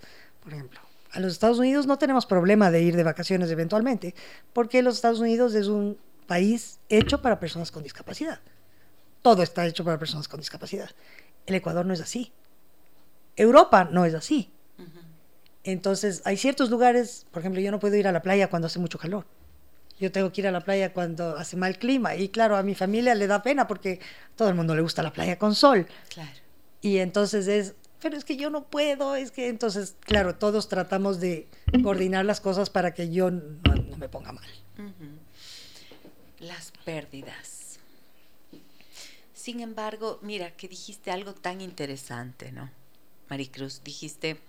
por 0.48 0.54
ejemplo. 0.54 0.80
A 1.18 1.20
los 1.20 1.34
Estados 1.34 1.58
Unidos 1.58 1.88
no 1.88 1.98
tenemos 1.98 2.28
problema 2.28 2.70
de 2.70 2.84
ir 2.84 2.96
de 2.96 3.02
vacaciones 3.02 3.50
eventualmente, 3.50 4.14
porque 4.54 4.84
los 4.84 4.98
Estados 4.98 5.20
Unidos 5.20 5.56
es 5.56 5.66
un 5.66 5.98
país 6.28 6.78
hecho 6.90 7.24
para 7.24 7.40
personas 7.40 7.72
con 7.72 7.82
discapacidad. 7.82 8.40
Todo 9.24 9.42
está 9.42 9.66
hecho 9.66 9.84
para 9.84 9.98
personas 9.98 10.28
con 10.28 10.40
discapacidad. 10.40 10.92
El 11.48 11.56
Ecuador 11.56 11.88
no 11.88 11.94
es 11.96 12.02
así. 12.02 12.34
Europa 13.36 13.90
no 13.92 14.06
es 14.06 14.14
así. 14.14 14.52
Entonces, 15.64 16.22
hay 16.24 16.38
ciertos 16.38 16.70
lugares, 16.70 17.26
por 17.32 17.40
ejemplo, 17.40 17.62
yo 17.62 17.72
no 17.72 17.80
puedo 17.80 17.96
ir 17.96 18.08
a 18.08 18.12
la 18.12 18.22
playa 18.22 18.52
cuando 18.52 18.68
hace 18.68 18.78
mucho 18.78 19.00
calor. 19.00 19.26
Yo 20.00 20.12
tengo 20.12 20.32
que 20.32 20.42
ir 20.42 20.48
a 20.48 20.52
la 20.52 20.62
playa 20.62 20.94
cuando 20.94 21.36
hace 21.36 21.58
mal 21.58 21.80
clima. 21.80 22.16
Y 22.16 22.30
claro, 22.30 22.58
a 22.58 22.62
mi 22.62 22.76
familia 22.76 23.16
le 23.16 23.26
da 23.26 23.42
pena 23.42 23.66
porque 23.66 24.02
a 24.34 24.36
todo 24.36 24.50
el 24.50 24.54
mundo 24.54 24.76
le 24.76 24.84
gusta 24.84 25.02
la 25.02 25.12
playa 25.12 25.40
con 25.40 25.56
sol. 25.56 25.88
Claro. 26.10 26.30
Y 26.80 27.00
entonces 27.00 27.48
es, 27.48 27.74
pero 28.02 28.18
es 28.18 28.26
que 28.26 28.38
yo 28.38 28.50
no 28.50 28.66
puedo, 28.66 29.16
es 29.16 29.32
que 29.32 29.50
entonces, 29.50 29.96
claro, 30.02 30.36
todos 30.36 30.70
tratamos 30.70 31.20
de 31.20 31.48
coordinar 31.84 32.26
las 32.26 32.42
cosas 32.42 32.70
para 32.70 32.94
que 32.94 33.10
yo 33.10 33.32
no, 33.32 33.98
me 33.98 34.10
ponga 34.10 34.32
mal. 34.32 34.48
Las 36.40 36.72
pérdidas. 36.86 37.80
Sin 39.34 39.62
embargo, 39.62 40.20
mira, 40.22 40.52
que 40.52 40.68
dijiste 40.68 41.10
algo 41.10 41.34
tan 41.34 41.62
interesante, 41.62 42.52
¿no? 42.52 42.70
Maricruz, 43.30 43.82
dijiste, 43.84 44.40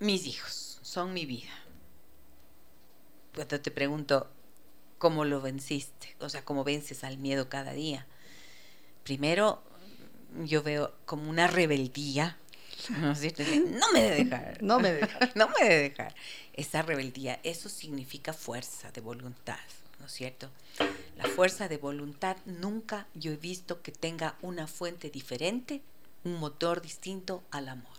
mis 0.00 0.26
hijos 0.26 0.80
son 0.82 1.12
mi 1.12 1.26
vida. 1.26 1.52
Cuando 3.34 3.60
te 3.60 3.70
pregunto, 3.70 4.28
¿cómo 4.98 5.24
lo 5.24 5.40
venciste? 5.40 6.16
O 6.18 6.28
sea, 6.28 6.44
¿cómo 6.44 6.64
vences 6.64 7.04
al 7.04 7.18
miedo 7.18 7.48
cada 7.48 7.72
día? 7.72 8.06
Primero, 9.04 9.62
yo 10.44 10.62
veo 10.62 10.94
como 11.04 11.30
una 11.30 11.46
rebeldía. 11.46 12.38
¿no, 12.90 13.14
no 13.14 13.92
me 13.92 14.02
de 14.02 14.24
dejar. 14.24 14.58
No 14.62 14.78
me 14.78 14.92
de 14.92 15.00
dejar. 15.00 15.32
no 15.36 15.48
me 15.48 15.68
de 15.68 15.82
dejar. 15.82 16.14
Esa 16.52 16.82
rebeldía, 16.82 17.40
eso 17.42 17.68
significa 17.68 18.32
fuerza 18.32 18.90
de 18.90 19.00
voluntad, 19.00 19.58
¿no 20.00 20.06
es 20.06 20.12
cierto? 20.12 20.50
La 21.16 21.24
fuerza 21.24 21.68
de 21.68 21.76
voluntad 21.76 22.36
nunca 22.46 23.06
yo 23.14 23.32
he 23.32 23.36
visto 23.36 23.82
que 23.82 23.92
tenga 23.92 24.36
una 24.42 24.66
fuente 24.66 25.10
diferente, 25.10 25.82
un 26.24 26.34
motor 26.38 26.80
distinto 26.80 27.42
al 27.50 27.68
amor. 27.68 27.98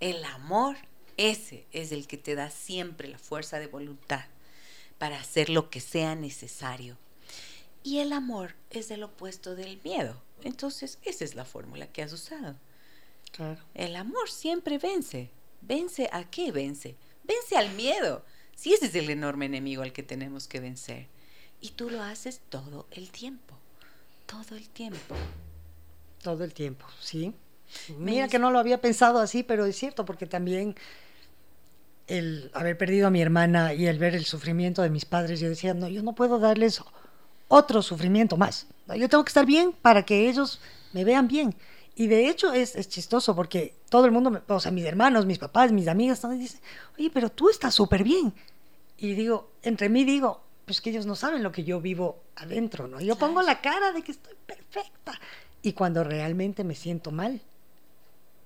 El 0.00 0.24
amor, 0.24 0.76
ese 1.16 1.66
es 1.72 1.92
el 1.92 2.06
que 2.06 2.18
te 2.18 2.34
da 2.34 2.50
siempre 2.50 3.08
la 3.08 3.18
fuerza 3.18 3.58
de 3.58 3.66
voluntad 3.66 4.24
para 4.98 5.18
hacer 5.18 5.50
lo 5.50 5.70
que 5.70 5.80
sea 5.80 6.14
necesario. 6.14 6.96
Y 7.82 7.98
el 7.98 8.12
amor 8.12 8.54
es 8.70 8.90
el 8.90 9.02
opuesto 9.02 9.54
del 9.54 9.80
miedo. 9.82 10.23
Entonces, 10.42 10.98
esa 11.02 11.24
es 11.24 11.34
la 11.34 11.44
fórmula 11.44 11.86
que 11.86 12.02
has 12.02 12.12
usado. 12.12 12.56
Claro. 13.32 13.60
El 13.74 13.96
amor 13.96 14.30
siempre 14.30 14.78
vence. 14.78 15.30
¿Vence 15.60 16.08
a 16.12 16.24
qué 16.24 16.52
vence? 16.52 16.96
Vence 17.22 17.56
al 17.56 17.70
miedo. 17.74 18.24
Si 18.54 18.72
ese 18.72 18.86
es 18.86 18.94
el 18.94 19.10
enorme 19.10 19.46
enemigo 19.46 19.82
al 19.82 19.92
que 19.92 20.02
tenemos 20.02 20.46
que 20.46 20.60
vencer. 20.60 21.08
Y 21.60 21.70
tú 21.70 21.90
lo 21.90 22.02
haces 22.02 22.40
todo 22.48 22.86
el 22.90 23.10
tiempo. 23.10 23.56
Todo 24.26 24.56
el 24.56 24.68
tiempo. 24.68 25.14
Todo 26.22 26.44
el 26.44 26.54
tiempo, 26.54 26.86
sí. 27.00 27.34
Mira 27.98 28.28
que 28.28 28.38
no 28.38 28.50
lo 28.50 28.58
había 28.58 28.80
pensado 28.80 29.18
así, 29.18 29.42
pero 29.42 29.64
es 29.66 29.76
cierto, 29.76 30.04
porque 30.04 30.26
también 30.26 30.74
el 32.06 32.50
haber 32.54 32.76
perdido 32.76 33.06
a 33.06 33.10
mi 33.10 33.22
hermana 33.22 33.74
y 33.74 33.86
el 33.86 33.98
ver 33.98 34.14
el 34.14 34.24
sufrimiento 34.24 34.82
de 34.82 34.90
mis 34.90 35.04
padres, 35.04 35.40
yo 35.40 35.48
decía, 35.48 35.74
no, 35.74 35.88
yo 35.88 36.02
no 36.02 36.14
puedo 36.14 36.38
darles 36.38 36.82
otro 37.48 37.82
sufrimiento 37.82 38.36
más. 38.36 38.66
Yo 38.96 39.08
tengo 39.08 39.24
que 39.24 39.30
estar 39.30 39.46
bien 39.46 39.72
para 39.72 40.04
que 40.04 40.28
ellos 40.28 40.60
me 40.92 41.04
vean 41.04 41.28
bien. 41.28 41.54
Y 41.96 42.08
de 42.08 42.28
hecho 42.28 42.52
es, 42.52 42.74
es 42.74 42.88
chistoso 42.88 43.36
porque 43.36 43.74
todo 43.88 44.06
el 44.06 44.12
mundo, 44.12 44.42
o 44.48 44.60
sea, 44.60 44.72
mis 44.72 44.84
hermanos, 44.84 45.26
mis 45.26 45.38
papás, 45.38 45.70
mis 45.70 45.86
amigas, 45.88 46.20
todos 46.20 46.38
dicen, 46.38 46.60
oye, 46.98 47.10
pero 47.12 47.30
tú 47.30 47.50
estás 47.50 47.74
súper 47.74 48.02
bien. 48.02 48.32
Y 48.98 49.14
digo, 49.14 49.50
entre 49.62 49.88
mí 49.88 50.04
digo, 50.04 50.40
pues 50.64 50.80
que 50.80 50.90
ellos 50.90 51.06
no 51.06 51.14
saben 51.14 51.42
lo 51.42 51.52
que 51.52 51.64
yo 51.64 51.80
vivo 51.80 52.22
adentro, 52.36 52.88
¿no? 52.88 53.00
Yo 53.00 53.16
pongo 53.16 53.42
la 53.42 53.60
cara 53.60 53.92
de 53.92 54.02
que 54.02 54.12
estoy 54.12 54.34
perfecta. 54.46 55.20
Y 55.62 55.72
cuando 55.72 56.04
realmente 56.04 56.64
me 56.64 56.74
siento 56.74 57.10
mal, 57.10 57.40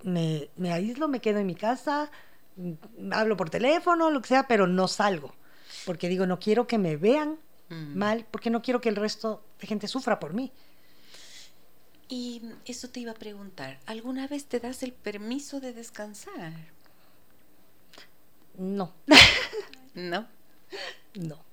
me, 0.02 0.48
me 0.56 0.72
aíslo, 0.72 1.08
me 1.08 1.20
quedo 1.20 1.38
en 1.38 1.46
mi 1.46 1.54
casa, 1.54 2.10
mm, 2.56 3.12
hablo 3.12 3.36
por 3.36 3.50
teléfono, 3.50 4.10
lo 4.10 4.20
que 4.20 4.28
sea, 4.28 4.46
pero 4.46 4.66
no 4.66 4.88
salgo. 4.88 5.34
Porque 5.86 6.08
digo, 6.08 6.26
no 6.26 6.38
quiero 6.38 6.66
que 6.66 6.78
me 6.78 6.96
vean 6.96 7.38
Mm. 7.68 7.98
mal 7.98 8.26
porque 8.30 8.50
no 8.50 8.62
quiero 8.62 8.80
que 8.80 8.88
el 8.88 8.96
resto 8.96 9.44
de 9.60 9.66
gente 9.66 9.88
sufra 9.88 10.18
por 10.18 10.34
mí. 10.34 10.52
Y 12.08 12.42
eso 12.64 12.88
te 12.88 13.00
iba 13.00 13.12
a 13.12 13.14
preguntar, 13.14 13.78
¿alguna 13.84 14.26
vez 14.26 14.46
te 14.46 14.60
das 14.60 14.82
el 14.82 14.92
permiso 14.92 15.60
de 15.60 15.74
descansar? 15.74 16.52
No. 18.56 18.92
¿No? 19.94 20.26
No. 21.14 21.48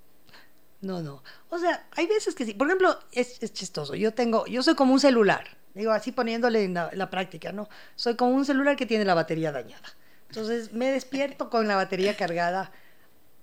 No, 0.82 1.02
no. 1.02 1.24
O 1.50 1.58
sea, 1.58 1.88
hay 1.96 2.08
veces 2.08 2.36
que 2.36 2.46
sí. 2.46 2.54
Por 2.54 2.68
ejemplo, 2.68 3.00
es, 3.12 3.40
chistoso. 3.54 3.96
Yo 3.96 4.14
tengo, 4.14 4.46
yo 4.46 4.62
soy 4.64 4.76
como 4.76 4.94
un 4.94 5.00
celular. 5.00 5.58
Digo, 5.74 5.92
así 5.92 6.12
poniéndole 6.12 6.64
en 6.64 6.74
la, 6.74 7.10
práctica, 7.10 7.52
¿no? 7.52 7.68
Soy 7.96 8.16
como 8.16 8.32
un 8.32 8.46
celular 8.46 8.78
que 8.78 8.86
tiene 8.86 9.04
la 9.04 9.14
batería 9.14 9.52
dañada. 9.52 9.96
Entonces 10.30 10.74
me 10.74 10.92
despierto 10.92 11.50
con 11.50 11.68
la 11.68 11.76
batería 11.76 12.16
cargada 12.16 12.72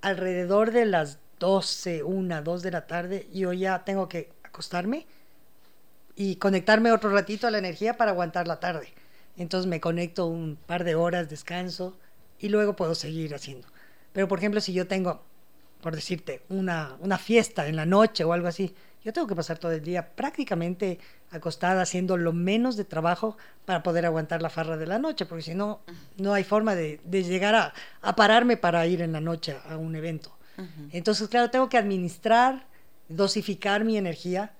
alrededor 0.01 0.70
de 0.70 0.87
las 0.87 1.18
12, 1.43 2.05
1, 2.05 2.43
2 2.43 2.62
de 2.62 2.70
la 2.70 2.86
tarde. 2.86 3.26
Y 3.32 3.40
yo 3.40 3.53
ya 3.53 3.84
tengo 3.84 4.09
que 4.09 4.30
acostarme 4.45 5.07
y 6.14 6.36
conectarme 6.36 6.93
otro 6.93 7.11
ratito 7.11 7.49
a 7.49 7.51
la 7.51 7.59
energía 7.59 7.97
para 7.97 8.12
aguantar 8.12 8.47
la 8.47 8.61
tarde. 8.61 8.95
Entonces 9.36 9.66
me 9.66 9.80
conecto 9.80 10.26
un 10.26 10.57
par 10.57 10.84
de 10.84 10.95
horas, 10.95 11.28
descanso 11.28 11.97
y 12.38 12.49
luego 12.49 12.76
puedo 12.76 12.95
seguir 12.95 13.34
haciendo. 13.34 13.66
Pero 14.12 14.28
por 14.28 14.38
ejemplo, 14.38 14.61
si 14.61 14.72
yo 14.72 14.86
tengo 14.86 15.22
por 15.82 15.97
decirte, 15.97 16.43
una, 16.49 16.97
una 17.01 17.18
fiesta 17.18 17.66
en 17.66 17.74
la 17.74 17.84
noche 17.84 18.22
o 18.22 18.32
algo 18.32 18.47
así, 18.47 18.72
yo 19.05 19.12
tengo 19.12 19.26
que 19.26 19.34
pasar 19.34 19.59
todo 19.59 19.72
el 19.72 19.82
día 19.82 20.14
prácticamente 20.14 21.01
acostada 21.32 21.82
haciendo 21.82 22.16
lo 22.16 22.32
menos 22.32 22.76
de 22.76 22.84
trabajo 22.84 23.36
para 23.64 23.82
poder 23.82 24.07
aguantar 24.07 24.43
la 24.43 24.49
farra 24.49 24.76
de 24.76 24.86
la 24.86 25.01
noche, 25.01 25.26
porque 25.26 25.43
si 25.43 25.55
no, 25.57 25.80
no 26.18 26.34
hay 26.34 26.45
forma 26.45 26.76
de, 26.76 27.01
de 27.05 27.24
llegar 27.24 27.57
a, 27.57 27.74
a, 28.01 28.14
pararme 28.14 28.57
para 28.57 28.86
ir 28.86 29.03
en 29.03 29.11
la 29.11 29.20
noche 29.20 29.57
a 29.68 29.76
un 29.76 29.97
evento. 29.97 30.32
Entonces, 30.92 31.28
claro, 31.28 31.50
tengo 31.50 31.68
que 31.68 31.78
administrar, 31.78 32.66
dosificar 33.09 33.84
mi 33.84 33.96
energía. 33.96 34.53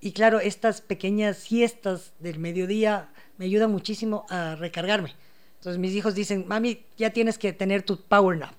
Y 0.00 0.12
claro, 0.12 0.40
estas 0.40 0.80
pequeñas 0.80 1.38
siestas 1.38 2.12
del 2.18 2.38
mediodía 2.38 3.08
me 3.38 3.46
ayudan 3.46 3.70
muchísimo 3.70 4.26
a 4.28 4.54
recargarme. 4.56 5.14
Entonces 5.58 5.78
mis 5.78 5.92
hijos 5.94 6.14
dicen, 6.14 6.44
mami, 6.46 6.84
ya 6.98 7.10
tienes 7.10 7.38
que 7.38 7.52
tener 7.52 7.82
tu 7.82 8.00
power 8.02 8.36
nap. 8.36 8.54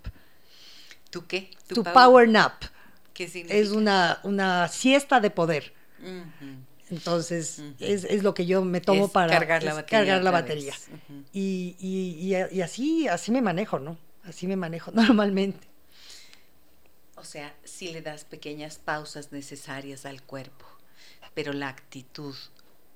¿Tu 1.12 1.28
qué? 1.28 1.51
Tu, 1.68 1.84
power, 1.84 2.28
nap. 2.28 2.64
¿Qué 3.14 3.28
significa? 3.28 3.56
Es 3.56 3.70
una, 3.72 4.20
una 4.24 4.68
siesta 4.68 5.20
de 5.20 5.30
poder. 5.30 5.74
Entonces, 6.89 7.62
es, 7.80 8.03
es, 8.03 8.24
lo 8.24 8.34
que 8.34 8.45
yo 8.45 8.64
me 8.64 8.82
tomo 8.82 9.08
para 9.08 9.32
cargar 9.32 9.64
la 9.64 9.74
batería. 9.76 9.99
Cargar 9.99 10.24
la 10.24 10.32
batería. 10.32 10.74
y, 11.32 11.76
y, 11.80 12.36
y, 12.51 12.62
así, 12.62 13.08
así 13.08 13.32
me 13.32 13.41
manejo, 13.41 13.80
¿no? 13.80 13.97
Así 14.24 14.47
me 14.47 14.56
manejo 14.56 14.91
normalmente. 14.93 15.68
O 17.16 17.24
sea, 17.24 17.55
si 17.63 17.91
le 17.91 18.01
das 18.01 18.26
pequeñas 18.26 18.78
pausas 18.78 19.32
necesarias 19.32 20.05
al 20.05 20.22
cuerpo, 20.22 20.66
pero 21.34 21.53
la 21.53 21.70
actitud 21.70 22.36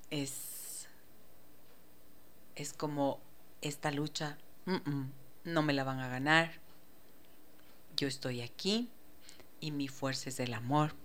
es, 0.10 0.88
es 2.56 2.74
como 2.74 3.20
esta 3.62 3.92
lucha, 3.92 4.38
no 5.44 5.62
me 5.62 5.74
la 5.74 5.84
van 5.84 6.00
a 6.00 6.10
ganar, 6.10 6.52
yo 7.96 8.08
estoy 8.08 8.42
aquí 8.42 8.90
y 9.60 9.72
mi 9.72 9.88
fuerza 9.88 10.30
es 10.30 10.40
el 10.40 10.54
amor. 10.54 10.96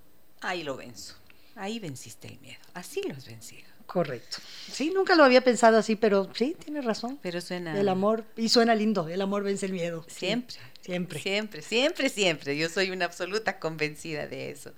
Ahí 0.40 0.62
lo 0.62 0.76
venzo. 0.76 1.16
Ahí 1.56 1.78
venciste 1.78 2.28
el 2.28 2.38
miedo. 2.40 2.60
Así 2.74 3.02
lo 3.02 3.14
has 3.14 3.26
vencido. 3.26 3.74
Correcto. 3.87 4.39
Sí, 4.70 4.91
nunca 4.91 5.14
lo 5.14 5.24
había 5.24 5.43
pensado 5.43 5.78
así, 5.78 5.97
pero 5.97 6.28
sí, 6.35 6.57
tienes 6.59 6.85
razón. 6.85 7.18
Pero 7.22 7.41
suena. 7.41 7.78
El 7.78 7.89
amor, 7.89 8.24
y 8.37 8.49
suena 8.49 8.74
lindo, 8.74 9.09
el 9.09 9.20
amor 9.20 9.45
vence 9.45 9.66
el 9.66 9.72
miedo. 9.72 10.05
Siempre. 10.09 10.57
siempre. 10.80 11.20
Siempre, 11.20 11.62
siempre, 11.62 12.09
siempre. 12.09 12.57
Yo 12.57 12.68
soy 12.68 12.91
una 12.91 13.05
absoluta 13.05 13.59
convencida 13.59 14.26
de 14.26 14.51
eso. 14.51 14.72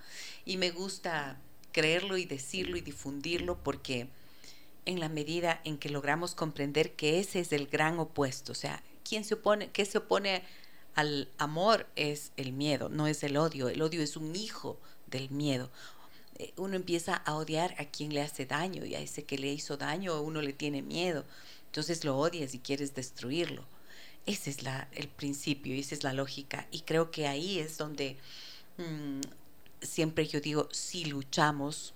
Y 0.44 0.56
me 0.56 0.70
gusta 0.70 1.38
creerlo 1.72 2.16
y 2.16 2.24
decirlo 2.24 2.76
y 2.76 2.80
difundirlo 2.80 3.58
porque 3.62 4.08
en 4.86 5.00
la 5.00 5.08
medida 5.08 5.60
en 5.64 5.78
que 5.78 5.90
logramos 5.90 6.34
comprender 6.34 6.92
que 6.92 7.20
ese 7.20 7.40
es 7.40 7.52
el 7.52 7.66
gran 7.66 7.98
opuesto, 7.98 8.52
o 8.52 8.54
sea, 8.54 8.82
¿quién 9.02 9.24
se 9.24 9.34
opone, 9.34 9.68
qué 9.70 9.84
se 9.84 9.98
opone 9.98 10.42
al 10.96 11.28
amor 11.36 11.86
es 11.94 12.32
el 12.38 12.52
miedo, 12.52 12.88
no 12.88 13.06
es 13.06 13.22
el 13.22 13.36
odio. 13.36 13.68
El 13.68 13.82
odio 13.82 14.02
es 14.02 14.16
un 14.16 14.34
hijo 14.34 14.80
del 15.06 15.30
miedo. 15.30 15.70
Eh, 16.38 16.52
uno 16.56 16.76
empieza 16.76 17.14
a 17.14 17.34
odiar 17.34 17.74
a 17.78 17.86
quien 17.86 18.12
le 18.12 18.22
hace 18.22 18.46
daño 18.46 18.84
y 18.84 18.94
a 18.94 19.00
ese 19.00 19.24
que 19.24 19.38
le 19.38 19.52
hizo 19.52 19.76
daño 19.76 20.20
uno 20.20 20.42
le 20.42 20.52
tiene 20.52 20.82
miedo. 20.82 21.24
Entonces 21.66 22.04
lo 22.04 22.18
odias 22.18 22.54
y 22.54 22.58
quieres 22.58 22.94
destruirlo. 22.94 23.64
Ese 24.26 24.50
es 24.50 24.62
la, 24.62 24.88
el 24.92 25.08
principio 25.08 25.74
y 25.74 25.80
esa 25.80 25.94
es 25.94 26.04
la 26.04 26.12
lógica. 26.12 26.66
Y 26.70 26.80
creo 26.80 27.10
que 27.10 27.26
ahí 27.26 27.58
es 27.58 27.78
donde 27.78 28.16
mm, 28.78 29.20
siempre 29.80 30.26
yo 30.26 30.40
digo, 30.40 30.68
si 30.72 31.04
luchamos 31.04 31.94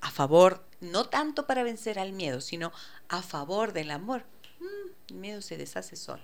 a 0.00 0.10
favor, 0.10 0.64
no 0.80 1.08
tanto 1.08 1.46
para 1.46 1.62
vencer 1.62 1.98
al 1.98 2.12
miedo, 2.12 2.40
sino 2.40 2.72
a 3.08 3.22
favor 3.22 3.72
del 3.72 3.90
amor, 3.90 4.24
mm, 4.60 5.12
el 5.12 5.16
miedo 5.16 5.42
se 5.42 5.56
deshace 5.56 5.96
solo. 5.96 6.22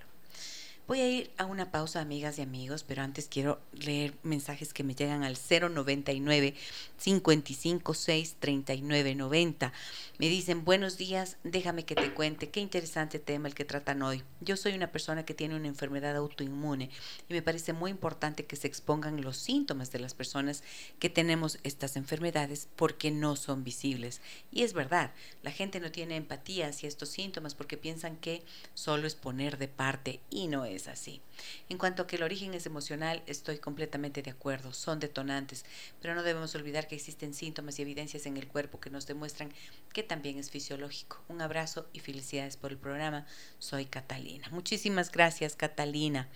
Voy 0.88 1.02
a 1.02 1.06
ir 1.06 1.30
a 1.36 1.44
una 1.44 1.70
pausa, 1.70 2.00
amigas 2.00 2.38
y 2.38 2.40
amigos, 2.40 2.82
pero 2.82 3.02
antes 3.02 3.28
quiero 3.28 3.60
leer 3.72 4.14
mensajes 4.22 4.72
que 4.72 4.84
me 4.84 4.94
llegan 4.94 5.22
al 5.22 5.36
099 5.36 6.54
556 6.98 8.36
3990. 8.40 9.74
Me 10.18 10.28
dicen, 10.30 10.64
buenos 10.64 10.96
días, 10.96 11.36
déjame 11.44 11.84
que 11.84 11.94
te 11.94 12.14
cuente, 12.14 12.48
qué 12.48 12.60
interesante 12.60 13.18
tema 13.18 13.48
el 13.48 13.54
que 13.54 13.66
tratan 13.66 14.00
hoy. 14.00 14.22
Yo 14.40 14.56
soy 14.56 14.72
una 14.72 14.90
persona 14.90 15.26
que 15.26 15.34
tiene 15.34 15.56
una 15.56 15.68
enfermedad 15.68 16.16
autoinmune 16.16 16.88
y 17.28 17.34
me 17.34 17.42
parece 17.42 17.74
muy 17.74 17.90
importante 17.90 18.46
que 18.46 18.56
se 18.56 18.66
expongan 18.66 19.20
los 19.20 19.36
síntomas 19.36 19.92
de 19.92 19.98
las 19.98 20.14
personas 20.14 20.64
que 20.98 21.10
tenemos 21.10 21.58
estas 21.64 21.96
enfermedades 21.96 22.66
porque 22.76 23.10
no 23.10 23.36
son 23.36 23.62
visibles. 23.62 24.22
Y 24.50 24.62
es 24.62 24.72
verdad, 24.72 25.12
la 25.42 25.50
gente 25.50 25.80
no 25.80 25.92
tiene 25.92 26.16
empatía 26.16 26.68
hacia 26.68 26.88
estos 26.88 27.10
síntomas 27.10 27.54
porque 27.54 27.76
piensan 27.76 28.16
que 28.16 28.42
solo 28.72 29.06
es 29.06 29.16
poner 29.16 29.58
de 29.58 29.68
parte 29.68 30.20
y 30.30 30.46
no 30.46 30.64
es 30.64 30.77
así. 30.86 31.20
En 31.68 31.78
cuanto 31.78 32.02
a 32.02 32.06
que 32.06 32.16
el 32.16 32.22
origen 32.22 32.54
es 32.54 32.66
emocional, 32.66 33.22
estoy 33.26 33.58
completamente 33.58 34.22
de 34.22 34.30
acuerdo, 34.30 34.72
son 34.72 35.00
detonantes, 35.00 35.64
pero 36.00 36.14
no 36.14 36.22
debemos 36.22 36.54
olvidar 36.54 36.86
que 36.86 36.94
existen 36.94 37.34
síntomas 37.34 37.78
y 37.78 37.82
evidencias 37.82 38.26
en 38.26 38.36
el 38.36 38.46
cuerpo 38.46 38.78
que 38.78 38.90
nos 38.90 39.06
demuestran 39.06 39.52
que 39.92 40.02
también 40.02 40.38
es 40.38 40.50
fisiológico. 40.50 41.20
Un 41.28 41.40
abrazo 41.40 41.88
y 41.92 42.00
felicidades 42.00 42.56
por 42.56 42.70
el 42.70 42.78
programa. 42.78 43.26
Soy 43.58 43.86
Catalina. 43.86 44.48
Muchísimas 44.50 45.10
gracias, 45.10 45.56
Catalina. 45.56 46.28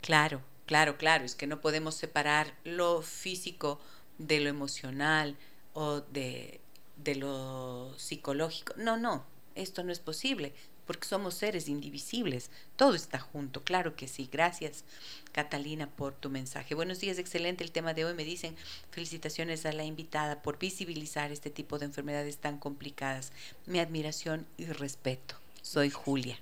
Claro, 0.00 0.40
claro, 0.66 0.96
claro, 0.96 1.24
es 1.24 1.34
que 1.34 1.46
no 1.46 1.60
podemos 1.60 1.94
separar 1.94 2.54
lo 2.64 3.02
físico 3.02 3.80
de 4.18 4.40
lo 4.40 4.48
emocional 4.48 5.36
o 5.74 6.00
de, 6.00 6.60
de 6.96 7.16
lo 7.16 7.94
psicológico. 7.98 8.74
No, 8.76 8.96
no, 8.96 9.26
esto 9.54 9.82
no 9.82 9.92
es 9.92 10.00
posible 10.00 10.54
porque 10.86 11.06
somos 11.06 11.34
seres 11.34 11.68
indivisibles. 11.68 12.50
Todo 12.76 12.94
está 12.94 13.18
junto, 13.18 13.62
claro 13.62 13.96
que 13.96 14.08
sí. 14.08 14.28
Gracias, 14.30 14.84
Catalina, 15.32 15.88
por 15.88 16.14
tu 16.14 16.30
mensaje. 16.30 16.74
Buenos 16.74 17.00
días, 17.00 17.18
excelente 17.18 17.64
el 17.64 17.72
tema 17.72 17.94
de 17.94 18.04
hoy. 18.04 18.14
Me 18.14 18.24
dicen 18.24 18.56
felicitaciones 18.90 19.64
a 19.66 19.72
la 19.72 19.84
invitada 19.84 20.42
por 20.42 20.58
visibilizar 20.58 21.32
este 21.32 21.50
tipo 21.50 21.78
de 21.78 21.86
enfermedades 21.86 22.38
tan 22.38 22.58
complicadas. 22.58 23.32
Mi 23.66 23.78
admiración 23.78 24.46
y 24.56 24.66
respeto. 24.66 25.36
Soy 25.62 25.90
Julia. 25.90 26.38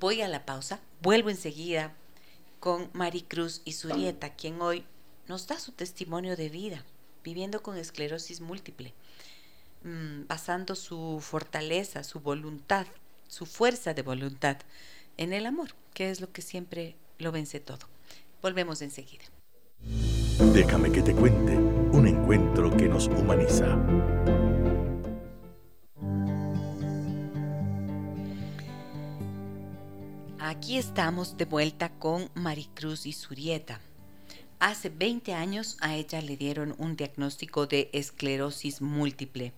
Voy 0.00 0.22
a 0.22 0.28
la 0.28 0.46
pausa, 0.46 0.80
vuelvo 1.02 1.28
enseguida 1.28 1.92
con 2.60 2.88
Maricruz 2.92 3.62
y 3.64 3.72
Surieta, 3.72 4.34
quien 4.34 4.60
hoy 4.60 4.84
nos 5.26 5.46
da 5.46 5.58
su 5.58 5.72
testimonio 5.72 6.36
de 6.36 6.48
vida, 6.48 6.84
viviendo 7.24 7.62
con 7.62 7.76
esclerosis 7.76 8.40
múltiple, 8.40 8.94
mm, 9.82 10.26
basando 10.26 10.74
su 10.74 11.20
fortaleza, 11.20 12.04
su 12.04 12.20
voluntad 12.20 12.86
su 13.28 13.46
fuerza 13.46 13.94
de 13.94 14.02
voluntad 14.02 14.58
en 15.16 15.32
el 15.32 15.46
amor, 15.46 15.70
que 15.94 16.10
es 16.10 16.20
lo 16.20 16.32
que 16.32 16.42
siempre 16.42 16.96
lo 17.18 17.30
vence 17.30 17.60
todo. 17.60 17.86
Volvemos 18.42 18.82
enseguida. 18.82 19.24
Déjame 20.52 20.90
que 20.90 21.02
te 21.02 21.14
cuente 21.14 21.56
un 21.56 22.06
encuentro 22.06 22.76
que 22.76 22.88
nos 22.88 23.06
humaniza. 23.08 23.78
Aquí 30.38 30.78
estamos 30.78 31.36
de 31.36 31.44
vuelta 31.44 31.90
con 31.90 32.30
Maricruz 32.34 33.06
y 33.06 33.12
Surieta. 33.12 33.80
Hace 34.60 34.88
20 34.88 35.34
años 35.34 35.76
a 35.80 35.94
ella 35.94 36.20
le 36.20 36.36
dieron 36.36 36.74
un 36.78 36.96
diagnóstico 36.96 37.66
de 37.66 37.90
esclerosis 37.92 38.80
múltiple 38.80 39.52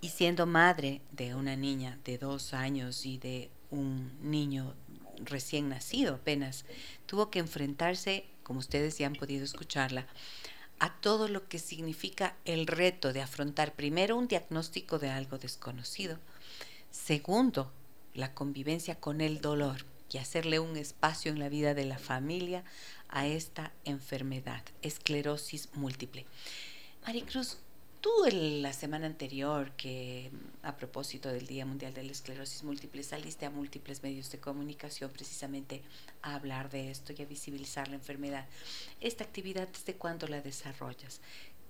y 0.00 0.10
siendo 0.10 0.46
madre 0.46 1.00
de 1.12 1.34
una 1.34 1.56
niña 1.56 1.98
de 2.04 2.18
dos 2.18 2.54
años 2.54 3.04
y 3.04 3.18
de 3.18 3.50
un 3.70 4.12
niño 4.22 4.74
recién 5.24 5.68
nacido 5.68 6.14
apenas, 6.14 6.64
tuvo 7.06 7.30
que 7.30 7.38
enfrentarse, 7.40 8.24
como 8.42 8.60
ustedes 8.60 8.98
ya 8.98 9.06
han 9.06 9.14
podido 9.14 9.44
escucharla, 9.44 10.06
a 10.78 10.94
todo 11.00 11.28
lo 11.28 11.48
que 11.48 11.58
significa 11.58 12.36
el 12.44 12.66
reto 12.66 13.12
de 13.12 13.20
afrontar 13.20 13.74
primero 13.74 14.16
un 14.16 14.28
diagnóstico 14.28 14.98
de 14.98 15.10
algo 15.10 15.38
desconocido, 15.38 16.18
segundo, 16.90 17.72
la 18.14 18.34
convivencia 18.34 18.94
con 18.94 19.20
el 19.20 19.40
dolor 19.40 19.84
y 20.10 20.18
hacerle 20.18 20.58
un 20.58 20.76
espacio 20.76 21.30
en 21.32 21.38
la 21.38 21.48
vida 21.48 21.74
de 21.74 21.84
la 21.84 21.98
familia 21.98 22.64
a 23.08 23.26
esta 23.26 23.72
enfermedad, 23.84 24.62
esclerosis 24.82 25.68
múltiple. 25.74 26.26
Maricruz, 27.06 27.58
Tú 28.00 28.10
la 28.30 28.72
semana 28.72 29.06
anterior, 29.06 29.72
que 29.72 30.30
a 30.62 30.76
propósito 30.76 31.30
del 31.30 31.48
Día 31.48 31.66
Mundial 31.66 31.94
de 31.94 32.04
la 32.04 32.12
Esclerosis 32.12 32.62
Múltiple, 32.62 33.02
saliste 33.02 33.44
a 33.44 33.50
múltiples 33.50 34.04
medios 34.04 34.30
de 34.30 34.38
comunicación 34.38 35.10
precisamente 35.10 35.82
a 36.22 36.36
hablar 36.36 36.70
de 36.70 36.92
esto 36.92 37.12
y 37.16 37.22
a 37.22 37.24
visibilizar 37.24 37.88
la 37.88 37.96
enfermedad. 37.96 38.46
¿Esta 39.00 39.24
actividad 39.24 39.66
desde 39.66 39.94
cuándo 39.94 40.28
la 40.28 40.40
desarrollas? 40.40 41.20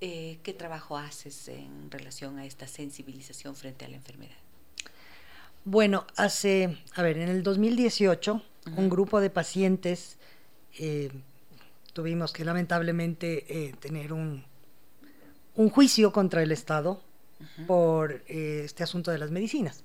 Eh, 0.03 0.39
¿Qué 0.43 0.53
trabajo 0.53 0.99
haces 0.99 1.49
en 1.49 1.91
relación 1.91 2.39
a 2.39 2.45
esta 2.45 2.67
sensibilización 2.67 3.57
frente 3.57 3.87
a 3.87 3.89
la 3.89 3.97
enfermedad? 3.97 4.37
Bueno, 5.65 6.07
hace, 6.17 6.79
a 6.95 7.03
ver, 7.03 7.17
en 7.19 7.31
el 7.31 7.43
2018, 7.43 8.43
un 8.77 8.89
grupo 8.91 9.21
de 9.21 9.31
pacientes 9.31 10.19
eh, 10.79 11.11
tuvimos 11.95 12.33
que 12.33 12.45
lamentablemente 12.45 13.47
eh, 13.49 13.75
tener 13.81 14.13
un 14.13 14.45
un 15.59 15.71
juicio 15.71 16.13
contra 16.13 16.41
el 16.43 16.53
Estado 16.53 17.03
por 17.67 18.23
eh, 18.29 18.63
este 18.65 18.85
asunto 18.85 19.11
de 19.11 19.19
las 19.19 19.33
medicinas. 19.33 19.83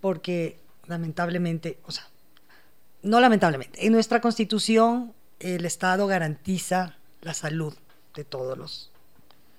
Porque 0.00 0.58
lamentablemente, 0.86 1.78
o 1.86 1.92
sea, 1.92 2.08
no 3.02 3.20
lamentablemente, 3.20 3.86
en 3.86 3.92
nuestra 3.92 4.20
constitución 4.20 5.14
el 5.38 5.64
Estado 5.64 6.08
garantiza 6.08 6.96
la 7.22 7.32
salud 7.32 7.74
de 8.14 8.24
todos 8.24 8.58
los 8.58 8.90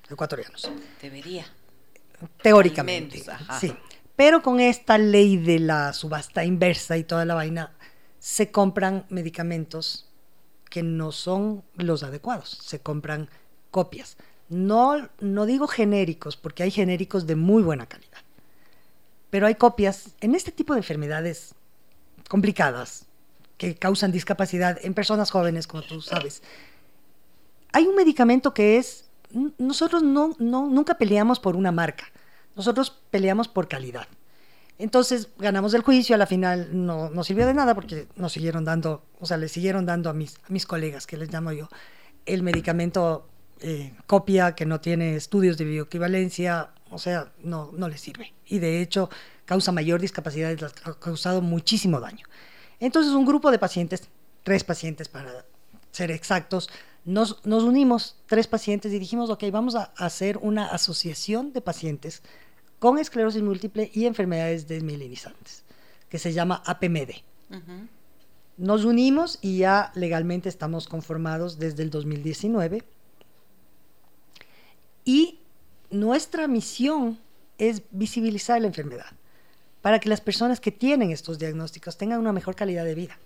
ecuatorianos. 0.09 0.69
Debería. 1.01 1.45
Teóricamente. 2.43 3.23
sí. 3.61 3.73
Pero 4.17 4.41
con 4.41 4.59
esta 4.59 4.97
ley 4.97 5.37
de 5.37 5.59
la 5.59 5.93
subasta 5.93 6.43
inversa 6.43 6.97
y 6.97 7.05
toda 7.05 7.23
la 7.23 7.35
vaina, 7.35 7.71
se 8.19 8.51
compran 8.51 9.05
medicamentos 9.07 10.09
que 10.69 10.83
no 10.83 11.13
son 11.13 11.63
los 11.75 12.03
adecuados, 12.03 12.49
se 12.61 12.81
compran 12.81 13.29
copias. 13.71 14.17
No, 14.49 15.09
no 15.19 15.45
digo 15.45 15.67
genéricos, 15.67 16.35
porque 16.35 16.63
hay 16.63 16.71
genéricos 16.71 17.27
de 17.27 17.35
muy 17.35 17.63
buena 17.63 17.85
calidad. 17.85 18.19
Pero 19.29 19.45
hay 19.45 19.55
copias 19.55 20.15
en 20.21 20.33
este 20.33 20.51
tipo 20.51 20.73
de 20.73 20.79
enfermedades 20.79 21.53
complicadas 22.27 23.05
que 23.57 23.75
causan 23.75 24.11
discapacidad 24.11 24.79
en 24.81 24.93
personas 24.93 25.29
jóvenes, 25.31 25.67
como 25.67 25.83
tú 25.83 26.01
sabes. 26.01 26.41
Hay 27.73 27.85
un 27.85 27.95
medicamento 27.95 28.53
que 28.53 28.77
es, 28.77 29.09
nosotros 29.57 30.01
no, 30.01 30.35
nunca 30.39 30.95
peleamos 30.95 31.39
por 31.39 31.55
una 31.55 31.71
marca, 31.71 32.05
nosotros 32.55 32.97
peleamos 33.11 33.47
por 33.47 33.67
calidad. 33.67 34.07
Entonces 34.79 35.27
ganamos 35.37 35.73
el 35.73 35.81
juicio, 35.81 36.15
a 36.15 36.17
la 36.17 36.25
final 36.25 36.69
no, 36.71 37.09
no 37.09 37.23
sirvió 37.25 37.45
de 37.45 37.53
nada 37.53 37.75
porque 37.75 38.07
nos 38.15 38.31
siguieron 38.31 38.63
dando, 38.63 39.03
o 39.19 39.25
sea, 39.25 39.35
le 39.35 39.49
siguieron 39.49 39.85
dando 39.85 40.09
a 40.09 40.13
mis, 40.13 40.37
a 40.37 40.53
mis 40.53 40.65
colegas, 40.65 41.05
que 41.05 41.17
les 41.17 41.31
llamo 41.31 41.51
yo, 41.51 41.67
el 42.25 42.43
medicamento 42.43 43.27
eh, 43.61 43.93
copia 44.07 44.55
que 44.55 44.65
no 44.65 44.79
tiene 44.79 45.15
estudios 45.15 45.57
de 45.57 45.65
bioequivalencia, 45.65 46.69
o 46.91 46.97
sea, 46.97 47.31
no, 47.43 47.71
no 47.73 47.89
le 47.89 47.97
sirve. 47.97 48.33
Y 48.45 48.59
de 48.59 48.81
hecho 48.81 49.09
causa 49.45 49.71
mayor 49.71 49.99
discapacidad, 49.99 50.55
ha 50.83 50.93
causado 50.99 51.41
muchísimo 51.41 51.99
daño. 51.99 52.25
Entonces 52.79 53.13
un 53.13 53.25
grupo 53.25 53.51
de 53.51 53.59
pacientes, 53.59 54.07
tres 54.43 54.63
pacientes 54.63 55.07
para 55.07 55.45
ser 55.91 56.11
exactos, 56.11 56.69
nos, 57.05 57.43
nos 57.45 57.63
unimos, 57.63 58.17
tres 58.27 58.47
pacientes, 58.47 58.93
y 58.93 58.99
dijimos, 58.99 59.29
ok, 59.29 59.45
vamos 59.51 59.75
a 59.75 59.91
hacer 59.97 60.37
una 60.37 60.67
asociación 60.67 61.53
de 61.53 61.61
pacientes 61.61 62.21
con 62.77 62.97
esclerosis 62.97 63.41
múltiple 63.41 63.89
y 63.93 64.05
enfermedades 64.05 64.67
desmielinizantes, 64.67 65.63
que 66.09 66.19
se 66.19 66.33
llama 66.33 66.61
APMD. 66.65 67.11
Nos 68.57 68.85
unimos 68.85 69.39
y 69.41 69.59
ya 69.59 69.91
legalmente 69.95 70.49
estamos 70.49 70.87
conformados 70.87 71.59
desde 71.59 71.83
el 71.83 71.89
2019 71.89 72.83
y 75.09 75.39
nuestra 75.89 76.47
misión 76.47 77.17
es 77.57 77.81
visibilizar 77.89 78.61
la 78.61 78.67
enfermedad 78.67 79.07
para 79.81 79.97
que 79.97 80.07
las 80.07 80.21
personas 80.21 80.59
que 80.59 80.71
tienen 80.71 81.09
estos 81.09 81.39
diagnósticos 81.39 81.97
tengan 81.97 82.19
una 82.19 82.31
mejor 82.31 82.55
calidad 82.55 82.85
de 82.85 82.93
vida. 82.93 83.17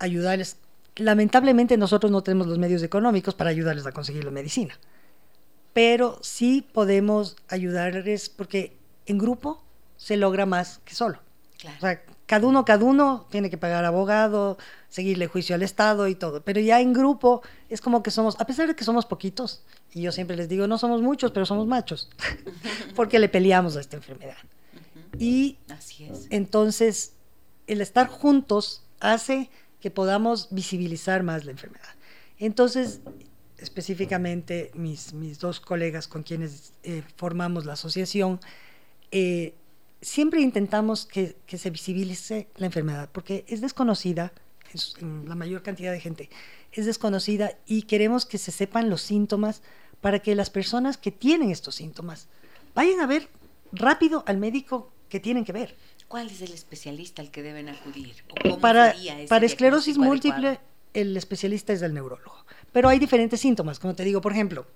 Ayudarles. 0.00 0.56
Lamentablemente 0.96 1.76
nosotros 1.76 2.10
no 2.10 2.24
tenemos 2.24 2.48
los 2.48 2.58
medios 2.58 2.82
económicos 2.82 3.36
para 3.36 3.50
ayudarles 3.50 3.86
a 3.86 3.92
conseguir 3.92 4.24
la 4.24 4.32
medicina, 4.32 4.76
pero 5.74 6.18
sí 6.22 6.66
podemos 6.72 7.36
ayudarles 7.46 8.28
porque 8.28 8.76
en 9.06 9.18
grupo 9.18 9.62
se 9.96 10.16
logra 10.16 10.44
más 10.44 10.80
que 10.84 10.96
solo. 10.96 11.20
O 11.76 11.80
sea, 11.80 12.02
cada 12.26 12.46
uno, 12.46 12.64
cada 12.64 12.84
uno 12.84 13.26
tiene 13.30 13.50
que 13.50 13.58
pagar 13.58 13.84
abogado, 13.84 14.58
seguirle 14.88 15.26
juicio 15.26 15.54
al 15.54 15.62
Estado 15.62 16.08
y 16.08 16.14
todo. 16.14 16.42
Pero 16.42 16.60
ya 16.60 16.80
en 16.80 16.92
grupo 16.92 17.42
es 17.68 17.80
como 17.80 18.02
que 18.02 18.10
somos, 18.10 18.40
a 18.40 18.46
pesar 18.46 18.68
de 18.68 18.76
que 18.76 18.84
somos 18.84 19.06
poquitos, 19.06 19.62
y 19.92 20.02
yo 20.02 20.12
siempre 20.12 20.36
les 20.36 20.48
digo, 20.48 20.66
no 20.66 20.78
somos 20.78 21.02
muchos, 21.02 21.30
pero 21.32 21.46
somos 21.46 21.66
machos, 21.66 22.08
porque 22.96 23.18
le 23.18 23.28
peleamos 23.28 23.76
a 23.76 23.80
esta 23.80 23.96
enfermedad. 23.96 24.36
Y 25.18 25.58
Así 25.68 26.04
es. 26.04 26.26
entonces 26.30 27.12
el 27.66 27.80
estar 27.80 28.08
juntos 28.08 28.82
hace 29.00 29.50
que 29.80 29.90
podamos 29.90 30.48
visibilizar 30.50 31.22
más 31.22 31.44
la 31.44 31.50
enfermedad. 31.50 31.94
Entonces, 32.38 33.00
específicamente 33.58 34.70
mis, 34.74 35.12
mis 35.12 35.38
dos 35.38 35.60
colegas 35.60 36.08
con 36.08 36.22
quienes 36.22 36.72
eh, 36.82 37.02
formamos 37.16 37.64
la 37.64 37.74
asociación, 37.74 38.40
eh, 39.10 39.54
siempre 40.02 40.40
intentamos 40.40 41.06
que, 41.06 41.36
que, 41.46 41.56
se 41.56 41.70
visibilice 41.70 42.48
la 42.56 42.66
enfermedad, 42.66 43.08
porque 43.10 43.44
es 43.48 43.60
desconocida 43.60 44.32
en, 45.00 45.28
la 45.28 45.34
mayor 45.34 45.62
cantidad 45.62 45.92
de 45.92 46.00
gente, 46.00 46.28
es 46.72 46.86
desconocida 46.86 47.52
y 47.66 47.82
queremos 47.82 48.26
que 48.26 48.38
se 48.38 48.50
sepan 48.50 48.90
los 48.90 49.00
síntomas 49.00 49.62
para 50.00 50.18
que 50.18 50.34
las 50.34 50.50
personas 50.50 50.98
que 50.98 51.12
tienen 51.12 51.50
estos 51.50 51.76
síntomas 51.76 52.28
vayan 52.74 53.00
a 53.00 53.06
ver 53.06 53.28
rápido 53.72 54.24
al 54.26 54.38
médico 54.38 54.92
que 55.08 55.20
tienen 55.20 55.44
que 55.44 55.52
ver. 55.52 55.76
¿Cuál 56.08 56.26
es 56.26 56.42
el 56.42 56.52
especialista 56.52 57.22
al 57.22 57.30
que 57.30 57.42
deben 57.42 57.68
acudir? 57.68 58.16
para, 58.60 58.94
para 59.28 59.46
esclerosis 59.46 59.96
múltiple, 59.96 60.60
el 60.92 61.16
especialista 61.16 61.72
es 61.72 61.80
el 61.80 61.94
neurólogo. 61.94 62.44
Pero 62.72 62.88
hay 62.88 62.98
diferentes 62.98 63.40
síntomas, 63.40 63.78
como 63.78 63.94
te 63.94 64.04
digo, 64.04 64.20
por 64.20 64.32
ejemplo, 64.32 64.66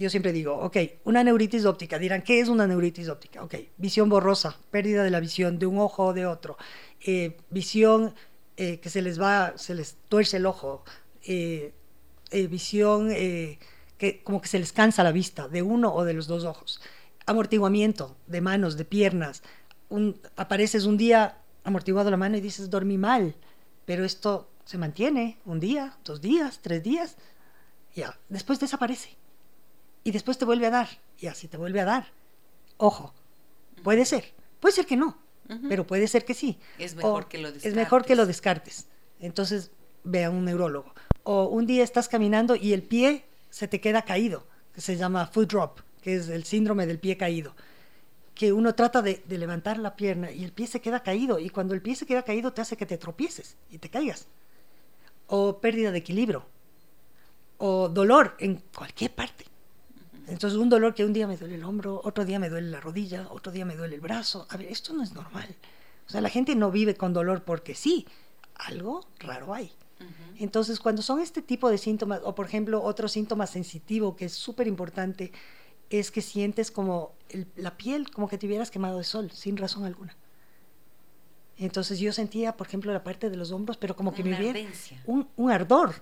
yo 0.00 0.08
siempre 0.08 0.32
digo, 0.32 0.54
ok, 0.56 0.78
una 1.04 1.22
neuritis 1.22 1.66
óptica, 1.66 1.98
dirán, 1.98 2.22
¿qué 2.22 2.40
es 2.40 2.48
una 2.48 2.66
neuritis 2.66 3.10
óptica? 3.10 3.44
Ok, 3.44 3.56
visión 3.76 4.08
borrosa, 4.08 4.56
pérdida 4.70 5.04
de 5.04 5.10
la 5.10 5.20
visión 5.20 5.58
de 5.58 5.66
un 5.66 5.78
ojo 5.78 6.06
o 6.06 6.12
de 6.14 6.24
otro, 6.24 6.56
eh, 7.04 7.36
visión 7.50 8.14
eh, 8.56 8.80
que 8.80 8.88
se 8.88 9.02
les 9.02 9.20
va, 9.20 9.52
se 9.56 9.74
les 9.74 9.98
tuerce 10.08 10.38
el 10.38 10.46
ojo, 10.46 10.84
eh, 11.22 11.74
visión 12.48 13.10
que 13.10 14.22
como 14.24 14.40
que 14.40 14.48
se 14.48 14.58
les 14.58 14.72
cansa 14.72 15.04
la 15.04 15.12
vista 15.12 15.48
de 15.48 15.60
uno 15.60 15.92
o 15.92 16.04
de 16.04 16.14
los 16.14 16.26
dos 16.26 16.44
ojos, 16.44 16.80
amortiguamiento 17.26 18.16
de 18.26 18.40
manos, 18.40 18.78
de 18.78 18.86
piernas, 18.86 19.42
apareces 20.36 20.86
un 20.86 20.96
día 20.96 21.36
amortiguado 21.62 22.10
la 22.10 22.16
mano 22.16 22.38
y 22.38 22.40
dices, 22.40 22.70
dormí 22.70 22.96
mal, 22.96 23.34
pero 23.84 24.04
esto 24.04 24.48
se 24.64 24.78
mantiene 24.78 25.36
un 25.44 25.60
día, 25.60 25.98
dos 26.04 26.22
días, 26.22 26.60
tres 26.62 26.82
días, 26.82 27.16
ya, 27.94 28.18
después 28.30 28.60
desaparece 28.60 29.20
y 30.04 30.10
después 30.12 30.38
te 30.38 30.44
vuelve 30.44 30.66
a 30.66 30.70
dar, 30.70 30.88
y 31.18 31.26
así 31.26 31.48
te 31.48 31.56
vuelve 31.56 31.80
a 31.80 31.84
dar. 31.84 32.06
Ojo, 32.76 33.12
puede 33.82 34.04
ser, 34.04 34.32
puede 34.58 34.74
ser 34.74 34.86
que 34.86 34.96
no, 34.96 35.18
pero 35.68 35.86
puede 35.86 36.08
ser 36.08 36.24
que 36.24 36.34
sí. 36.34 36.58
Es 36.78 36.94
mejor 36.94 37.28
que 37.28 37.38
lo 37.38 37.48
descartes. 37.48 37.70
Es 37.70 37.76
mejor 37.76 38.04
que 38.04 38.16
lo 38.16 38.26
descartes. 38.26 38.86
Entonces, 39.20 39.70
ve 40.04 40.24
a 40.24 40.30
un 40.30 40.44
neurólogo. 40.44 40.94
O 41.24 41.44
un 41.44 41.66
día 41.66 41.84
estás 41.84 42.08
caminando 42.08 42.56
y 42.56 42.72
el 42.72 42.82
pie 42.82 43.24
se 43.50 43.68
te 43.68 43.80
queda 43.80 44.02
caído, 44.02 44.46
que 44.74 44.80
se 44.80 44.96
llama 44.96 45.26
foot 45.26 45.50
drop, 45.50 45.80
que 46.02 46.16
es 46.16 46.28
el 46.28 46.44
síndrome 46.44 46.86
del 46.86 46.98
pie 46.98 47.16
caído. 47.16 47.54
Que 48.34 48.52
uno 48.52 48.74
trata 48.74 49.02
de, 49.02 49.22
de 49.26 49.38
levantar 49.38 49.78
la 49.78 49.96
pierna 49.96 50.30
y 50.30 50.44
el 50.44 50.52
pie 50.52 50.66
se 50.66 50.80
queda 50.80 51.02
caído, 51.02 51.38
y 51.38 51.50
cuando 51.50 51.74
el 51.74 51.82
pie 51.82 51.96
se 51.96 52.06
queda 52.06 52.22
caído 52.22 52.52
te 52.52 52.62
hace 52.62 52.76
que 52.76 52.86
te 52.86 52.96
tropieces 52.96 53.56
y 53.70 53.78
te 53.78 53.90
caigas. 53.90 54.26
O 55.26 55.58
pérdida 55.58 55.90
de 55.90 55.98
equilibrio. 55.98 56.46
O 57.58 57.90
dolor 57.90 58.36
en 58.38 58.62
cualquier 58.74 59.14
parte 59.14 59.49
entonces, 60.30 60.58
un 60.58 60.68
dolor 60.68 60.94
que 60.94 61.04
un 61.04 61.12
día 61.12 61.26
me 61.26 61.36
duele 61.36 61.56
el 61.56 61.64
hombro, 61.64 62.00
otro 62.04 62.24
día 62.24 62.38
me 62.38 62.48
duele 62.48 62.70
la 62.70 62.80
rodilla, 62.80 63.26
otro 63.30 63.50
día 63.50 63.64
me 63.64 63.74
duele 63.74 63.96
el 63.96 64.00
brazo. 64.00 64.46
A 64.48 64.56
ver, 64.56 64.68
esto 64.68 64.92
no 64.92 65.02
es 65.02 65.12
normal. 65.12 65.56
O 66.06 66.10
sea, 66.10 66.20
la 66.20 66.28
gente 66.28 66.54
no 66.54 66.70
vive 66.70 66.94
con 66.94 67.12
dolor 67.12 67.42
porque 67.42 67.74
sí, 67.74 68.06
algo 68.54 69.04
raro 69.18 69.52
hay. 69.52 69.72
Entonces, 70.38 70.78
cuando 70.78 71.02
son 71.02 71.20
este 71.20 71.42
tipo 71.42 71.68
de 71.68 71.78
síntomas, 71.78 72.20
o 72.24 72.34
por 72.34 72.46
ejemplo, 72.46 72.82
otro 72.82 73.08
síntoma 73.08 73.46
sensitivo 73.46 74.16
que 74.16 74.26
es 74.26 74.32
súper 74.32 74.68
importante, 74.68 75.32
es 75.90 76.10
que 76.10 76.22
sientes 76.22 76.70
como 76.70 77.12
la 77.56 77.76
piel, 77.76 78.10
como 78.10 78.28
que 78.28 78.38
te 78.38 78.46
hubieras 78.46 78.70
quemado 78.70 78.98
de 78.98 79.04
sol, 79.04 79.30
sin 79.32 79.56
razón 79.56 79.84
alguna. 79.84 80.16
Entonces 81.58 81.98
yo 81.98 82.12
sentía, 82.12 82.56
por 82.56 82.68
ejemplo, 82.68 82.92
la 82.92 83.02
parte 83.02 83.28
de 83.28 83.36
los 83.36 83.50
hombros, 83.50 83.76
pero 83.76 83.96
como 83.96 84.14
que 84.14 84.22
me 84.22 84.38
hubiera 84.38 84.60
un, 85.06 85.28
un, 85.36 85.50
ardor 85.50 85.94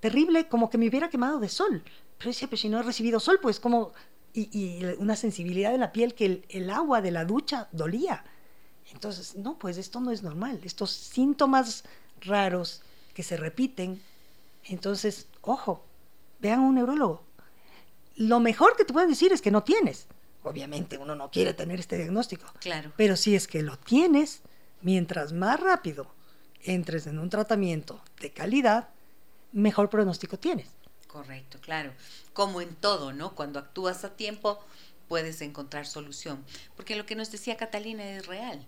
terrible, 0.00 0.48
como 0.48 0.70
que 0.70 0.78
me 0.78 0.88
hubiera 0.88 1.08
quemado 1.10 1.38
de 1.38 1.48
sol. 1.48 1.84
Pero 2.18 2.30
decía, 2.30 2.48
pero 2.48 2.60
si 2.60 2.68
no 2.68 2.80
he 2.80 2.82
recibido 2.82 3.20
sol, 3.20 3.38
pues 3.40 3.60
como... 3.60 3.92
Y, 4.36 4.84
una 4.98 5.14
sensibilidad 5.14 5.74
en 5.74 5.80
la 5.80 5.92
piel 5.92 6.14
que 6.14 6.42
el, 6.48 6.70
agua 6.70 7.00
de 7.00 7.12
la 7.12 7.24
ducha 7.24 7.68
dolía. 7.70 8.24
Entonces, 8.92 9.36
no, 9.36 9.58
pues 9.58 9.78
esto 9.78 10.00
no 10.00 10.10
es 10.10 10.24
normal. 10.24 10.60
Estos 10.64 10.90
síntomas 10.90 11.84
raros 12.20 12.82
que 13.14 13.22
se 13.22 13.36
repiten. 13.36 14.02
Entonces, 14.64 15.28
ojo, 15.40 15.84
vean 16.40 16.60
a 16.60 16.62
un 16.62 16.74
neurólogo. 16.74 17.22
lo 18.16 18.40
mejor 18.40 18.76
que 18.76 18.84
te 18.84 18.92
pueden 18.92 19.08
decir 19.08 19.32
es 19.32 19.40
que 19.40 19.52
no 19.52 19.62
tienes. 19.62 20.08
Obviamente 20.42 20.98
uno 20.98 21.14
no 21.14 21.30
quiere 21.30 21.54
tener 21.54 21.80
este 21.80 21.96
diagnóstico. 21.96 22.46
Claro. 22.60 22.92
Pero 22.96 23.16
si 23.16 23.34
es 23.34 23.46
que 23.46 23.62
lo 23.62 23.78
tienes, 23.78 24.42
mientras 24.82 25.32
más 25.32 25.58
rápido 25.58 26.06
entres 26.62 27.06
en 27.06 27.18
un 27.18 27.30
tratamiento 27.30 28.02
de 28.20 28.30
calidad, 28.30 28.88
mejor 29.52 29.88
pronóstico 29.88 30.38
tienes. 30.38 30.68
Correcto, 31.14 31.60
claro. 31.60 31.92
Como 32.32 32.60
en 32.60 32.74
todo, 32.74 33.12
¿no? 33.12 33.36
Cuando 33.36 33.60
actúas 33.60 34.02
a 34.02 34.16
tiempo, 34.16 34.58
puedes 35.06 35.40
encontrar 35.42 35.86
solución. 35.86 36.44
Porque 36.74 36.96
lo 36.96 37.06
que 37.06 37.14
nos 37.14 37.30
decía 37.30 37.56
Catalina 37.56 38.02
es 38.04 38.26
real. 38.26 38.66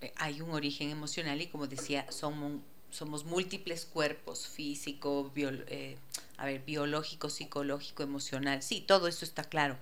Eh, 0.00 0.12
hay 0.16 0.40
un 0.40 0.50
origen 0.50 0.90
emocional 0.90 1.40
y 1.40 1.46
como 1.46 1.68
decía, 1.68 2.04
somos, 2.10 3.24
múltiples 3.24 3.86
cuerpos, 3.86 4.48
físico, 4.48 5.32
eh, 5.36 5.96
a 6.36 6.46
ver, 6.46 6.64
biológico, 6.64 7.30
psicológico, 7.30 8.02
emocional. 8.02 8.60
Sí, 8.64 8.80
todo 8.80 9.06
eso 9.06 9.24
está 9.24 9.44
claro. 9.44 9.78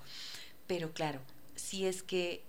Pero 0.67 0.93
claro, 0.93 1.23
si 1.55 1.87
es 1.87 2.03
que, 2.03 2.45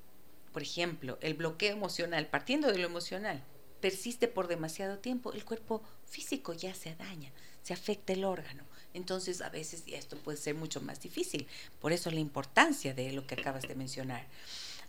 por 0.52 0.62
ejemplo, 0.62 1.18
el 1.22 1.36
bloqueo 1.36 1.72
emocional, 1.72 2.28
partiendo 2.28 2.70
de 2.70 2.80
lo 2.80 2.88
emocional, 2.88 3.42
persiste 3.80 4.28
por 4.28 4.50
demasiado 4.50 5.00
tiempo, 5.00 5.32
el 5.32 5.46
cuerpo 5.46 5.82
físico 6.06 6.52
ya 6.52 6.76
se 6.76 6.96
daña, 6.96 7.32
se 7.62 7.74
afecta 7.74 8.12
el 8.12 8.26
órgano. 8.26 8.66
Entonces, 8.94 9.42
a 9.42 9.50
veces 9.50 9.84
esto 9.88 10.18
puede 10.18 10.38
ser 10.38 10.56
mucho 10.56 10.82
más 10.82 11.02
difícil. 11.02 11.48
Por 11.82 11.92
eso 11.92 12.12
la 12.12 12.20
importancia 12.20 12.94
de 12.94 13.12
lo 13.12 13.26
que 13.26 13.36
acabas 13.36 13.64
de 13.64 13.76
mencionar. 13.76 14.26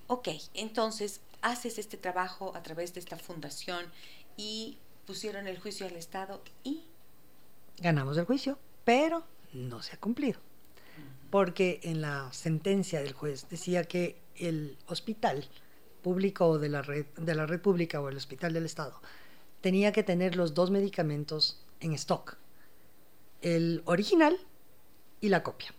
Ok, 0.07 0.28
entonces 0.52 1.20
haces 1.40 1.78
este 1.78 1.96
trabajo 1.96 2.52
a 2.55 2.62
través 2.62 2.94
de 2.94 3.00
esta 3.00 3.16
fundación 3.16 3.86
y 4.36 4.78
pusieron 5.07 5.46
el 5.46 5.59
juicio 5.59 5.86
al 5.86 5.96
Estado 5.96 6.42
y... 6.62 6.84
Ganamos 7.78 8.16
el 8.18 8.24
juicio, 8.24 8.59
pero 8.84 9.24
no 9.52 9.82
se 9.82 9.94
ha 9.94 10.00
cumplido. 10.00 10.40
Porque 11.30 11.80
en 11.82 12.00
la 12.00 12.32
sentencia 12.32 13.00
del 13.00 13.12
juez 13.12 13.48
decía 13.48 13.84
que 13.84 14.20
el 14.36 14.76
hospital 14.86 15.48
público 16.02 16.59
de 16.59 16.68
la 16.68 16.82
red, 16.82 17.07
de 17.16 17.34
la 17.34 17.46
red 17.46 17.61
pública 17.61 18.00
o 18.00 18.09
el 18.09 18.16
hospital 18.16 18.52
del 18.52 18.66
Estado 18.66 19.00
tenía 19.64 19.92
que 19.92 20.02
tener 20.02 20.36
los 20.36 20.52
dos 20.52 20.70
medicamentos 20.70 21.59
en 21.80 21.94
stock. 21.94 22.36
El 23.45 23.82
original 23.84 24.38
y 25.20 25.28
la 25.28 25.42
copia. 25.42 25.74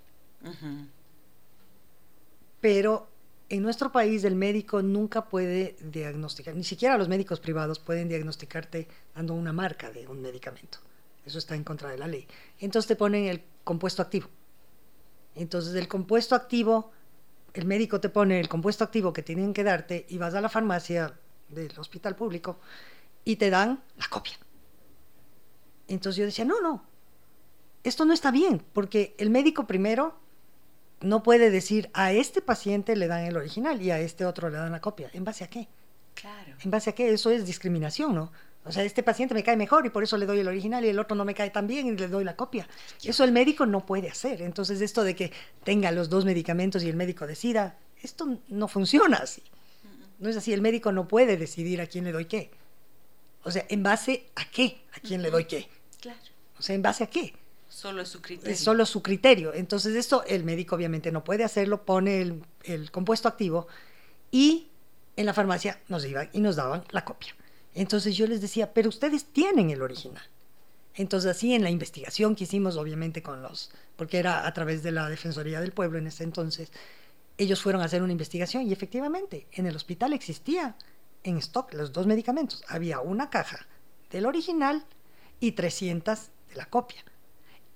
Pero 2.61 3.07
en 3.49 3.63
nuestro 3.63 3.91
país 3.91 4.23
el 4.23 4.35
médico 4.35 4.83
nunca 4.83 5.25
puede 5.25 5.75
diagnosticar, 5.81 6.55
ni 6.55 6.63
siquiera 6.63 6.95
los 6.95 7.09
médicos 7.09 7.39
privados 7.39 7.79
pueden 7.79 8.07
diagnosticarte 8.07 8.87
dando 9.15 9.33
una 9.33 9.51
marca 9.51 9.89
de 9.89 10.07
un 10.07 10.21
medicamento. 10.21 10.77
Eso 11.25 11.39
está 11.39 11.55
en 11.55 11.63
contra 11.63 11.89
de 11.89 11.97
la 11.97 12.07
ley. 12.07 12.27
Entonces 12.59 12.87
te 12.87 12.95
ponen 12.95 13.25
el 13.25 13.43
compuesto 13.63 14.03
activo. 14.03 14.29
Entonces 15.33 15.73
el 15.73 15.87
compuesto 15.87 16.35
activo, 16.35 16.91
el 17.55 17.65
médico 17.65 17.99
te 17.99 18.09
pone 18.09 18.39
el 18.39 18.47
compuesto 18.47 18.83
activo 18.83 19.11
que 19.11 19.23
tienen 19.23 19.53
que 19.53 19.63
darte 19.63 20.05
y 20.07 20.19
vas 20.19 20.35
a 20.35 20.41
la 20.41 20.49
farmacia 20.49 21.17
del 21.49 21.77
hospital 21.79 22.15
público 22.15 22.59
y 23.23 23.37
te 23.37 23.49
dan 23.49 23.83
la 23.97 24.07
copia. 24.07 24.37
Entonces 25.87 26.17
yo 26.19 26.25
decía, 26.25 26.45
no, 26.45 26.61
no, 26.61 26.94
esto 27.85 28.05
no 28.05 28.13
está 28.13 28.31
bien, 28.31 28.61
porque 28.73 29.15
el 29.17 29.29
médico 29.29 29.67
primero 29.67 30.17
no 31.01 31.23
puede 31.23 31.51
decir 31.51 31.89
a 31.93 32.11
este 32.11 32.41
paciente 32.41 32.95
le 32.95 33.07
dan 33.07 33.25
el 33.25 33.37
original 33.37 33.81
y 33.81 33.91
a 33.91 33.99
este 33.99 34.25
otro 34.25 34.49
le 34.49 34.57
dan 34.57 34.71
la 34.71 34.81
copia. 34.81 35.09
¿En 35.13 35.23
base 35.23 35.43
a 35.43 35.49
qué? 35.49 35.67
Claro. 36.15 36.53
¿En 36.63 36.71
base 36.71 36.89
a 36.89 36.95
qué? 36.95 37.13
Eso 37.13 37.29
es 37.29 37.45
discriminación, 37.45 38.15
¿no? 38.15 38.31
O 38.65 38.71
sea, 38.71 38.83
este 38.83 39.03
paciente 39.03 39.35
me 39.35 39.43
cae 39.43 39.55
mejor 39.55 39.85
y 39.85 39.91
por 39.91 40.03
eso 40.03 40.17
le 40.17 40.25
doy 40.25 40.39
el 40.39 40.47
original 40.47 40.83
y 40.83 40.89
el 40.89 40.97
otro 40.97 41.15
no 41.15 41.23
me 41.23 41.35
cae 41.35 41.51
tan 41.51 41.67
bien 41.67 41.85
y 41.85 41.91
le 41.91 42.07
doy 42.07 42.23
la 42.23 42.35
copia. 42.35 42.67
Eso 43.03 43.23
el 43.23 43.31
médico 43.31 43.67
no 43.67 43.85
puede 43.85 44.09
hacer. 44.09 44.41
Entonces, 44.41 44.81
esto 44.81 45.03
de 45.03 45.15
que 45.15 45.31
tenga 45.63 45.91
los 45.91 46.09
dos 46.09 46.25
medicamentos 46.25 46.81
y 46.81 46.89
el 46.89 46.95
médico 46.95 47.27
decida, 47.27 47.77
esto 48.01 48.39
no 48.47 48.67
funciona 48.67 49.17
así. 49.17 49.43
No 50.17 50.29
es 50.29 50.37
así, 50.37 50.51
el 50.51 50.61
médico 50.61 50.91
no 50.91 51.07
puede 51.07 51.37
decidir 51.37 51.79
a 51.79 51.85
quién 51.85 52.05
le 52.05 52.11
doy 52.11 52.25
qué. 52.25 52.49
O 53.43 53.51
sea, 53.51 53.65
¿en 53.69 53.83
base 53.83 54.25
a 54.35 54.49
qué? 54.49 54.81
¿A 54.93 54.99
quién 54.99 55.21
le 55.21 55.29
doy 55.29 55.45
qué? 55.45 55.69
Claro. 56.01 56.17
O 56.57 56.63
sea, 56.63 56.73
¿en 56.73 56.81
base 56.81 57.03
a 57.03 57.07
qué? 57.07 57.35
Solo 57.75 58.05
su 58.05 58.21
criterio. 58.21 58.53
Es 58.53 58.61
solo 58.61 58.85
su 58.85 59.01
criterio. 59.01 59.53
Entonces, 59.53 59.97
esto 59.97 60.23
el 60.27 60.45
médico 60.45 60.77
obviamente 60.77 61.11
no 61.11 61.25
puede 61.25 61.43
hacerlo, 61.43 61.83
pone 61.83 62.21
el, 62.63 62.89
compuesto 62.89 63.27
activo 63.27 63.67
y 64.31 64.69
en 65.17 65.25
la 65.25 65.33
farmacia 65.33 65.81
nos 65.89 66.05
iban 66.05 66.29
y 66.31 66.39
nos 66.39 66.55
daban 66.55 66.85
la 66.91 67.03
copia. 67.03 67.35
Entonces 67.73 68.15
yo 68.15 68.27
les 68.27 68.39
decía, 68.39 68.73
pero 68.73 68.87
ustedes 68.87 69.25
tienen 69.25 69.71
el 69.71 69.81
original. 69.81 70.23
Entonces 70.93 71.29
así 71.29 71.53
en 71.53 71.63
la 71.63 71.69
investigación 71.69 72.37
que 72.37 72.45
hicimos, 72.45 72.77
obviamente 72.77 73.21
con 73.21 73.41
los, 73.41 73.71
porque 73.97 74.19
era 74.19 74.47
a 74.47 74.53
través 74.53 74.81
de 74.81 74.93
la 74.93 75.09
Defensoría 75.09 75.59
del 75.59 75.73
Pueblo 75.73 75.97
en 75.97 76.07
ese 76.07 76.23
entonces, 76.23 76.71
ellos 77.37 77.61
fueron 77.61 77.81
a 77.81 77.85
hacer 77.85 78.01
una 78.01 78.13
investigación 78.13 78.65
y 78.65 78.71
efectivamente 78.71 79.47
en 79.51 79.65
el 79.65 79.75
hospital 79.75 80.13
existía 80.13 80.77
en 81.23 81.35
stock 81.39 81.73
los 81.73 81.91
dos 81.91 82.07
medicamentos. 82.07 82.63
Había 82.69 83.01
una 83.01 83.29
caja 83.29 83.67
del 84.11 84.27
original 84.27 84.85
y 85.41 85.51
300 85.51 86.29
de 86.47 86.55
la 86.55 86.67
copia 86.67 87.03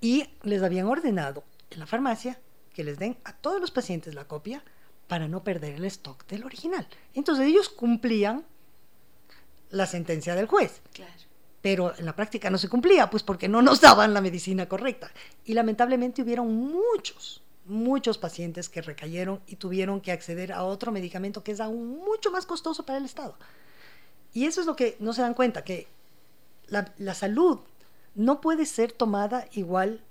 y 0.01 0.29
les 0.43 0.63
habían 0.63 0.87
ordenado 0.87 1.43
en 1.69 1.79
la 1.79 1.85
farmacia 1.85 2.39
que 2.73 2.83
les 2.83 2.99
den 2.99 3.17
a 3.23 3.33
todos 3.33 3.59
los 3.59 3.71
pacientes 3.71 4.15
la 4.15 4.25
copia 4.27 4.63
para 5.07 5.27
no 5.27 5.43
perder 5.43 5.75
el 5.75 5.85
stock 5.85 6.25
del 6.27 6.45
original. 6.45 6.87
Entonces 7.13 7.47
ellos 7.47 7.69
cumplían 7.69 8.45
la 9.71 9.85
sentencia 9.85 10.35
del 10.35 10.47
juez. 10.47 10.81
Claro. 10.93 11.11
Pero 11.61 11.93
en 11.97 12.05
la 12.05 12.15
práctica 12.15 12.49
no 12.49 12.57
se 12.57 12.69
cumplía, 12.69 13.09
pues 13.09 13.23
porque 13.23 13.49
no 13.49 13.61
nos 13.61 13.81
daban 13.81 14.13
la 14.13 14.21
medicina 14.21 14.69
correcta. 14.69 15.11
Y 15.43 15.53
lamentablemente 15.53 16.21
hubieron 16.21 16.53
muchos, 16.53 17.41
muchos 17.65 18.17
pacientes 18.17 18.69
que 18.69 18.81
recayeron 18.81 19.41
y 19.45 19.57
tuvieron 19.57 19.99
que 19.99 20.11
acceder 20.11 20.53
a 20.53 20.63
otro 20.63 20.91
medicamento 20.91 21.43
que 21.43 21.51
es 21.51 21.59
aún 21.59 21.97
mucho 21.97 22.31
más 22.31 22.45
costoso 22.45 22.85
para 22.85 22.99
el 22.99 23.05
Estado. 23.05 23.35
Y 24.33 24.45
eso 24.45 24.61
es 24.61 24.67
lo 24.67 24.75
que 24.75 24.95
no 24.99 25.11
se 25.11 25.21
dan 25.21 25.33
cuenta, 25.33 25.63
que 25.63 25.87
la, 26.67 26.93
la 26.97 27.13
salud 27.13 27.59
no 28.19 28.41
puede 28.41 28.65
ser 28.65 28.91
tomada 28.91 29.47
igual 29.53 30.01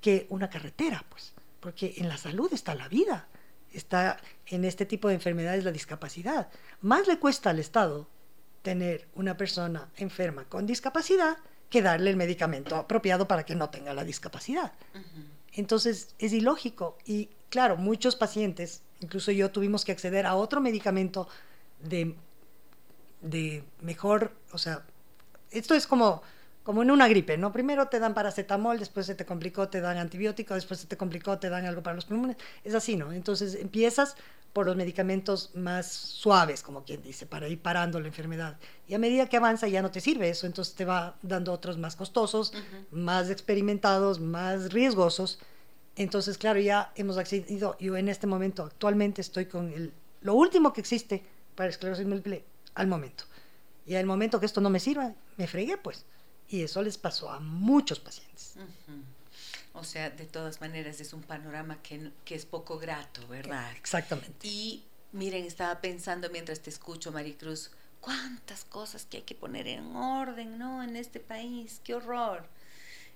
que 0.00 0.26
una 0.28 0.50
carretera, 0.50 1.04
pues, 1.08 1.34
porque 1.60 1.94
en 1.98 2.08
la 2.08 2.16
salud 2.16 2.52
está 2.52 2.74
la 2.74 2.88
vida, 2.88 3.28
está 3.72 4.16
en 4.46 4.64
este 4.64 4.86
tipo 4.86 5.06
de 5.06 5.14
enfermedades 5.14 5.62
la 5.62 5.70
discapacidad. 5.70 6.48
Más 6.80 7.06
le 7.06 7.20
cuesta 7.20 7.50
al 7.50 7.60
Estado 7.60 8.08
tener 8.62 9.06
una 9.14 9.36
persona 9.36 9.88
enferma 9.96 10.46
con 10.48 10.66
discapacidad 10.66 11.36
que 11.70 11.80
darle 11.80 12.10
el 12.10 12.16
medicamento 12.16 12.74
apropiado 12.74 13.28
para 13.28 13.46
que 13.46 13.54
no 13.54 13.70
tenga 13.70 13.94
la 13.94 14.02
discapacidad. 14.02 14.72
Entonces 15.52 16.16
es 16.18 16.32
ilógico 16.32 16.98
y 17.04 17.28
claro, 17.50 17.76
muchos 17.76 18.16
pacientes, 18.16 18.82
incluso 18.98 19.30
yo 19.30 19.52
tuvimos 19.52 19.84
que 19.84 19.92
acceder 19.92 20.26
a 20.26 20.34
otro 20.34 20.60
medicamento 20.60 21.28
de, 21.80 22.16
de 23.20 23.62
mejor, 23.80 24.32
o 24.50 24.58
sea, 24.58 24.84
esto 25.52 25.76
es 25.76 25.86
como 25.86 26.22
como 26.64 26.82
en 26.82 26.90
una 26.90 27.06
gripe, 27.06 27.36
¿no? 27.36 27.52
Primero 27.52 27.88
te 27.88 28.00
dan 28.00 28.14
paracetamol, 28.14 28.78
después 28.78 29.06
se 29.06 29.14
te 29.14 29.26
complicó, 29.26 29.68
te 29.68 29.80
dan 29.80 29.98
antibiótico, 29.98 30.54
después 30.54 30.80
se 30.80 30.86
te 30.86 30.96
complicó, 30.96 31.38
te 31.38 31.50
dan 31.50 31.66
algo 31.66 31.82
para 31.82 31.94
los 31.94 32.06
pulmones. 32.06 32.38
Es 32.64 32.74
así, 32.74 32.96
¿no? 32.96 33.12
Entonces 33.12 33.54
empiezas 33.54 34.16
por 34.54 34.66
los 34.66 34.76
medicamentos 34.76 35.50
más 35.54 35.86
suaves, 35.86 36.62
como 36.62 36.84
quien 36.84 37.02
dice, 37.02 37.26
para 37.26 37.48
ir 37.48 37.60
parando 37.60 38.00
la 38.00 38.06
enfermedad. 38.06 38.56
Y 38.88 38.94
a 38.94 38.98
medida 38.98 39.28
que 39.28 39.36
avanza 39.36 39.68
ya 39.68 39.82
no 39.82 39.90
te 39.90 40.00
sirve 40.00 40.30
eso, 40.30 40.46
entonces 40.46 40.74
te 40.74 40.84
va 40.84 41.16
dando 41.22 41.52
otros 41.52 41.76
más 41.76 41.96
costosos, 41.96 42.54
más 42.90 43.30
experimentados, 43.30 44.20
más 44.20 44.72
riesgosos. 44.72 45.40
Entonces, 45.96 46.38
claro, 46.38 46.60
ya 46.60 46.92
hemos 46.94 47.18
accedido, 47.18 47.76
yo 47.78 47.96
en 47.96 48.08
este 48.08 48.26
momento 48.26 48.62
actualmente 48.62 49.20
estoy 49.20 49.46
con 49.46 49.72
el, 49.72 49.92
lo 50.22 50.34
último 50.34 50.72
que 50.72 50.80
existe 50.80 51.22
para 51.56 51.68
esclerosis 51.68 52.06
múltiple 52.06 52.44
al 52.74 52.86
momento. 52.86 53.24
Y 53.86 53.96
al 53.96 54.06
momento 54.06 54.40
que 54.40 54.46
esto 54.46 54.60
no 54.60 54.70
me 54.70 54.80
sirva, 54.80 55.12
me 55.36 55.46
fregué, 55.46 55.76
pues. 55.76 56.06
Y 56.48 56.62
eso 56.62 56.82
les 56.82 56.98
pasó 56.98 57.30
a 57.30 57.40
muchos 57.40 58.00
pacientes. 58.00 58.54
O 59.72 59.82
sea, 59.82 60.10
de 60.10 60.26
todas 60.26 60.60
maneras 60.60 61.00
es 61.00 61.12
un 61.12 61.22
panorama 61.22 61.82
que, 61.82 62.10
que, 62.24 62.34
es 62.34 62.46
poco 62.46 62.78
grato, 62.78 63.26
¿verdad? 63.26 63.72
Exactamente. 63.76 64.46
Y 64.46 64.84
miren, 65.12 65.44
estaba 65.44 65.80
pensando 65.80 66.30
mientras 66.30 66.60
te 66.60 66.70
escucho, 66.70 67.10
Maricruz, 67.10 67.70
cuántas 68.00 68.64
cosas 68.64 69.06
que 69.06 69.18
hay 69.18 69.22
que 69.22 69.34
poner 69.34 69.66
en 69.66 69.96
orden, 69.96 70.58
¿no? 70.58 70.82
En 70.82 70.94
este 70.94 71.20
país, 71.20 71.80
qué 71.82 71.94
horror. 71.94 72.46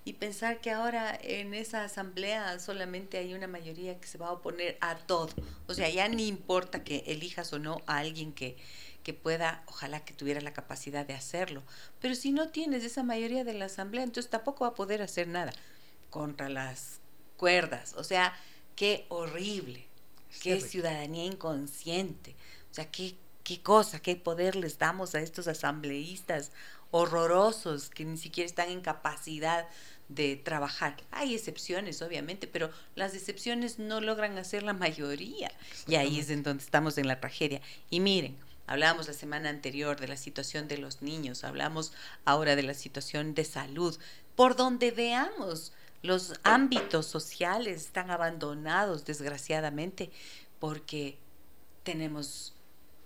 Y 0.04 0.14
pensar 0.14 0.60
que 0.60 0.70
ahora 0.70 1.18
en 1.22 1.52
esa 1.52 1.84
asamblea 1.84 2.58
solamente 2.60 3.18
hay 3.18 3.34
una 3.34 3.46
mayoría 3.46 4.00
que 4.00 4.08
se 4.08 4.16
va 4.16 4.28
a 4.28 4.32
oponer 4.32 4.78
a 4.80 4.96
todo. 4.96 5.28
O 5.66 5.74
sea, 5.74 5.90
ya 5.90 6.08
ni 6.08 6.26
importa 6.26 6.82
que 6.82 7.04
elijas 7.06 7.52
o 7.52 7.58
no 7.58 7.82
a 7.86 7.98
alguien 7.98 8.32
que, 8.32 8.56
que 9.08 9.14
pueda, 9.14 9.62
ojalá 9.64 10.04
que 10.04 10.12
tuviera 10.12 10.42
la 10.42 10.52
capacidad 10.52 11.06
de 11.06 11.14
hacerlo. 11.14 11.62
Pero 11.98 12.14
si 12.14 12.30
no 12.30 12.50
tienes 12.50 12.84
esa 12.84 13.02
mayoría 13.02 13.42
de 13.42 13.54
la 13.54 13.64
asamblea, 13.64 14.04
entonces 14.04 14.28
tampoco 14.28 14.64
va 14.64 14.72
a 14.72 14.74
poder 14.74 15.00
hacer 15.00 15.28
nada 15.28 15.50
contra 16.10 16.50
las 16.50 17.00
cuerdas. 17.38 17.94
O 17.96 18.04
sea, 18.04 18.36
qué 18.76 19.06
horrible, 19.08 19.86
qué 20.42 20.60
ciudadanía 20.60 21.24
inconsciente. 21.24 22.36
O 22.70 22.74
sea, 22.74 22.90
qué, 22.90 23.16
qué 23.44 23.62
cosa, 23.62 24.02
qué 24.02 24.14
poder 24.14 24.56
les 24.56 24.76
damos 24.76 25.14
a 25.14 25.22
estos 25.22 25.48
asambleístas 25.48 26.52
horrorosos 26.90 27.88
que 27.88 28.04
ni 28.04 28.18
siquiera 28.18 28.46
están 28.46 28.68
en 28.68 28.82
capacidad 28.82 29.66
de 30.10 30.36
trabajar. 30.36 30.96
Hay 31.12 31.34
excepciones, 31.34 32.02
obviamente, 32.02 32.46
pero 32.46 32.70
las 32.94 33.14
excepciones 33.14 33.78
no 33.78 34.02
logran 34.02 34.36
hacer 34.36 34.64
la 34.64 34.74
mayoría. 34.74 35.50
Y 35.86 35.94
ahí 35.94 36.20
es 36.20 36.28
en 36.28 36.42
donde 36.42 36.62
estamos 36.62 36.98
en 36.98 37.08
la 37.08 37.20
tragedia. 37.20 37.62
Y 37.88 38.00
miren, 38.00 38.36
hablábamos 38.68 39.08
la 39.08 39.14
semana 39.14 39.48
anterior 39.48 39.98
de 39.98 40.06
la 40.06 40.16
situación 40.16 40.68
de 40.68 40.78
los 40.78 41.02
niños, 41.02 41.42
hablamos 41.42 41.92
ahora 42.24 42.54
de 42.54 42.62
la 42.62 42.74
situación 42.74 43.34
de 43.34 43.44
salud. 43.44 43.98
Por 44.36 44.54
donde 44.54 44.92
veamos, 44.92 45.72
los 46.02 46.34
ámbitos 46.44 47.06
sociales 47.06 47.82
están 47.82 48.10
abandonados, 48.10 49.04
desgraciadamente, 49.04 50.10
porque 50.60 51.18
tenemos 51.82 52.54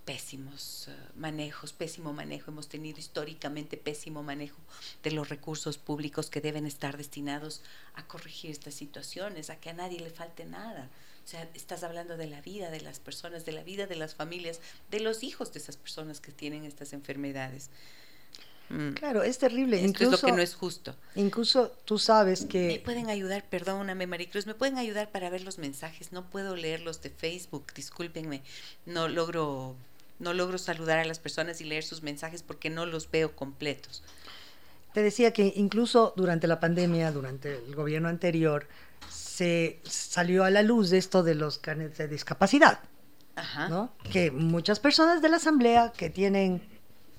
pésimos 0.04 0.88
eh, 0.88 0.96
manejos, 1.14 1.72
pésimo 1.72 2.12
manejo, 2.12 2.50
hemos 2.50 2.68
tenido 2.68 2.98
históricamente 2.98 3.76
pésimo 3.76 4.22
manejo 4.22 4.58
de 5.02 5.12
los 5.12 5.28
recursos 5.28 5.78
públicos 5.78 6.28
que 6.28 6.40
deben 6.40 6.66
estar 6.66 6.96
destinados 6.96 7.62
a 7.94 8.06
corregir 8.06 8.50
estas 8.50 8.74
situaciones, 8.74 9.48
a 9.48 9.56
que 9.56 9.70
a 9.70 9.74
nadie 9.74 10.00
le 10.00 10.10
falte 10.10 10.44
nada. 10.44 10.90
O 11.24 11.28
sea, 11.28 11.48
estás 11.54 11.82
hablando 11.84 12.16
de 12.16 12.26
la 12.26 12.40
vida 12.40 12.70
de 12.70 12.80
las 12.80 13.00
personas, 13.00 13.44
de 13.44 13.52
la 13.52 13.62
vida 13.62 13.86
de 13.86 13.96
las 13.96 14.14
familias, 14.14 14.60
de 14.90 15.00
los 15.00 15.22
hijos 15.22 15.52
de 15.52 15.60
esas 15.60 15.76
personas 15.76 16.20
que 16.20 16.32
tienen 16.32 16.64
estas 16.64 16.92
enfermedades. 16.92 17.70
Mm. 18.68 18.92
Claro, 18.94 19.22
es 19.22 19.38
terrible. 19.38 19.76
Esto 19.76 19.88
incluso, 19.88 20.14
es 20.14 20.22
lo 20.22 20.26
que 20.26 20.32
no 20.32 20.42
es 20.42 20.54
justo. 20.54 20.96
Incluso 21.14 21.70
tú 21.84 21.98
sabes 21.98 22.44
que... 22.44 22.66
Me 22.66 22.78
pueden 22.78 23.10
ayudar, 23.10 23.44
perdóname 23.48 24.06
Maricruz, 24.06 24.46
me 24.46 24.54
pueden 24.54 24.78
ayudar 24.78 25.10
para 25.10 25.30
ver 25.30 25.42
los 25.42 25.58
mensajes. 25.58 26.12
No 26.12 26.28
puedo 26.28 26.56
leerlos 26.56 27.02
de 27.02 27.10
Facebook, 27.10 27.72
discúlpenme. 27.74 28.42
No 28.86 29.08
logro 29.08 29.76
no 30.22 30.32
logro 30.32 30.56
saludar 30.56 31.00
a 31.00 31.04
las 31.04 31.18
personas 31.18 31.60
y 31.60 31.64
leer 31.64 31.82
sus 31.82 32.02
mensajes 32.02 32.42
porque 32.42 32.70
no 32.70 32.86
los 32.86 33.10
veo 33.10 33.34
completos. 33.34 34.02
Te 34.94 35.02
decía 35.02 35.32
que 35.32 35.52
incluso 35.56 36.12
durante 36.16 36.46
la 36.46 36.60
pandemia, 36.60 37.10
durante 37.10 37.56
el 37.56 37.74
gobierno 37.74 38.08
anterior, 38.08 38.66
se 39.42 39.80
salió 39.82 40.44
a 40.44 40.50
la 40.50 40.62
luz 40.62 40.92
esto 40.92 41.24
de 41.24 41.34
los 41.34 41.58
carnets 41.58 41.98
de 41.98 42.06
discapacidad. 42.06 42.78
¿no? 43.68 43.92
Que 44.12 44.30
muchas 44.30 44.78
personas 44.78 45.20
de 45.20 45.28
la 45.28 45.38
asamblea 45.38 45.92
que 45.96 46.10
tienen 46.10 46.62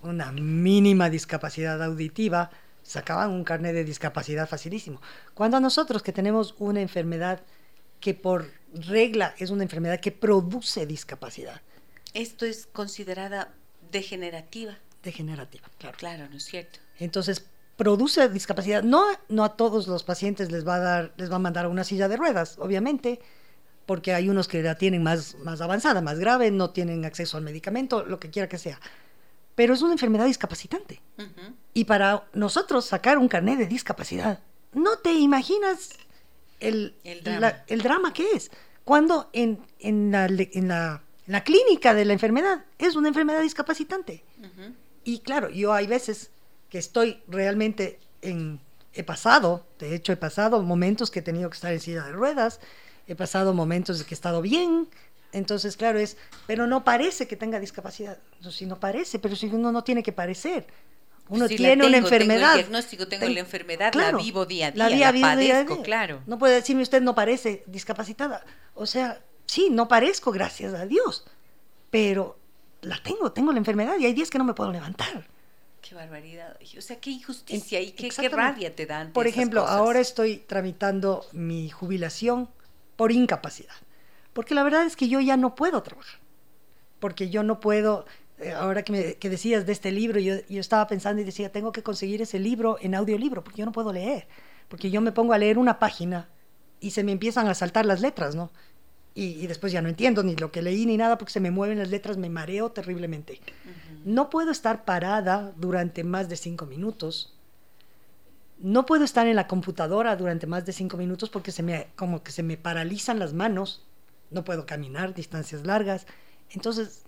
una 0.02 0.32
mínima 0.32 1.10
discapacidad 1.10 1.84
auditiva 1.84 2.50
sacaban 2.82 3.32
un 3.32 3.44
carnet 3.44 3.74
de 3.74 3.84
discapacidad 3.84 4.48
facilísimo. 4.48 5.02
Cuando 5.34 5.58
a 5.58 5.60
nosotros 5.60 6.02
que 6.02 6.14
tenemos 6.14 6.56
una 6.60 6.80
enfermedad 6.80 7.42
que 8.00 8.14
por 8.14 8.50
regla 8.74 9.36
es 9.38 9.50
una 9.50 9.64
enfermedad 9.64 10.00
que 10.00 10.14
produce 10.14 10.86
discapacidad, 10.86 11.62
esto 12.14 12.46
es 12.46 12.68
considerada 12.68 13.54
degenerativa. 13.92 14.78
Degenerativa, 15.02 15.68
claro. 15.78 15.98
Claro, 15.98 16.30
¿no 16.30 16.38
es 16.38 16.46
cierto? 16.46 16.80
Entonces, 17.00 17.46
produce 17.84 18.30
discapacidad. 18.30 18.82
No, 18.82 19.04
no 19.28 19.44
a 19.44 19.58
todos 19.58 19.88
los 19.88 20.04
pacientes 20.04 20.52
les 20.52 20.66
va 20.66 20.76
a 20.76 20.80
dar, 20.80 21.14
les 21.18 21.30
va 21.30 21.36
a 21.36 21.40
mandar 21.40 21.68
una 21.68 21.84
silla 21.84 22.08
de 22.08 22.16
ruedas, 22.16 22.58
obviamente, 22.60 23.20
porque 23.86 24.14
hay 24.14 24.30
unos 24.30 24.48
que 24.48 24.64
la 24.64 24.78
tienen 24.78 25.04
más, 25.04 25.36
más 25.44 25.60
avanzada, 25.60 26.02
más 26.02 26.18
grave, 26.18 26.50
no 26.50 26.70
tienen 26.70 27.04
acceso 27.04 27.36
al 27.36 27.44
medicamento, 27.44 28.06
lo 28.06 28.20
que 28.20 28.30
quiera 28.30 28.48
que 28.48 28.58
sea. 28.58 28.80
Pero 29.56 29.74
es 29.74 29.82
una 29.82 29.92
enfermedad 29.92 30.26
discapacitante. 30.26 31.02
Y 31.74 31.84
para 31.84 32.24
nosotros 32.34 32.86
sacar 32.86 33.18
un 33.18 33.28
carnet 33.28 33.60
de 33.60 33.68
discapacidad, 33.68 34.40
no 34.72 34.98
te 34.98 35.12
imaginas 35.12 35.90
el, 36.62 36.96
el, 37.04 37.22
drama. 37.84 38.14
que 38.14 38.32
es. 38.32 38.50
Cuando 38.86 39.30
en, 39.34 39.60
en, 39.80 40.12
la, 40.12 40.26
en 40.26 40.68
la 40.70 41.04
la 41.26 41.44
clínica 41.44 41.94
de 41.94 42.06
la 42.06 42.14
enfermedad 42.14 42.66
es 42.78 42.96
una 42.96 43.08
enfermedad 43.08 43.42
discapacitante. 43.42 44.24
Y 45.04 45.20
claro, 45.20 45.50
yo 45.50 45.74
hay 45.74 45.88
veces 45.88 46.32
que 46.74 46.80
estoy 46.80 47.22
realmente 47.28 48.00
en... 48.24 48.60
He 48.96 49.04
pasado, 49.04 49.64
de 49.78 49.94
hecho 49.94 50.12
he 50.12 50.18
pasado 50.18 50.64
momentos 50.64 51.12
que 51.12 51.20
he 51.20 51.22
tenido 51.22 51.48
que 51.52 51.54
estar 51.54 51.72
en 51.72 51.80
silla 51.80 52.04
de 52.04 52.12
ruedas, 52.12 52.60
he 53.06 53.14
pasado 53.14 53.54
momentos 53.54 54.00
de 54.00 54.06
que 54.06 54.16
he 54.16 54.18
estado 54.18 54.42
bien, 54.42 54.88
entonces 55.34 55.78
claro 55.78 56.00
es, 56.00 56.18
pero 56.48 56.66
no 56.66 56.84
parece 56.84 57.28
que 57.28 57.36
tenga 57.36 57.60
discapacidad, 57.60 58.18
si 58.50 58.66
no 58.66 58.80
parece, 58.80 59.20
pero 59.20 59.36
si 59.36 59.46
uno 59.48 59.72
no 59.72 59.84
tiene 59.84 60.02
que 60.02 60.14
parecer. 60.14 60.66
Uno 61.30 61.48
tiene 61.48 61.86
una 61.86 61.98
enfermedad. 61.98 62.40
Tengo 62.40 62.52
el 62.54 62.58
diagnóstico, 62.58 63.08
tengo 63.08 63.30
la 63.30 63.40
enfermedad, 63.40 63.94
la 63.94 64.12
vivo 64.14 64.48
día 64.48 64.68
a 64.70 64.72
día, 64.72 65.12
la, 65.12 65.22
padezco, 65.22 65.84
claro. 65.84 66.24
No 66.26 66.40
puede 66.40 66.56
decirme 66.56 66.82
usted 66.82 67.04
no 67.04 67.14
parece 67.14 67.64
discapacitada. 67.68 68.44
O 68.74 68.88
sea, 68.88 69.22
sí, 69.46 69.70
no 69.70 69.88
parezco, 69.88 70.32
gracias 70.32 70.74
a 70.74 70.88
Dios, 70.88 71.24
pero 71.92 72.40
la 72.82 73.02
tengo, 73.04 73.32
tengo 73.32 73.52
la 73.52 73.60
enfermedad 73.60 73.96
y 74.00 74.08
hay 74.08 74.14
días 74.14 74.32
que 74.32 74.40
no 74.40 74.44
me 74.44 74.56
puedo 74.56 74.72
levantar. 74.72 75.28
Qué 75.84 75.96
barbaridad. 75.96 76.58
O 76.78 76.82
sea, 76.82 76.96
qué 77.02 77.10
injusticia 77.10 77.82
y 77.82 77.92
qué, 77.92 78.10
rabia 78.30 78.74
te 78.74 78.86
dan. 78.86 79.12
Por 79.12 79.28
ejemplo, 79.28 79.68
ahora 79.68 80.00
estoy 80.00 80.38
tramitando 80.38 81.26
mi 81.34 81.70
jubilación 81.70 82.48
por 82.96 83.12
incapacidad. 83.12 83.74
Porque 84.32 84.56
la 84.56 84.64
verdad 84.64 84.86
es 84.86 84.96
que 84.96 85.10
yo 85.10 85.20
ya 85.20 85.36
no 85.36 85.56
puedo 85.56 85.84
trabajar. 85.84 86.22
Porque 87.02 87.30
yo 87.30 87.44
no 87.44 87.60
puedo, 87.60 88.06
eh, 88.40 88.54
ahora 88.54 88.84
que, 88.84 88.94
me, 88.94 89.16
que 89.16 89.30
decías 89.30 89.66
de 89.66 89.74
este 89.74 89.92
libro, 89.92 90.22
yo, 90.22 90.36
yo, 90.48 90.62
estaba 90.62 90.88
pensando 90.88 91.22
y 91.22 91.26
decía, 91.26 91.52
tengo 91.52 91.74
que 91.74 91.84
conseguir 91.84 92.22
ese 92.22 92.40
libro 92.40 92.78
en 92.80 92.96
audiolibro, 92.96 93.44
porque 93.44 93.60
yo 93.60 93.66
no 93.66 93.74
puedo 93.74 93.92
leer. 93.92 94.26
Porque 94.70 94.90
yo 94.90 95.02
me 95.02 95.12
pongo 95.12 95.34
a 95.34 95.38
leer 95.38 95.58
una 95.58 95.80
página 95.80 96.30
y 96.80 96.92
se 96.92 97.04
me 97.04 97.12
empiezan 97.12 97.50
a 97.50 97.56
saltar 97.56 97.86
las 97.86 98.00
letras, 98.00 98.36
¿no? 98.36 98.52
Y, 99.16 99.46
después 99.46 99.72
ya 99.72 99.82
no 99.82 99.90
entiendo 99.90 100.24
ni 100.24 100.36
lo 100.36 100.52
que 100.52 100.64
leí 100.64 100.88
ni 100.88 100.98
nada 100.98 101.20
porque 101.20 101.34
se 101.34 101.40
me 101.40 101.52
mueven 101.52 101.78
las 101.78 101.90
letras, 101.90 102.18
me 102.18 102.30
mareo 102.30 102.72
terriblemente. 102.72 103.40
No 104.06 104.30
puedo 104.32 104.52
estar 104.52 104.86
parada 104.86 105.54
durante 105.56 106.04
más 106.04 106.30
de 106.30 106.36
cinco 106.36 106.66
minutos. 106.66 107.34
No 108.58 108.88
puedo 108.88 109.04
estar 109.04 109.28
en 109.28 109.36
la 109.36 109.48
computadora 109.48 110.16
durante 110.16 110.48
más 110.48 110.66
de 110.66 110.74
cinco 110.74 110.98
minutos 110.98 111.30
porque 111.30 111.52
se 111.52 111.62
me, 111.62 111.88
como 111.96 112.24
que 112.24 112.32
se 112.32 112.42
me 112.42 112.58
paralizan 112.58 113.20
las 113.20 113.34
manos. 113.34 113.84
No 114.32 114.44
puedo 114.44 114.66
caminar 114.66 115.14
distancias 115.14 115.64
largas. 115.64 116.08
Entonces, 116.50 117.04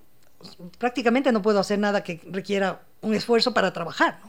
prácticamente 0.78 1.32
no 1.32 1.42
puedo 1.42 1.60
hacer 1.60 1.80
nada 1.80 2.04
que 2.04 2.22
requiera 2.30 2.84
un 3.02 3.16
esfuerzo 3.16 3.54
para 3.54 3.74
trabajar. 3.74 4.20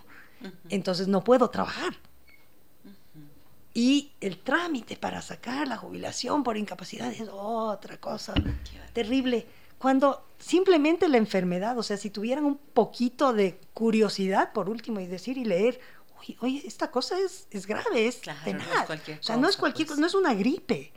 Entonces, 0.71 1.09
no 1.09 1.23
puedo 1.25 1.51
trabajar. 1.51 1.95
Y 3.77 4.13
el 4.23 4.39
trámite 4.39 4.97
para 4.97 5.21
sacar 5.21 5.69
la 5.69 5.77
jubilación 5.77 6.43
por 6.43 6.57
incapacidad 6.57 7.13
es 7.13 7.29
otra 7.31 7.99
cosa 7.99 8.33
terrible. 8.95 9.47
Cuando 9.77 10.29
simplemente 10.39 11.11
la 11.11 11.19
enfermedad, 11.19 11.77
o 11.79 11.83
sea, 11.83 11.99
si 11.99 12.09
tuvieran 12.09 12.47
un 12.47 12.57
poquito 12.57 13.35
de 13.35 13.61
curiosidad, 13.75 14.55
por 14.55 14.71
último, 14.71 14.99
y 15.01 15.07
decir 15.07 15.37
y 15.37 15.45
leer, 15.45 15.79
oye, 16.41 16.63
esta 16.65 16.91
cosa 16.91 17.19
es, 17.21 17.49
es 17.51 17.67
grave, 17.67 18.07
es 18.07 18.17
claro, 18.17 18.41
No 18.47 18.81
es 18.81 18.87
cualquier 18.87 19.19
o 19.19 19.23
sea, 19.23 19.37
no 19.37 19.47
es 19.47 19.59
cualquier 19.59 19.87
pues. 19.89 19.97
cosa, 19.97 20.01
no 20.01 20.07
es 20.07 20.15
una 20.15 20.33
gripe. 20.33 20.95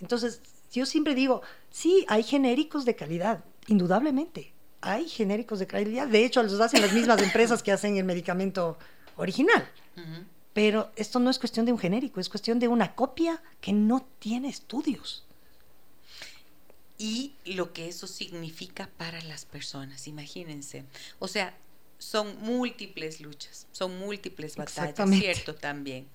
Entonces, 0.00 0.42
yo 0.72 0.86
siempre 0.86 1.14
digo, 1.14 1.42
sí, 1.70 2.04
hay 2.08 2.24
genéricos 2.24 2.84
de 2.84 2.96
calidad, 2.96 3.44
indudablemente. 3.68 4.52
Hay 4.80 5.08
genéricos 5.08 5.60
de 5.60 5.68
calidad. 5.68 6.08
De 6.08 6.24
hecho, 6.24 6.42
los 6.42 6.60
hacen 6.60 6.82
las 6.82 6.92
mismas 6.92 7.22
empresas 7.22 7.62
que 7.62 7.70
hacen 7.70 7.98
el 7.98 8.04
medicamento 8.04 8.78
original. 9.14 9.70
Pero 10.52 10.90
esto 10.96 11.18
no 11.20 11.30
es 11.30 11.38
cuestión 11.38 11.66
de 11.66 11.72
un 11.72 11.78
genérico, 11.78 12.20
es 12.20 12.28
cuestión 12.28 12.58
de 12.58 12.68
una 12.68 12.94
copia 12.94 13.42
que 13.60 13.72
no 13.72 14.06
tiene 14.18 14.48
estudios. 14.48 15.24
Y 16.98 17.32
lo 17.44 17.72
que 17.72 17.88
eso 17.88 18.06
significa 18.06 18.90
para 18.98 19.22
las 19.22 19.44
personas, 19.44 20.06
imagínense. 20.06 20.84
O 21.18 21.28
sea, 21.28 21.56
son 21.98 22.38
múltiples 22.42 23.20
luchas, 23.20 23.66
son 23.72 23.98
múltiples 23.98 24.56
batallas, 24.56 24.94
¿cierto? 25.18 25.54
También. 25.54 26.08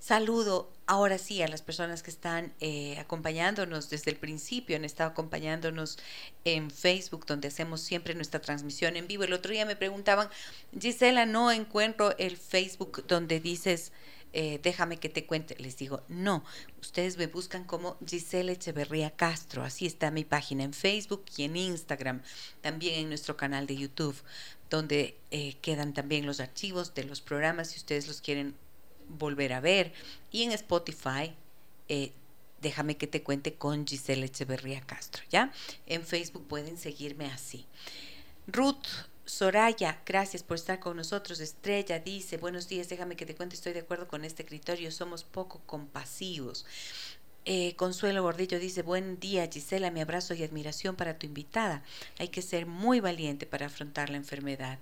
Saludo 0.00 0.72
ahora 0.86 1.18
sí 1.18 1.42
a 1.42 1.48
las 1.48 1.60
personas 1.60 2.02
que 2.02 2.10
están 2.10 2.54
eh, 2.60 2.98
acompañándonos 2.98 3.90
desde 3.90 4.12
el 4.12 4.16
principio, 4.16 4.76
han 4.76 4.84
estado 4.84 5.10
acompañándonos 5.10 5.98
en 6.44 6.70
Facebook, 6.70 7.26
donde 7.26 7.48
hacemos 7.48 7.80
siempre 7.80 8.14
nuestra 8.14 8.40
transmisión 8.40 8.96
en 8.96 9.08
vivo. 9.08 9.24
El 9.24 9.32
otro 9.32 9.52
día 9.52 9.66
me 9.66 9.76
preguntaban, 9.76 10.28
Gisela, 10.78 11.26
no 11.26 11.50
encuentro 11.50 12.16
el 12.16 12.36
Facebook 12.36 13.04
donde 13.08 13.40
dices, 13.40 13.92
eh, 14.32 14.60
déjame 14.62 14.98
que 14.98 15.08
te 15.08 15.26
cuente. 15.26 15.56
Les 15.58 15.76
digo, 15.76 16.02
no, 16.08 16.44
ustedes 16.80 17.16
me 17.16 17.26
buscan 17.26 17.64
como 17.64 17.96
Gisela 18.06 18.52
Echeverría 18.52 19.10
Castro, 19.10 19.64
así 19.64 19.84
está 19.84 20.10
mi 20.10 20.24
página 20.24 20.64
en 20.64 20.74
Facebook 20.74 21.24
y 21.36 21.42
en 21.42 21.56
Instagram, 21.56 22.22
también 22.60 23.00
en 23.00 23.08
nuestro 23.08 23.36
canal 23.36 23.66
de 23.66 23.76
YouTube, 23.76 24.16
donde 24.70 25.18
eh, 25.32 25.56
quedan 25.60 25.92
también 25.92 26.24
los 26.24 26.40
archivos 26.40 26.94
de 26.94 27.04
los 27.04 27.20
programas 27.20 27.68
si 27.68 27.78
ustedes 27.78 28.06
los 28.06 28.20
quieren 28.20 28.54
volver 29.08 29.52
a 29.52 29.60
ver. 29.60 29.92
Y 30.30 30.42
en 30.42 30.52
Spotify, 30.52 31.34
eh, 31.88 32.12
déjame 32.60 32.96
que 32.96 33.06
te 33.06 33.22
cuente 33.22 33.54
con 33.54 33.86
Giselle 33.86 34.26
Echeverría 34.26 34.80
Castro, 34.80 35.22
¿ya? 35.30 35.52
En 35.86 36.04
Facebook 36.04 36.46
pueden 36.46 36.76
seguirme 36.76 37.26
así. 37.26 37.66
Ruth 38.46 38.86
Soraya, 39.24 40.00
gracias 40.06 40.42
por 40.42 40.56
estar 40.56 40.80
con 40.80 40.96
nosotros. 40.96 41.40
Estrella 41.40 41.98
dice, 41.98 42.38
buenos 42.38 42.66
días, 42.66 42.88
déjame 42.88 43.14
que 43.14 43.26
te 43.26 43.34
cuente, 43.34 43.56
estoy 43.56 43.74
de 43.74 43.80
acuerdo 43.80 44.08
con 44.08 44.24
este 44.24 44.46
criterio, 44.46 44.90
somos 44.90 45.22
poco 45.22 45.60
compasivos. 45.66 46.64
Eh, 47.44 47.74
Consuelo 47.76 48.22
Gordillo 48.22 48.58
dice, 48.58 48.82
buen 48.82 49.18
día 49.20 49.48
Gisela, 49.50 49.90
mi 49.90 50.00
abrazo 50.00 50.34
y 50.34 50.42
admiración 50.42 50.96
para 50.96 51.18
tu 51.18 51.26
invitada. 51.26 51.82
Hay 52.18 52.28
que 52.28 52.42
ser 52.42 52.66
muy 52.66 53.00
valiente 53.00 53.46
para 53.46 53.66
afrontar 53.66 54.10
la 54.10 54.18
enfermedad. 54.18 54.78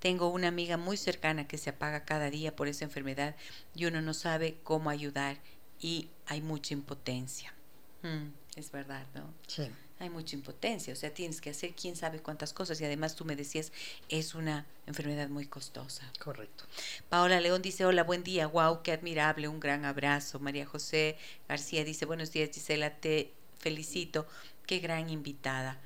Tengo 0.00 0.28
una 0.28 0.48
amiga 0.48 0.76
muy 0.76 0.96
cercana 0.96 1.48
que 1.48 1.56
se 1.56 1.70
apaga 1.70 2.04
cada 2.04 2.28
día 2.30 2.54
por 2.54 2.68
esa 2.68 2.84
enfermedad 2.84 3.36
y 3.74 3.86
uno 3.86 4.02
no 4.02 4.12
sabe 4.12 4.58
cómo 4.62 4.90
ayudar 4.90 5.38
y 5.80 6.08
hay 6.26 6.42
mucha 6.42 6.74
impotencia. 6.74 7.54
Mm, 8.02 8.32
es 8.56 8.70
verdad, 8.70 9.06
¿no? 9.14 9.32
Sí. 9.46 9.70
Hay 10.00 10.08
mucha 10.08 10.34
impotencia, 10.34 10.94
o 10.94 10.96
sea, 10.96 11.12
tienes 11.12 11.42
que 11.42 11.50
hacer 11.50 11.74
quién 11.74 11.94
sabe 11.94 12.20
cuántas 12.20 12.54
cosas 12.54 12.80
y 12.80 12.86
además 12.86 13.16
tú 13.16 13.26
me 13.26 13.36
decías, 13.36 13.70
es 14.08 14.34
una 14.34 14.64
enfermedad 14.86 15.28
muy 15.28 15.46
costosa. 15.46 16.10
Correcto. 16.18 16.64
Paola 17.10 17.38
León 17.38 17.60
dice, 17.60 17.84
hola, 17.84 18.02
buen 18.02 18.24
día, 18.24 18.46
wow, 18.46 18.82
qué 18.82 18.92
admirable, 18.92 19.46
un 19.46 19.60
gran 19.60 19.84
abrazo. 19.84 20.40
María 20.40 20.64
José 20.64 21.18
García 21.48 21.84
dice, 21.84 22.06
buenos 22.06 22.32
días 22.32 22.48
Gisela, 22.50 22.96
te 22.96 23.30
felicito, 23.58 24.26
qué 24.66 24.78
gran 24.78 25.10
invitada. 25.10 25.78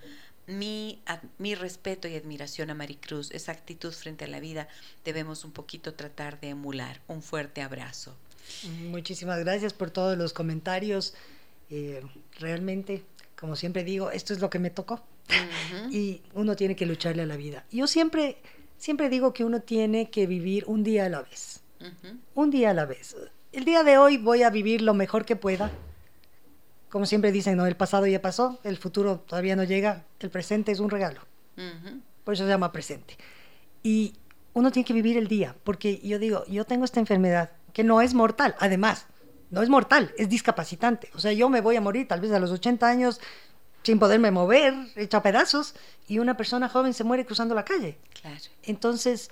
Mi, 0.47 1.03
mi 1.39 1.57
respeto 1.57 2.07
y 2.07 2.15
admiración 2.15 2.71
a 2.71 2.75
Maricruz, 2.75 3.33
esa 3.33 3.51
actitud 3.51 3.93
frente 3.93 4.27
a 4.27 4.29
la 4.29 4.39
vida 4.39 4.69
debemos 5.05 5.45
un 5.45 5.51
poquito 5.51 5.95
tratar 5.95 6.39
de 6.39 6.51
emular. 6.51 7.01
Un 7.09 7.21
fuerte 7.21 7.63
abrazo. 7.63 8.15
Muchísimas 8.91 9.41
gracias 9.41 9.73
por 9.73 9.91
todos 9.91 10.17
los 10.17 10.33
comentarios. 10.33 11.15
Eh, 11.71 12.03
realmente 12.39 13.03
como 13.39 13.57
siempre 13.57 13.85
digo, 13.85 14.11
esto 14.11 14.33
es 14.33 14.41
lo 14.41 14.51
que 14.51 14.59
me 14.59 14.71
tocó. 14.71 15.03
Y 15.91 16.23
uno 16.35 16.57
tiene 16.57 16.77
que 16.77 16.87
lucharle 16.87 17.23
a 17.23 17.27
la 17.27 17.37
vida. 17.37 17.65
Yo 17.71 17.87
siempre, 17.87 18.39
siempre 18.79 19.09
digo 19.09 19.33
que 19.33 19.45
uno 19.45 19.61
tiene 19.61 20.11
que 20.11 20.27
vivir 20.27 20.65
un 20.67 20.85
día 20.85 21.07
a 21.07 21.09
la 21.09 21.23
vez. 21.23 21.63
Un 22.35 22.51
día 22.51 22.71
a 22.71 22.75
la 22.75 22.87
vez. 22.87 23.17
El 23.53 23.65
día 23.65 23.83
de 23.83 23.99
hoy 23.99 24.17
voy 24.17 24.43
a 24.43 24.51
vivir 24.51 24.83
lo 24.83 24.95
mejor 24.95 25.25
que 25.25 25.37
pueda. 25.37 25.71
Como 26.89 27.07
siempre 27.07 27.33
dicen, 27.33 27.57
no, 27.57 27.67
el 27.67 27.77
pasado 27.77 28.07
ya 28.07 28.23
pasó, 28.23 28.59
el 28.63 28.77
futuro 28.77 29.19
todavía 29.27 29.57
no 29.57 29.65
llega, 29.65 30.05
el 30.21 30.31
presente 30.31 30.73
es 30.73 30.81
un 30.81 30.91
regalo. 30.91 31.21
Por 32.25 32.35
eso 32.35 32.45
se 32.45 32.51
llama 32.51 32.73
presente. 32.73 33.17
Y 33.83 34.15
uno 34.55 34.71
tiene 34.71 34.87
que 34.87 34.93
vivir 34.93 35.19
el 35.19 35.29
día, 35.29 35.57
porque 35.65 36.01
yo 36.03 36.19
digo, 36.19 36.45
yo 36.47 36.65
tengo 36.65 36.85
esta 36.85 37.01
enfermedad 37.01 37.51
que 37.73 37.85
no 37.85 38.01
es 38.01 38.15
mortal, 38.15 38.55
además, 38.61 39.07
no 39.55 39.63
es 39.63 39.69
mortal, 39.69 40.13
es 40.19 40.29
discapacitante. 40.29 41.11
O 41.15 41.21
sea, 41.21 41.33
yo 41.33 41.49
me 41.49 41.61
voy 41.61 41.77
a 41.77 41.81
morir 41.81 42.09
tal 42.09 42.21
vez 42.21 42.33
a 42.33 42.41
los 42.41 42.51
80 42.51 42.87
años 42.87 43.21
sin 43.85 44.01
poderme 44.01 44.33
mover, 44.33 44.75
hecho 44.97 45.19
a 45.19 45.23
pedazos, 45.23 45.75
y 46.09 46.19
una 46.19 46.37
persona 46.37 46.69
joven 46.69 46.93
se 46.93 47.05
muere 47.05 47.25
cruzando 47.25 47.55
la 47.55 47.65
calle. 47.65 47.99
Claro. 48.21 48.41
Entonces, 48.65 49.31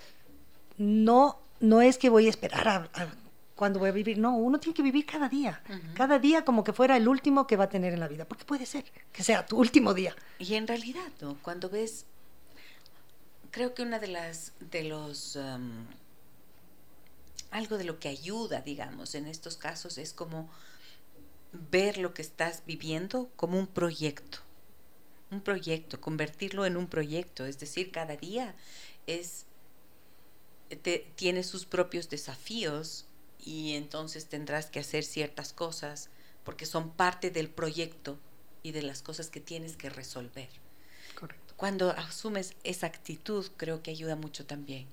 no, 0.79 1.39
no 1.59 1.83
es 1.83 1.99
que 1.99 2.09
voy 2.09 2.27
a 2.27 2.31
esperar 2.31 2.69
a, 2.69 2.89
cuando 3.57 3.81
voy 3.81 3.89
a 3.89 3.93
vivir, 3.93 4.19
no, 4.19 4.37
uno 4.37 4.61
tiene 4.61 4.75
que 4.75 4.83
vivir 4.83 5.07
cada 5.07 5.29
día, 5.29 5.61
cada 5.95 6.19
día 6.21 6.45
como 6.45 6.63
que 6.63 6.73
fuera 6.73 6.97
el 6.97 7.09
último 7.09 7.47
que 7.47 7.57
va 7.57 7.65
a 7.65 7.69
tener 7.69 7.93
en 7.93 8.01
la 8.01 8.09
vida, 8.09 8.27
porque 8.27 8.45
puede 8.45 8.67
ser 8.67 8.85
que 9.11 9.25
sea 9.25 9.45
tu 9.45 9.59
último 9.59 9.93
día. 9.93 10.15
Y 10.39 10.55
en 10.55 10.69
realidad, 10.69 11.11
¿no? 11.21 11.37
Cuando 11.43 11.69
ves, 11.69 12.05
creo 13.51 13.75
que 13.75 13.83
una 13.83 13.99
de 13.99 14.09
las, 14.09 14.53
de 14.71 14.85
los... 14.85 15.35
Um, 15.35 15.87
algo 17.53 17.79
de 17.79 17.85
lo 17.85 18.01
que 18.01 18.09
ayuda, 18.09 18.63
digamos, 18.63 19.15
en 19.15 19.29
estos 19.29 19.57
casos 19.57 19.99
es 19.99 20.13
como 20.13 20.51
ver 21.53 21.99
lo 21.99 22.15
que 22.15 22.23
estás 22.23 22.63
viviendo 22.67 23.31
como 23.37 23.59
un 23.59 23.67
proyecto, 23.67 24.39
un 25.31 25.43
proyecto, 25.43 26.01
convertirlo 26.01 26.65
en 26.65 26.77
un 26.77 26.89
proyecto, 26.89 27.45
es 27.45 27.59
decir, 27.59 27.93
cada 27.93 28.17
día 28.17 28.55
es 29.07 29.47
tiene 31.17 31.43
sus 31.43 31.67
propios 31.67 32.09
desafíos 32.09 33.05
y 33.39 33.75
entonces 33.75 34.27
tendrás 34.27 34.71
que 34.71 34.81
hacer 34.81 35.05
ciertas 35.05 35.53
cosas 35.53 36.09
porque 36.45 36.65
son 36.65 36.91
parte 36.91 37.31
del 37.31 37.51
proyecto 37.51 38.19
y 38.63 38.73
de 38.73 38.81
las 38.81 39.03
cosas 39.03 39.29
que 39.29 39.41
tienes 39.41 39.77
que 39.77 39.91
resolver. 39.91 40.49
Correcto. 41.19 41.53
Cuando 41.59 41.91
asumes 41.91 42.55
esa 42.65 42.87
actitud, 42.87 43.47
creo 43.59 43.83
que 43.83 43.91
ayuda 43.91 44.17
mucho 44.17 44.47
también. 44.47 44.87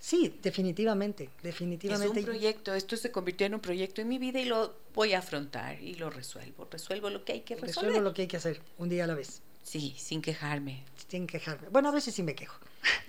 Sí, 0.00 0.34
definitivamente, 0.42 1.28
definitivamente. 1.42 2.20
Es 2.20 2.26
un 2.26 2.32
proyecto, 2.32 2.74
esto 2.74 2.96
se 2.96 3.12
convirtió 3.12 3.46
en 3.46 3.54
un 3.54 3.60
proyecto 3.60 4.00
en 4.00 4.08
mi 4.08 4.16
vida 4.16 4.40
y 4.40 4.46
lo 4.46 4.74
voy 4.94 5.12
a 5.12 5.18
afrontar 5.18 5.80
y 5.80 5.94
lo 5.94 6.08
resuelvo, 6.08 6.66
resuelvo 6.70 7.10
lo 7.10 7.22
que 7.22 7.34
hay 7.34 7.40
que 7.42 7.54
resolver. 7.54 7.74
Resuelvo 7.74 8.00
lo 8.00 8.14
que 8.14 8.22
hay 8.22 8.28
que 8.28 8.38
hacer, 8.38 8.62
un 8.78 8.88
día 8.88 9.04
a 9.04 9.06
la 9.06 9.14
vez. 9.14 9.42
Sí, 9.62 9.94
sin 9.98 10.22
quejarme. 10.22 10.84
Sin 11.06 11.26
quejarme. 11.26 11.68
Bueno, 11.68 11.90
a 11.90 11.92
veces 11.92 12.14
sí 12.14 12.22
me 12.22 12.34
quejo. 12.34 12.58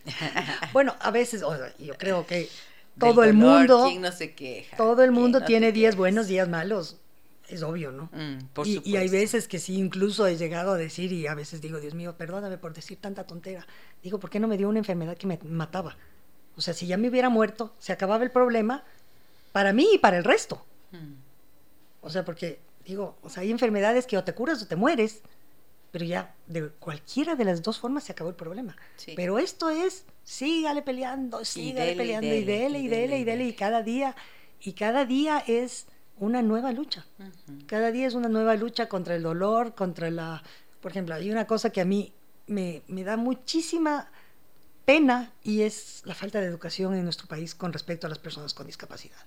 bueno, 0.74 0.94
a 1.00 1.12
veces, 1.12 1.42
yo 1.80 1.98
creo 1.98 2.28
que 2.28 2.50
todo 3.00 3.24
el 3.24 3.36
mundo... 3.36 3.86
¿Quién 3.88 4.02
no 4.02 4.12
se 4.12 4.36
queja? 4.36 4.76
Todo 4.76 5.02
el 5.04 5.12
mundo 5.12 5.46
tiene 5.46 5.72
días 5.72 5.96
buenos, 5.96 6.28
días 6.28 6.50
malos. 6.50 6.98
Es 7.48 7.64
obvio, 7.64 7.92
¿no? 7.92 8.10
Mm, 8.14 8.48
por 8.54 8.68
y, 8.68 8.82
y 8.84 8.98
hay 8.98 9.08
veces 9.08 9.48
que 9.48 9.60
sí, 9.60 9.76
incluso 9.76 10.28
he 10.28 10.38
llegado 10.38 10.72
a 10.72 10.78
decir, 10.78 11.12
y 11.12 11.28
a 11.28 11.36
veces 11.36 11.62
digo, 11.62 11.80
Dios 11.80 11.94
mío, 11.94 12.16
perdóname 12.18 12.58
por 12.58 12.74
decir 12.74 12.98
tanta 13.00 13.26
tontera. 13.26 13.66
Digo, 14.04 14.20
¿por 14.20 14.30
qué 14.30 14.40
no 14.40 14.48
me 14.48 14.58
dio 14.58 14.70
una 14.70 14.80
enfermedad 14.80 15.18
que 15.18 15.28
me 15.28 15.40
mataba? 15.44 15.98
O 16.62 16.64
sea, 16.64 16.76
si 16.76 16.86
ya 16.86 16.96
me 16.96 17.10
hubiera 17.10 17.28
muerto, 17.30 17.74
se 17.80 17.92
acababa 17.92 18.24
el 18.24 18.30
problema 18.30 18.84
para 19.52 19.74
mí 19.74 19.96
y 19.96 19.98
para 19.98 20.20
el 20.20 20.24
resto. 20.24 20.64
Hmm. 20.92 21.16
O 22.02 22.10
sea, 22.12 22.24
porque 22.24 22.60
digo, 22.86 23.18
o 23.24 23.32
sea, 23.32 23.42
hay 23.42 23.50
enfermedades 23.50 24.06
que 24.06 24.16
o 24.16 24.24
te 24.24 24.36
curas 24.36 24.62
o 24.62 24.68
te 24.68 24.76
mueres, 24.76 25.22
pero 25.92 26.06
ya 26.06 26.36
de 26.46 26.70
cualquiera 26.70 27.34
de 27.34 27.46
las 27.46 27.64
dos 27.64 27.80
formas 27.80 28.04
se 28.04 28.12
acabó 28.12 28.30
el 28.30 28.36
problema. 28.36 28.78
Pero 29.16 29.40
esto 29.40 29.72
es, 29.72 30.06
sígale 30.24 30.84
peleando, 30.84 31.44
sígale 31.46 31.96
peleando 31.96 32.28
y 32.28 32.44
dele 32.44 32.78
y 32.78 32.88
dele 32.88 33.18
y 33.18 33.24
dele 33.24 33.46
y 33.46 33.54
cada 33.54 33.82
día, 33.82 34.16
y 34.60 34.74
cada 34.74 35.06
día 35.06 35.44
es 35.48 35.88
una 36.20 36.44
nueva 36.44 36.74
lucha. 36.74 37.08
Cada 37.66 37.92
día 37.92 38.06
es 38.06 38.14
una 38.14 38.30
nueva 38.30 38.56
lucha 38.56 38.88
contra 38.88 39.16
el 39.16 39.24
dolor, 39.24 39.74
contra 39.74 40.12
la... 40.12 40.44
Por 40.80 40.92
ejemplo, 40.92 41.16
hay 41.16 41.32
una 41.32 41.48
cosa 41.48 41.72
que 41.72 41.82
a 41.82 41.86
mí 41.86 42.14
me, 42.46 42.84
me 42.88 43.04
da 43.04 43.18
muchísima 43.18 44.12
pena 44.86 45.32
y 45.44 45.62
es 45.62 46.02
la 46.06 46.16
falta 46.16 46.40
de 46.40 46.48
educación 46.48 46.94
en 46.96 47.04
nuestro 47.04 47.28
país 47.28 47.56
con 47.56 47.74
respecto 47.74 48.08
a 48.08 48.10
las 48.10 48.20
personas 48.20 48.54
con 48.54 48.68
discapacidad. 48.68 49.26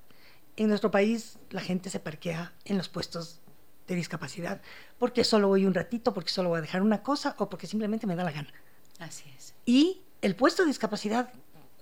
En 0.57 0.69
nuestro 0.69 0.91
país 0.91 1.39
la 1.51 1.61
gente 1.61 1.91
se 1.91 2.01
parquea 2.01 2.53
en 2.65 2.77
los 2.77 2.89
puestos 2.89 3.41
de 3.87 3.95
discapacidad 3.95 4.61
porque 4.99 5.25
solo 5.25 5.49
voy 5.49 5.67
un 5.67 5.75
ratito, 5.75 6.15
porque 6.15 6.31
solo 6.31 6.49
voy 6.49 6.59
a 6.59 6.63
dejar 6.63 6.83
una 6.83 7.03
cosa 7.03 7.35
o 7.39 7.49
porque 7.49 7.67
simplemente 7.67 8.07
me 8.07 8.17
da 8.17 8.25
la 8.25 8.33
gana. 8.33 8.53
Así 8.99 9.25
es. 9.37 9.55
Y 9.65 10.03
el 10.23 10.37
puesto 10.37 10.63
de 10.63 10.69
discapacidad, 10.69 11.33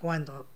cuando 0.00 0.46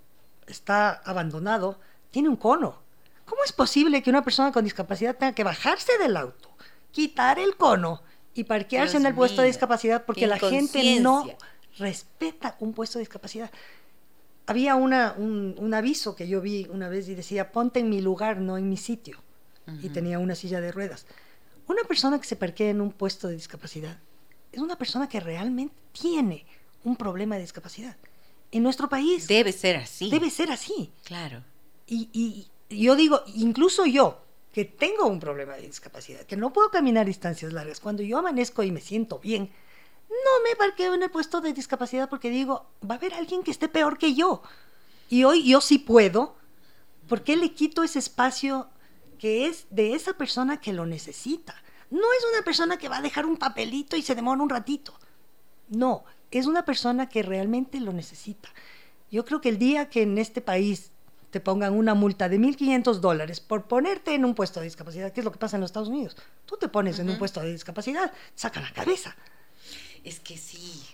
está 0.47 0.91
abandonado, 0.91 1.79
tiene 2.11 2.29
un 2.29 2.37
cono. 2.37 2.83
¿Cómo 3.25 3.43
es 3.45 3.53
posible 3.53 4.03
que 4.03 4.11
una 4.11 4.23
persona 4.23 4.53
con 4.53 4.65
discapacidad 4.65 5.17
tenga 5.17 5.35
que 5.35 5.45
bajarse 5.45 5.99
del 5.99 6.17
auto, 6.17 6.57
quitar 6.93 7.39
el 7.39 7.57
cono 7.57 8.03
y 8.35 8.45
parquearse 8.45 8.97
en 8.97 9.07
el 9.07 9.15
puesto 9.15 9.43
de 9.43 9.49
discapacidad 9.49 10.05
porque 10.05 10.27
la 10.27 10.39
gente 10.39 11.01
no 11.01 11.27
respeta 11.79 12.57
un 12.61 12.73
puesto 12.73 12.99
de 12.99 13.03
discapacidad. 13.03 13.51
Había 14.47 14.77
una, 14.77 15.15
un, 15.19 15.75
aviso 15.75 16.15
que 16.15 16.29
yo 16.29 16.41
vi 16.41 16.69
una 16.71 16.89
vez 16.89 17.09
y 17.09 17.15
decía, 17.15 17.51
ponte 17.51 17.81
en 17.81 17.91
mi 17.91 18.01
lugar, 18.01 18.39
no 18.39 18.57
en 18.57 18.69
mi 18.69 18.77
sitio. 18.77 19.19
Y 19.83 19.89
tenía 19.89 20.21
una 20.21 20.37
silla 20.37 20.61
de 20.61 20.71
ruedas. 20.71 21.07
Una 21.67 21.83
persona 21.83 22.21
que 22.21 22.27
se 22.27 22.37
parquea 22.37 22.71
en 22.71 22.81
un 22.81 22.93
puesto 22.93 23.27
de 23.27 23.35
discapacidad 23.35 23.99
es 24.53 24.61
una 24.61 24.79
persona 24.79 25.09
que 25.09 25.19
realmente 25.19 25.75
tiene 25.91 26.47
un 26.85 26.95
problema 26.95 27.35
de 27.35 27.41
discapacidad. 27.41 27.97
En 28.53 28.63
nuestro 28.63 28.89
país... 28.89 29.27
Debe 29.27 29.51
ser 29.51 29.77
así. 29.77 30.09
Debe 30.09 30.31
ser 30.31 30.53
así. 30.53 30.93
Claro. 31.03 31.43
Y, 31.89 32.09
y 32.13 32.49
yo 32.71 32.95
digo, 32.95 33.23
incluso 33.35 33.87
yo, 33.87 34.23
que 34.53 34.65
tengo 34.65 35.07
un 35.07 35.21
problema 35.21 35.57
de 35.57 35.63
discapacidad, 35.63 36.23
que 36.23 36.37
no 36.37 36.53
puedo 36.53 36.71
caminar 36.71 37.07
distancias 37.07 37.53
largas, 37.53 37.81
cuando 37.81 38.03
yo 38.03 38.19
amanezco 38.19 38.63
y 38.63 38.71
me 38.71 38.81
siento 38.81 39.19
bien, 39.19 39.51
no 40.09 40.49
me 40.49 40.57
parqueo 40.57 40.95
en 40.95 41.03
el 41.03 41.11
puesto 41.11 41.41
de 41.41 41.53
discapacidad 41.53 42.09
porque 42.09 42.31
digo, 42.31 42.67
va 42.89 42.95
a 42.95 42.99
haber 42.99 43.15
alguien 43.15 43.43
que 43.43 43.51
esté 43.51 43.69
peor 43.69 43.99
que 43.99 44.15
yo. 44.15 44.43
Y 45.09 45.25
hoy 45.25 45.49
yo 45.49 45.61
sí 45.61 45.79
puedo. 45.79 46.37
¿Por 47.09 47.23
qué 47.23 47.37
le 47.37 47.53
quito 47.53 47.83
ese 47.83 47.99
espacio 47.99 48.69
que 49.19 49.47
es 49.47 49.67
de 49.71 49.95
esa 49.95 50.15
persona 50.15 50.61
que 50.61 50.73
lo 50.73 50.87
necesita? 50.87 51.55
No 51.91 52.07
es 52.19 52.25
una 52.33 52.45
persona 52.45 52.79
que 52.79 52.89
va 52.89 52.99
a 52.99 53.03
dejar 53.03 53.27
un 53.27 53.37
papelito 53.37 53.97
y 53.97 54.03
se 54.03 54.15
demora 54.15 54.43
un 54.43 54.51
ratito. 54.51 54.95
No, 55.69 56.05
es 56.39 56.47
una 56.47 56.65
persona 56.65 57.09
que 57.09 57.23
realmente 57.23 57.81
lo 57.81 57.93
necesita. 57.93 58.49
Yo 59.11 59.25
creo 59.25 59.41
que 59.41 59.49
el 59.49 59.59
día 59.59 59.89
que 59.89 60.03
en 60.03 60.19
este 60.19 60.41
país 60.41 60.91
te 61.31 61.41
pongan 61.41 61.75
una 61.75 61.95
multa 61.95 62.29
de 62.29 62.39
1.500 62.39 62.95
dólares 63.01 63.41
por 63.41 63.67
ponerte 63.67 64.15
en 64.15 64.25
un 64.25 64.35
puesto 64.35 64.61
de 64.61 64.65
discapacidad, 64.65 65.13
¿qué 65.13 65.21
es 65.21 65.25
lo 65.25 65.33
que 65.33 65.39
pasa 65.39 65.57
en 65.57 65.61
los 65.61 65.69
Estados 65.69 65.89
Unidos? 65.89 66.17
Tú 66.45 66.57
te 66.57 66.69
pones 66.69 66.99
en 66.99 67.11
un 67.11 67.19
puesto 67.19 67.41
de 67.41 67.53
discapacidad, 67.53 68.13
saca 68.35 68.61
la 68.61 68.73
cabeza. 68.73 69.17
Es 70.07 70.21
que 70.21 70.39
sí, 70.39 70.85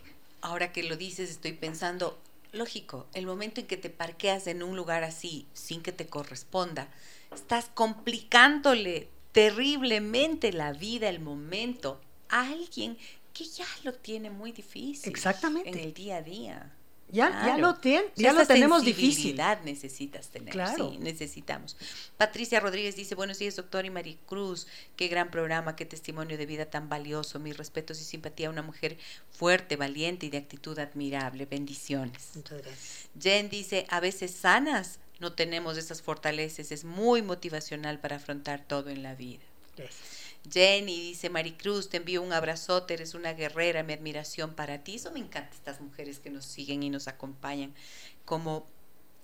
ahora 0.40 0.72
que 0.72 0.82
lo 0.82 0.96
dices 0.96 1.28
estoy 1.28 1.52
pensando, 1.52 2.18
lógico, 2.50 3.06
el 3.12 3.26
momento 3.26 3.60
en 3.60 3.66
que 3.66 3.76
te 3.76 3.90
parqueas 3.90 4.46
en 4.46 4.62
un 4.62 4.74
lugar 4.74 5.04
así, 5.04 5.44
sin 5.52 5.82
que 5.82 5.92
te 5.92 6.06
corresponda, 6.06 6.88
estás 7.34 7.68
complicándole 7.74 9.10
terriblemente 9.32 10.50
la 10.54 10.72
vida, 10.72 11.10
el 11.10 11.20
momento, 11.20 12.00
a 12.30 12.48
alguien 12.48 12.96
que 13.34 13.44
ya 13.44 13.66
lo 13.84 13.92
tiene 13.92 14.30
muy 14.30 14.50
difícil. 14.50 15.12
Exactamente. 15.12 15.68
En 15.68 15.78
el 15.78 15.92
día 15.92 16.16
a 16.16 16.22
día. 16.22 16.72
Ya, 17.12 17.28
ya 17.44 17.58
lo, 17.58 17.74
tiene, 17.74 18.06
ya 18.16 18.32
lo 18.32 18.46
tenemos 18.46 18.84
difícil. 18.84 19.38
necesitas 19.64 20.28
tener. 20.28 20.54
Sí, 20.74 20.96
necesitamos. 20.98 21.76
Patricia 22.16 22.58
Rodríguez 22.58 22.96
dice, 22.96 23.14
buenos 23.14 23.38
días, 23.38 23.54
doctor 23.54 23.84
y 23.84 23.90
Maricruz. 23.90 24.66
Qué 24.96 25.08
gran 25.08 25.30
programa, 25.30 25.76
qué 25.76 25.84
testimonio 25.84 26.38
de 26.38 26.46
vida 26.46 26.64
tan 26.64 26.88
valioso. 26.88 27.38
Mis 27.38 27.58
respetos 27.58 28.00
y 28.00 28.04
simpatía 28.04 28.48
a 28.48 28.50
una 28.50 28.62
mujer 28.62 28.96
fuerte, 29.30 29.76
valiente 29.76 30.24
y 30.24 30.30
de 30.30 30.38
actitud 30.38 30.78
admirable. 30.78 31.44
Bendiciones. 31.44 32.30
Muchas 32.34 32.62
gracias. 32.62 33.08
Jen 33.20 33.50
dice, 33.50 33.86
a 33.90 34.00
veces 34.00 34.30
sanas 34.30 34.98
no 35.20 35.34
tenemos 35.34 35.76
esas 35.76 36.00
fortalezas. 36.00 36.72
Es 36.72 36.84
muy 36.84 37.20
motivacional 37.20 38.00
para 38.00 38.16
afrontar 38.16 38.64
todo 38.66 38.88
en 38.88 39.02
la 39.02 39.14
vida. 39.14 39.42
Gracias. 39.76 40.21
Jenny 40.50 41.00
dice, 41.00 41.30
Maricruz, 41.30 41.88
te 41.88 41.98
envío 41.98 42.22
un 42.22 42.32
abrazote, 42.32 42.94
eres 42.94 43.14
una 43.14 43.32
guerrera, 43.32 43.82
mi 43.82 43.92
admiración 43.92 44.54
para 44.54 44.82
ti. 44.82 44.96
Eso 44.96 45.12
me 45.12 45.20
encanta, 45.20 45.54
estas 45.54 45.80
mujeres 45.80 46.18
que 46.18 46.30
nos 46.30 46.44
siguen 46.44 46.82
y 46.82 46.90
nos 46.90 47.08
acompañan, 47.08 47.74
como 48.24 48.66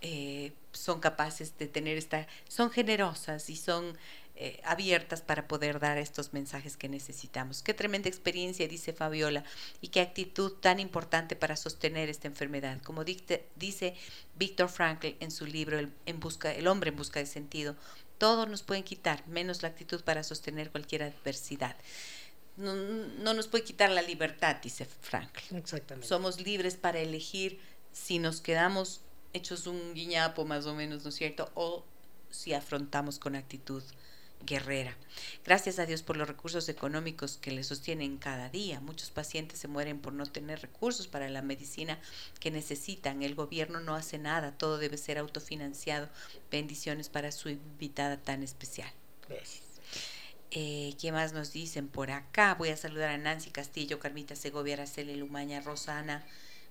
eh, 0.00 0.52
son 0.72 1.00
capaces 1.00 1.58
de 1.58 1.66
tener 1.66 1.96
esta, 1.96 2.28
son 2.48 2.70
generosas 2.70 3.50
y 3.50 3.56
son 3.56 3.98
eh, 4.36 4.60
abiertas 4.62 5.20
para 5.20 5.48
poder 5.48 5.80
dar 5.80 5.98
estos 5.98 6.32
mensajes 6.32 6.76
que 6.76 6.88
necesitamos. 6.88 7.62
Qué 7.62 7.74
tremenda 7.74 8.08
experiencia, 8.08 8.68
dice 8.68 8.92
Fabiola, 8.92 9.42
y 9.80 9.88
qué 9.88 10.00
actitud 10.00 10.52
tan 10.52 10.78
importante 10.78 11.34
para 11.34 11.56
sostener 11.56 12.08
esta 12.08 12.28
enfermedad. 12.28 12.80
Como 12.82 13.02
dice 13.02 13.96
Víctor 14.36 14.68
Frankl 14.68 15.16
en 15.18 15.32
su 15.32 15.44
libro 15.44 15.80
en 16.06 16.20
busca, 16.20 16.54
el 16.54 16.68
hombre 16.68 16.90
en 16.90 16.96
busca 16.96 17.18
de 17.18 17.26
sentido, 17.26 17.74
todo 18.18 18.46
nos 18.46 18.62
pueden 18.62 18.84
quitar, 18.84 19.26
menos 19.28 19.62
la 19.62 19.68
actitud 19.68 20.02
para 20.02 20.22
sostener 20.22 20.70
cualquier 20.70 21.04
adversidad. 21.04 21.76
No, 22.56 22.74
nos 23.34 23.46
puede 23.46 23.62
quitar 23.62 23.90
la 23.90 24.02
libertad, 24.02 24.56
dice 24.56 24.84
Franklin. 24.84 25.58
Exactamente. 25.58 26.08
Somos 26.08 26.40
libres 26.40 26.76
para 26.76 26.98
elegir 26.98 27.60
si 27.92 28.18
nos 28.18 28.40
quedamos 28.40 29.00
hechos 29.32 29.68
un 29.68 29.94
guiñapo 29.94 30.44
más 30.44 30.66
o 30.66 30.74
menos, 30.74 31.04
¿no 31.04 31.10
es 31.10 31.14
cierto? 31.14 31.50
O 31.54 31.84
si 32.30 32.54
afrontamos 32.54 33.20
con 33.20 33.36
actitud 33.36 33.82
guerrera. 34.44 34.96
Gracias 35.44 35.78
a 35.78 35.86
Dios 35.86 36.02
por 36.02 36.16
los 36.16 36.28
recursos 36.28 36.68
económicos 36.68 37.38
que 37.38 37.50
le 37.50 37.64
sostienen 37.64 38.18
cada 38.18 38.48
día. 38.48 38.80
Muchos 38.80 39.10
pacientes 39.10 39.58
se 39.58 39.68
mueren 39.68 40.00
por 40.00 40.12
no 40.12 40.26
tener 40.26 40.60
recursos 40.60 41.08
para 41.08 41.28
la 41.28 41.42
medicina 41.42 41.98
que 42.40 42.50
necesitan. 42.50 43.22
El 43.22 43.34
gobierno 43.34 43.80
no 43.80 43.94
hace 43.94 44.18
nada, 44.18 44.52
todo 44.52 44.78
debe 44.78 44.96
ser 44.96 45.18
autofinanciado. 45.18 46.08
Bendiciones 46.50 47.08
para 47.08 47.32
su 47.32 47.48
invitada 47.48 48.16
tan 48.16 48.42
especial. 48.42 48.90
Eh, 50.50 50.94
¿Qué 51.00 51.12
más 51.12 51.32
nos 51.32 51.52
dicen 51.52 51.88
por 51.88 52.10
acá? 52.10 52.54
Voy 52.54 52.70
a 52.70 52.76
saludar 52.76 53.10
a 53.10 53.18
Nancy 53.18 53.50
Castillo, 53.50 53.98
Carmita 53.98 54.34
Segovia, 54.34 54.74
Araceli 54.74 55.16
Lumaña, 55.16 55.60
Rosana. 55.60 56.24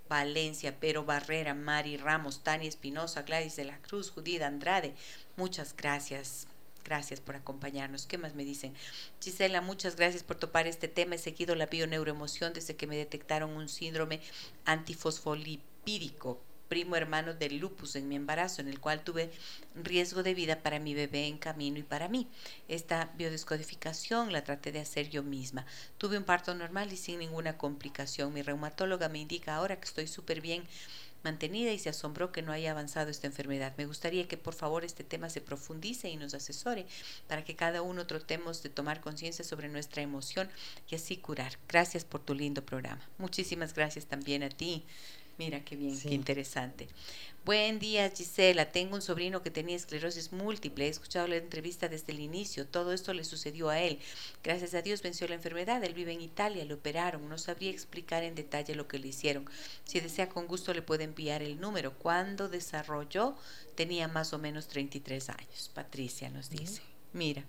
Valencia, 0.10 0.80
Pero 0.80 1.04
Barrera, 1.04 1.54
Mari 1.54 1.98
Ramos, 1.98 2.44
Tania 2.44 2.70
Espinosa, 2.70 3.24
Gladys 3.24 3.56
de 3.56 3.66
la 3.66 3.78
Cruz, 3.80 4.12
Judith 4.12 4.42
Andrade. 4.42 4.94
Muchas 5.36 5.76
gracias. 5.76 6.48
Gracias 6.88 7.20
por 7.20 7.36
acompañarnos. 7.36 8.06
¿Qué 8.06 8.18
más 8.18 8.34
me 8.34 8.46
dicen? 8.46 8.74
Gisela, 9.22 9.60
muchas 9.60 9.98
gracias 9.98 10.24
por 10.24 10.38
topar 10.38 10.68
este 10.68 10.88
tema. 10.88 11.16
He 11.16 11.18
seguido 11.18 11.54
la 11.54 11.66
bioneuroemoción 11.66 12.54
desde 12.54 12.78
que 12.78 12.88
me 12.88 12.96
detectaron 12.96 13.50
un 13.52 13.68
síndrome 13.68 14.22
antifosfolipídico 14.64 16.40
primo 16.70 16.96
hermano 16.96 17.34
del 17.34 17.58
lupus 17.58 17.98
en 17.98 18.08
mi 18.08 18.16
embarazo, 18.16 18.62
en 18.62 18.70
el 18.70 18.80
cual 18.80 19.04
tuve 19.04 19.32
riesgo 19.76 20.24
de 20.24 20.34
vida 20.34 20.62
para 20.62 20.80
mi 20.80 20.94
bebé 20.94 21.28
en 21.28 21.38
camino 21.38 21.78
y 21.78 21.84
para 21.84 22.08
mí. 22.08 22.28
Esta 22.70 23.12
biodescodificación 23.18 24.32
la 24.32 24.46
traté 24.46 24.72
de 24.72 24.80
hacer 24.80 25.10
yo 25.10 25.24
misma. 25.24 25.66
Tuve 25.98 26.18
un 26.18 26.24
parto 26.24 26.56
normal 26.56 26.94
y 26.94 26.98
sin 26.98 27.20
ninguna 27.20 27.58
complicación. 27.58 28.34
Mi 28.34 28.44
reumatóloga 28.44 29.10
me 29.10 29.20
indica 29.20 29.56
ahora 29.56 29.78
que 29.78 29.86
estoy 29.86 30.08
súper 30.08 30.40
bien 30.40 30.64
mantenida 31.24 31.72
y 31.72 31.80
se 31.80 31.90
asombró 31.90 32.32
que 32.32 32.42
no 32.42 32.52
haya 32.52 32.72
avanzado 32.72 33.10
esta 33.10 33.28
enfermedad. 33.28 33.74
Me 33.78 33.86
gustaría 33.86 34.28
que 34.28 34.38
por 34.38 34.54
favor 34.54 34.86
este 34.86 35.04
tema 35.04 35.30
se 35.30 35.42
profundice 35.42 36.10
y 36.10 36.18
nos 36.18 36.34
asesore 36.34 36.86
para 37.28 37.44
que 37.44 37.56
cada 37.56 37.82
uno 37.82 38.08
tratemos 38.08 38.64
de 38.64 38.70
tomar 38.70 39.02
conciencia 39.02 39.44
sobre 39.44 39.70
nuestra 39.70 40.02
emoción 40.02 40.50
y 40.90 40.96
así 40.96 41.18
curar. 41.18 41.58
Gracias 41.68 42.06
por 42.06 42.22
tu 42.22 42.34
lindo 42.34 42.66
programa. 42.66 43.02
Muchísimas 43.18 43.74
gracias 43.74 44.06
también 44.06 44.44
a 44.44 44.50
ti. 44.50 44.84
Mira 45.38 45.64
qué 45.64 45.76
bien, 45.76 46.00
qué 46.00 46.16
interesante. 46.16 46.88
Buen 47.46 47.80
día, 47.80 48.10
Gisela. 48.10 48.72
Tengo 48.72 48.96
un 48.96 49.02
sobrino 49.02 49.42
que 49.42 49.52
tenía 49.52 49.76
esclerosis 49.76 50.34
múltiple. 50.34 50.86
He 50.86 50.90
escuchado 50.90 51.28
la 51.28 51.38
entrevista 51.38 51.88
desde 51.88 52.12
el 52.12 52.20
inicio. 52.20 52.68
Todo 52.68 52.92
esto 52.92 53.14
le 53.14 53.24
sucedió 53.24 53.70
a 53.70 53.80
él. 53.80 54.00
Gracias 54.44 54.74
a 54.74 54.82
Dios 54.82 55.02
venció 55.02 55.28
la 55.30 55.36
enfermedad. 55.36 55.82
Él 55.84 55.94
vive 55.94 56.12
en 56.12 56.20
Italia. 56.20 56.66
Le 56.66 56.74
operaron. 56.74 57.30
No 57.30 57.38
sabría 57.38 57.72
explicar 57.72 58.24
en 58.24 58.36
detalle 58.36 58.76
lo 58.76 58.90
que 58.90 59.00
le 59.00 59.08
hicieron. 59.08 59.50
Si 59.86 60.02
desea, 60.02 60.28
con 60.28 60.48
gusto 60.48 60.74
le 60.74 60.82
puede 60.82 61.06
enviar 61.06 61.42
el 61.42 61.62
número. 61.62 61.94
Cuando 61.94 62.50
desarrolló, 62.50 63.38
tenía 63.76 64.10
más 64.10 64.34
o 64.34 64.40
menos 64.40 64.68
33 64.68 65.30
años. 65.30 65.72
Patricia 65.74 66.30
nos 66.30 66.50
dice. 66.50 66.82
Mira. 67.14 67.46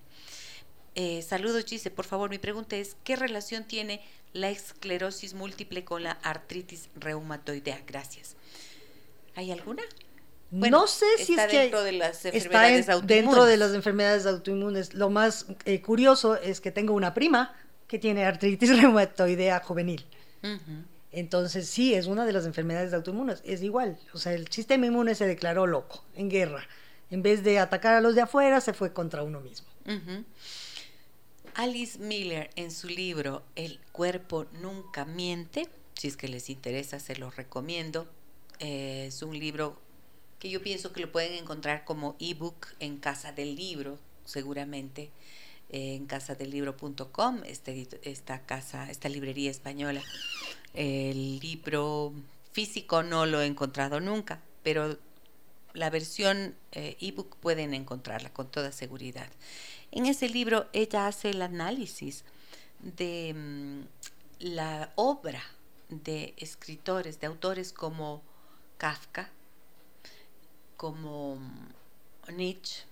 Eh, 0.95 1.23
saludos, 1.23 1.65
Gise. 1.65 1.91
Por 1.91 2.05
favor, 2.05 2.31
mi 2.31 2.39
pregunta 2.39 2.77
es, 2.77 2.97
¿qué 3.03 3.17
relación 3.17 3.65
tiene 3.65 4.01
la 4.33 4.51
esclerosis 4.51 5.35
múltiple 5.35 5.85
con 5.85 6.03
la 6.03 6.13
artritis 6.13 6.89
reumatoidea? 6.97 7.83
Gracias. 7.87 8.37
¿Hay 9.35 9.51
alguna? 9.53 9.83
no 10.51 10.87
sé 10.87 11.07
si 11.19 11.35
es 11.35 11.47
que 11.47 11.59
dentro 11.59 11.83
de 11.83 11.93
las 11.93 12.25
enfermedades 12.25 12.89
está 12.89 13.01
dentro 13.01 13.45
de 13.45 13.57
las 13.57 13.75
enfermedades 13.75 14.27
autoinmunes. 14.27 14.95
Lo 14.95 15.11
más 15.11 15.47
eh, 15.65 15.83
curioso 15.83 16.37
es 16.37 16.61
que 16.61 16.71
tengo 16.71 16.95
una 16.95 17.13
prima 17.15 17.55
que 17.87 17.99
tiene 17.99 18.25
artritis 18.25 18.77
reumatoidea 18.81 19.61
juvenil. 19.61 20.05
Entonces 21.11 21.69
sí, 21.69 21.95
es 21.95 22.07
una 22.07 22.25
de 22.25 22.33
las 22.33 22.47
enfermedades 22.47 22.93
autoinmunes. 22.93 23.43
Es 23.45 23.63
igual, 23.63 23.99
o 24.13 24.19
sea, 24.19 24.33
el 24.33 24.49
sistema 24.49 24.87
inmune 24.87 25.15
se 25.15 25.27
declaró 25.27 25.67
loco, 25.67 26.05
en 26.15 26.29
guerra. 26.29 26.67
En 27.11 27.23
vez 27.23 27.43
de 27.43 27.59
atacar 27.59 27.95
a 27.95 28.01
los 28.01 28.15
de 28.15 28.21
afuera, 28.23 28.61
se 28.61 28.75
fue 28.75 28.93
contra 28.93 29.23
uno 29.23 29.41
mismo. 29.41 29.67
Alice 31.59 31.99
Miller 31.99 32.51
en 32.55 32.71
su 32.71 32.87
libro 32.87 33.43
El 33.57 33.81
cuerpo 33.91 34.47
nunca 34.63 35.05
miente, 35.05 35.69
si 35.95 36.07
es 36.07 36.17
que 36.17 36.29
les 36.29 36.51
interesa, 36.51 37.01
se 37.01 37.17
lo 37.17 37.33
recomiendo 37.33 38.09
es 38.61 39.23
un 39.23 39.37
libro 39.37 39.77
que 40.39 40.51
yo 40.51 40.63
pienso 40.63 40.93
que 40.93 41.01
lo 41.01 41.11
pueden 41.11 41.33
encontrar 41.35 41.85
como 41.85 42.15
ebook 42.21 42.69
en 42.79 42.99
Casa 42.99 43.33
del 43.33 43.57
Libro, 43.57 43.99
seguramente 44.25 45.11
en 45.69 46.07
casadelibro.com, 46.07 47.43
este, 47.45 47.89
esta 48.03 48.47
casa, 48.47 48.89
esta 48.89 49.09
librería 49.09 49.51
española. 49.51 50.01
El 50.75 51.41
libro 51.41 52.13
físico 52.53 53.03
no 53.03 53.27
lo 53.27 53.43
he 53.43 53.47
encontrado 53.47 53.99
nunca, 53.99 54.41
pero 54.63 54.97
la 55.75 55.91
versión 55.91 56.55
eh, 56.71 56.97
ebook 57.01 57.37
pueden 57.37 57.75
encontrarla 57.75 58.33
con 58.33 58.49
toda 58.49 58.71
seguridad. 58.71 59.29
En 59.91 60.07
ese 60.07 60.29
libro 60.29 60.67
ella 60.73 61.07
hace 61.07 61.31
el 61.31 61.43
análisis 61.43 62.25
de 62.81 63.35
mm, 63.35 63.83
la 64.41 64.93
obra 64.97 65.43
de 65.89 66.35
escritores, 66.37 67.19
de 67.21 67.27
autores 67.27 67.73
como 67.73 68.23
Kafka, 68.77 69.31
como 70.77 71.39
Nietzsche, 72.33 72.85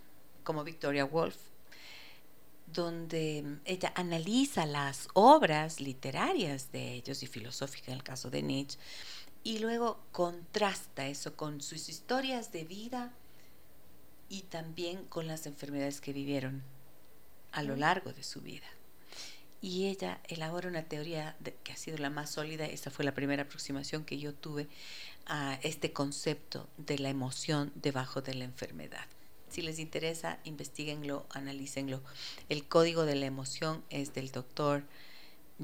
como 0.42 0.64
Victoria 0.64 1.04
Woolf, 1.04 1.36
donde 2.66 3.58
ella 3.64 3.92
analiza 3.94 4.66
las 4.66 5.08
obras 5.12 5.80
literarias 5.80 6.72
de 6.72 6.94
ellos 6.94 7.22
y 7.22 7.26
filosóficas 7.26 7.88
en 7.88 7.94
el 7.94 8.02
caso 8.02 8.30
de 8.30 8.42
Nietzsche, 8.42 8.78
y 9.44 9.58
luego 9.60 10.00
contrasta 10.10 11.06
eso 11.06 11.36
con 11.36 11.60
sus 11.60 11.88
historias 11.88 12.50
de 12.50 12.64
vida 12.64 13.12
y 14.28 14.42
también 14.42 15.04
con 15.04 15.28
las 15.28 15.46
enfermedades 15.46 16.00
que 16.00 16.12
vivieron 16.12 16.62
a 17.56 17.62
lo 17.62 17.74
largo 17.74 18.12
de 18.12 18.22
su 18.22 18.42
vida. 18.42 18.66
Y 19.62 19.86
ella 19.86 20.20
elabora 20.28 20.68
una 20.68 20.84
teoría 20.84 21.34
que 21.64 21.72
ha 21.72 21.76
sido 21.76 21.96
la 21.96 22.10
más 22.10 22.30
sólida, 22.30 22.66
esa 22.66 22.90
fue 22.90 23.04
la 23.04 23.14
primera 23.14 23.44
aproximación 23.44 24.04
que 24.04 24.18
yo 24.18 24.34
tuve 24.34 24.68
a 25.24 25.58
este 25.62 25.92
concepto 25.92 26.68
de 26.76 26.98
la 26.98 27.08
emoción 27.08 27.72
debajo 27.74 28.20
de 28.20 28.34
la 28.34 28.44
enfermedad. 28.44 29.06
Si 29.48 29.62
les 29.62 29.78
interesa, 29.78 30.38
investiguenlo, 30.44 31.24
analícenlo. 31.30 32.02
El 32.50 32.68
código 32.68 33.06
de 33.06 33.14
la 33.14 33.24
emoción 33.24 33.82
es 33.88 34.12
del 34.12 34.30
doctor 34.30 34.84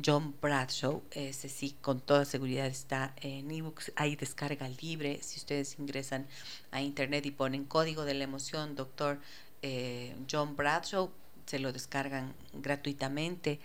John 0.02 0.34
Bradshaw. 0.40 1.02
Ese 1.10 1.50
sí, 1.50 1.76
con 1.82 2.00
toda 2.00 2.24
seguridad 2.24 2.66
está 2.66 3.14
en 3.20 3.50
ebooks. 3.50 3.92
Hay 3.96 4.16
descarga 4.16 4.66
libre. 4.80 5.18
Si 5.22 5.38
ustedes 5.38 5.78
ingresan 5.78 6.26
a 6.70 6.80
internet 6.80 7.26
y 7.26 7.32
ponen 7.32 7.66
código 7.66 8.06
de 8.06 8.14
la 8.14 8.24
emoción, 8.24 8.76
doctor 8.76 9.20
eh, 9.60 10.16
John 10.30 10.56
Bradshaw, 10.56 11.10
se 11.52 11.58
lo 11.58 11.70
descargan 11.70 12.32
gratuitamente. 12.54 13.60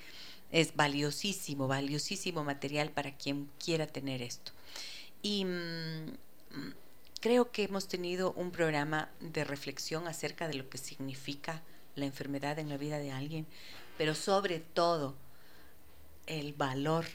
Es 0.52 0.76
valiosísimo, 0.76 1.70
valiosísimo 1.70 2.44
material 2.44 2.92
para 2.92 3.16
quien 3.16 3.50
quiera 3.64 3.88
tener 3.88 4.22
esto. 4.22 4.52
Y 5.22 5.46
mm, 5.46 6.18
creo 7.22 7.50
que 7.50 7.64
hemos 7.64 7.88
tenido 7.88 8.34
un 8.34 8.52
programa 8.52 9.10
de 9.22 9.46
reflexión 9.46 10.06
acerca 10.06 10.50
de 10.50 10.56
lo 10.56 10.70
que 10.70 10.78
significa 10.78 11.62
la 11.96 12.06
enfermedad 12.06 12.60
en 12.60 12.68
la 12.68 12.76
vida 12.76 13.00
de 13.00 13.14
alguien, 13.14 13.48
pero 13.98 14.16
sobre 14.16 14.60
todo 14.60 15.16
el 16.26 16.52
valor 16.52 17.06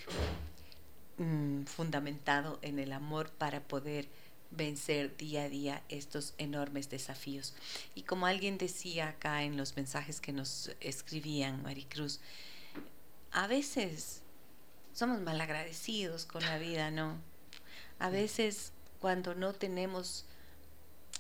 mm, 1.19 1.65
fundamentado 1.65 2.59
en 2.63 2.79
el 2.79 2.93
amor 2.93 3.29
para 3.29 3.61
poder 3.61 4.09
vencer 4.57 5.17
día 5.17 5.45
a 5.45 5.49
día 5.49 5.83
estos 5.89 6.35
enormes 6.39 6.91
desafíos. 6.91 7.55
Y 7.95 8.03
como 8.03 8.27
alguien 8.27 8.59
decía 8.59 9.09
acá 9.09 9.43
en 9.43 9.57
los 9.57 9.77
mensajes 9.77 10.21
que 10.21 10.33
nos 10.33 10.71
escribían, 10.81 11.63
Maricruz, 11.63 12.21
a 13.33 13.47
veces 13.47 14.23
somos 14.93 15.21
malagradecidos 15.21 16.27
con 16.27 16.43
la 16.43 16.59
vida, 16.59 16.91
¿no? 16.91 17.19
A 17.99 18.11
veces 18.11 18.73
cuando 19.01 19.35
no 19.35 19.53
tenemos, 19.53 20.27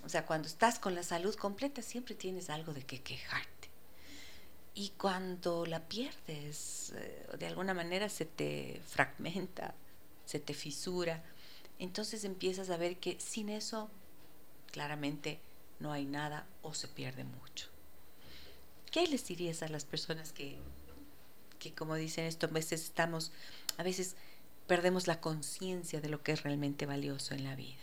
o 0.04 0.08
sea, 0.08 0.26
cuando 0.26 0.48
estás 0.48 0.78
con 0.78 0.94
la 0.94 1.02
salud 1.02 1.34
completa, 1.34 1.82
siempre 1.82 2.14
tienes 2.14 2.50
algo 2.50 2.74
de 2.74 2.82
que 2.82 3.00
quejarte. 3.00 3.70
Y 4.74 4.90
cuando 4.90 5.66
la 5.66 5.80
pierdes, 5.80 6.92
eh, 6.96 7.26
de 7.38 7.46
alguna 7.46 7.74
manera 7.74 8.08
se 8.08 8.24
te 8.24 8.80
fragmenta, 8.86 9.74
se 10.24 10.38
te 10.38 10.54
fisura 10.54 11.22
entonces 11.82 12.22
empiezas 12.22 12.70
a 12.70 12.76
ver 12.76 12.98
que 12.98 13.18
sin 13.18 13.48
eso 13.48 13.90
claramente 14.70 15.40
no 15.80 15.90
hay 15.90 16.04
nada 16.04 16.46
o 16.62 16.74
se 16.74 16.86
pierde 16.86 17.24
mucho. 17.24 17.66
¿Qué 18.92 19.08
les 19.08 19.26
dirías 19.26 19.64
a 19.64 19.68
las 19.68 19.84
personas 19.84 20.32
que, 20.32 20.58
que 21.58 21.72
como 21.72 21.96
dicen 21.96 22.26
esto, 22.26 22.46
a 22.46 22.50
veces 22.50 22.84
estamos, 22.84 23.32
a 23.78 23.82
veces 23.82 24.14
perdemos 24.68 25.08
la 25.08 25.20
conciencia 25.20 26.00
de 26.00 26.08
lo 26.08 26.22
que 26.22 26.30
es 26.30 26.44
realmente 26.44 26.86
valioso 26.86 27.34
en 27.34 27.42
la 27.42 27.56
vida? 27.56 27.82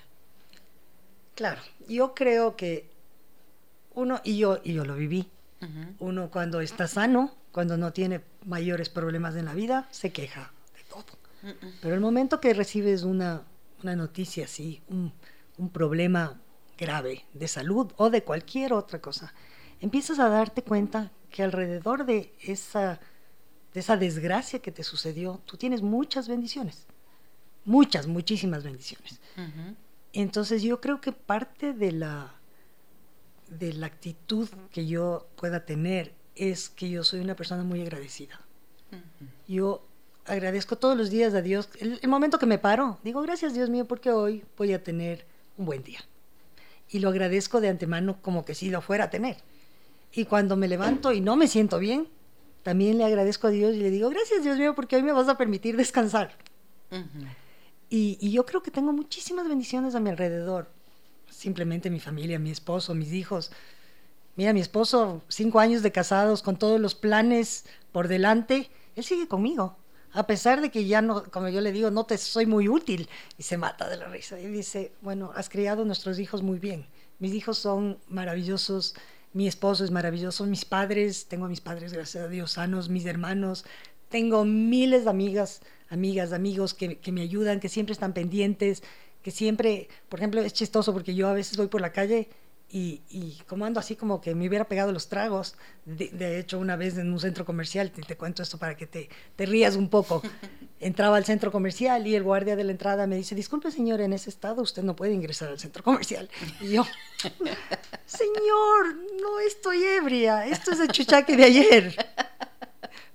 Claro, 1.36 1.62
yo 1.90 2.16
creo 2.16 2.56
que 2.56 2.90
uno, 3.96 4.22
y 4.24 4.38
yo, 4.38 4.62
y 4.64 4.76
yo 4.76 4.86
lo 4.86 4.96
viví, 4.96 5.30
uno 6.00 6.32
cuando 6.32 6.62
está 6.62 6.88
sano, 6.88 7.36
cuando 7.52 7.76
no 7.76 7.92
tiene 7.92 8.22
mayores 8.46 8.88
problemas 8.88 9.36
en 9.36 9.44
la 9.44 9.54
vida, 9.54 9.90
se 9.92 10.14
queja 10.14 10.54
de 10.78 10.84
todo. 10.84 11.20
Pero 11.82 11.96
el 11.96 12.02
momento 12.02 12.40
que 12.40 12.54
recibes 12.54 13.04
una 13.04 13.44
una 13.84 13.96
noticia 13.96 14.46
así, 14.46 14.82
un, 14.88 15.14
problema 15.74 16.40
grave 16.78 17.26
de 17.34 17.50
salud 17.50 17.92
o 17.98 18.10
de 18.10 18.24
cualquier 18.24 18.72
otra 18.72 19.02
cosa, 19.02 19.34
empiezas 19.82 20.20
a 20.20 20.30
darte 20.30 20.64
cuenta 20.64 21.12
que 21.30 21.44
alrededor 21.44 22.06
de 22.06 22.34
esa, 22.42 23.02
de 23.74 23.80
esa 23.82 23.98
desgracia 23.98 24.60
que 24.60 24.72
te 24.72 24.84
sucedió, 24.84 25.42
tú 25.46 25.58
tienes 25.58 25.82
muchas 25.82 26.30
bendiciones, 26.30 26.88
muchas, 27.66 28.08
muchísimas 28.08 28.64
bendiciones. 28.64 29.20
Entonces 30.14 30.64
yo 30.64 30.80
creo 30.80 31.02
que 31.02 31.12
parte 31.12 31.74
de 31.74 31.92
la, 31.92 32.34
de 33.50 33.74
la 33.74 33.88
actitud 33.88 34.48
que 34.72 34.88
yo 34.88 35.28
pueda 35.36 35.66
tener 35.66 36.16
es 36.36 36.70
que 36.70 36.90
yo 36.90 37.04
soy 37.04 37.20
una 37.20 37.36
persona 37.36 37.64
muy 37.64 37.82
agradecida. 37.82 38.40
Yo 39.48 39.89
agradezco 40.30 40.78
todos 40.78 40.98
los 40.98 41.10
días 41.10 41.34
a 41.34 41.42
Dios. 41.42 41.70
El, 41.80 42.00
momento 42.08 42.40
que 42.40 42.46
me 42.46 42.58
paro, 42.58 43.00
digo, 43.04 43.22
gracias 43.22 43.54
Dios 43.54 43.70
mío, 43.70 43.86
porque 43.86 44.12
hoy 44.12 44.44
voy 44.58 44.74
a 44.74 44.84
tener 44.84 45.26
un 45.58 45.66
buen 45.66 45.84
día. 45.84 46.00
Y 46.90 47.00
lo 47.00 47.10
agradezco 47.10 47.62
de 47.62 47.70
antemano 47.70 48.22
como 48.22 48.46
que 48.46 48.56
si 48.56 48.70
lo 48.70 48.82
fuera 48.82 49.06
a 49.06 49.10
tener. 49.10 49.38
Y 50.14 50.26
cuando 50.26 50.56
me 50.56 50.68
levanto 50.68 51.12
y 51.12 51.22
no 51.22 51.36
me 51.36 51.48
siento 51.48 51.80
bien, 51.80 52.08
también 52.64 52.98
le 52.98 53.06
agradezco 53.06 53.48
a 53.48 53.52
Dios 53.52 53.76
y 53.76 53.80
le 53.80 53.90
digo, 53.90 54.10
gracias 54.10 54.44
Dios 54.44 54.58
mío, 54.58 54.76
porque 54.76 54.96
hoy 54.96 55.04
me 55.04 55.12
vas 55.12 55.28
a 55.28 55.38
permitir 55.38 55.76
descansar. 55.78 56.36
y, 57.90 58.18
y 58.20 58.32
yo 58.32 58.46
creo 58.46 58.64
que 58.64 58.72
tengo 58.72 58.94
muchísimas 58.94 59.48
bendiciones 59.48 59.96
a 59.96 60.00
mi 60.00 60.10
alrededor. 60.10 60.70
Simplemente 61.30 61.90
mi 61.90 62.00
familia, 62.00 62.40
mi 62.40 62.52
esposo, 62.52 62.96
mis 62.96 63.14
hijos. 63.14 63.52
Mira, 64.36 64.54
mi 64.54 64.62
esposo, 64.62 65.22
cinco 65.28 65.60
años 65.60 65.84
de 65.84 65.92
casados, 65.92 66.42
con 66.42 66.58
todos 66.58 66.80
los 66.80 66.96
planes 66.96 67.66
por 67.92 68.08
delante, 68.08 68.70
él 68.96 69.04
sigue 69.04 69.28
conmigo 69.28 69.76
a 70.12 70.26
pesar 70.28 70.62
de 70.62 70.72
que 70.72 70.86
ya 70.86 71.02
no, 71.02 71.24
como 71.26 71.50
yo 71.50 71.62
le 71.62 71.72
digo, 71.72 71.92
no 71.92 72.06
te 72.06 72.18
soy 72.18 72.46
muy 72.46 72.68
útil, 72.68 73.10
y 73.38 73.44
se 73.44 73.58
mata 73.58 73.90
de 73.90 73.98
la 73.98 74.08
risa. 74.08 74.40
Y 74.40 74.48
dice, 74.48 74.92
bueno, 75.02 75.32
has 75.36 75.50
criado 75.50 75.86
nuestros 75.86 76.20
hijos 76.20 76.42
muy 76.42 76.60
bien. 76.60 76.88
Mis 77.20 77.34
hijos 77.34 77.58
son 77.58 78.00
maravillosos, 78.08 78.96
mi 79.34 79.48
esposo 79.48 79.84
es 79.84 79.92
maravilloso, 79.92 80.46
mis 80.46 80.66
padres, 80.66 81.28
tengo 81.28 81.46
a 81.46 81.50
mis 81.50 81.62
padres, 81.62 81.94
gracias 81.94 82.24
a 82.24 82.28
Dios, 82.28 82.54
sanos, 82.54 82.90
mis 82.90 83.06
hermanos, 83.06 83.66
tengo 84.10 84.44
miles 84.46 85.04
de 85.04 85.10
amigas, 85.12 85.62
amigas, 85.90 86.34
amigos 86.34 86.74
que, 86.74 86.98
que 86.98 87.12
me 87.12 87.22
ayudan, 87.22 87.60
que 87.60 87.70
siempre 87.70 87.94
están 87.94 88.14
pendientes, 88.14 88.82
que 89.22 89.32
siempre, 89.32 89.90
por 90.08 90.20
ejemplo, 90.20 90.42
es 90.42 90.54
chistoso 90.54 90.94
porque 90.94 91.14
yo 91.14 91.28
a 91.28 91.34
veces 91.34 91.58
voy 91.58 91.68
por 91.68 91.82
la 91.82 91.92
calle 91.92 92.30
y, 92.72 93.02
y, 93.10 93.42
como 93.48 93.66
ando 93.66 93.80
así 93.80 93.96
como 93.96 94.22
que 94.22 94.36
me 94.36 94.48
hubiera 94.48 94.66
pegado 94.66 94.92
los 94.92 95.10
tragos. 95.10 95.56
De, 95.86 96.40
hecho, 96.40 96.60
una 96.60 96.76
vez 96.76 96.98
en 97.00 97.12
un 97.12 97.20
centro 97.20 97.44
comercial, 97.44 97.90
te, 97.90 98.04
te 98.04 98.16
cuento 98.16 98.44
esto 98.44 98.60
para 98.60 98.78
que 98.78 98.86
te, 98.86 99.10
te, 99.36 99.46
rías 99.48 99.76
un 99.76 99.90
poco, 99.90 100.22
entraba 100.80 101.18
al 101.18 101.26
centro 101.26 101.52
comercial 101.52 102.06
y 102.06 102.16
el 102.16 102.22
guardia 102.22 102.56
de 102.56 102.64
la 102.64 102.72
entrada 102.72 103.08
me 103.08 103.16
dice, 103.16 103.34
disculpe 103.34 103.72
señor, 103.72 104.02
en 104.02 104.14
ese 104.14 104.30
estado 104.30 104.62
usted 104.62 104.84
no 104.84 104.96
puede 104.96 105.14
ingresar 105.14 105.50
al 105.50 105.60
centro 105.60 105.84
comercial. 105.84 106.30
Y 106.62 106.74
yo, 106.74 106.86
señor, 108.06 108.96
no 109.20 109.40
estoy 109.40 109.84
ebria, 109.84 110.46
esto 110.46 110.72
es 110.72 110.80
el 110.80 110.90
chuchaque 110.90 111.36
de 111.36 111.46
ayer. 111.46 111.96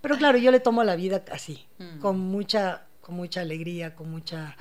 Pero 0.01 0.18
claro, 0.18 0.36
yo 0.36 0.51
le 0.51 0.59
tomo 0.59 0.82
la 0.82 0.97
vida 0.97 1.22
así, 1.31 1.64
mm. 1.78 2.01
con, 2.01 2.18
mucha, 2.18 2.86
con 3.01 3.14
mucha 3.14 3.43
alegría, 3.43 3.94
con 3.94 4.10
mucha 4.10 4.56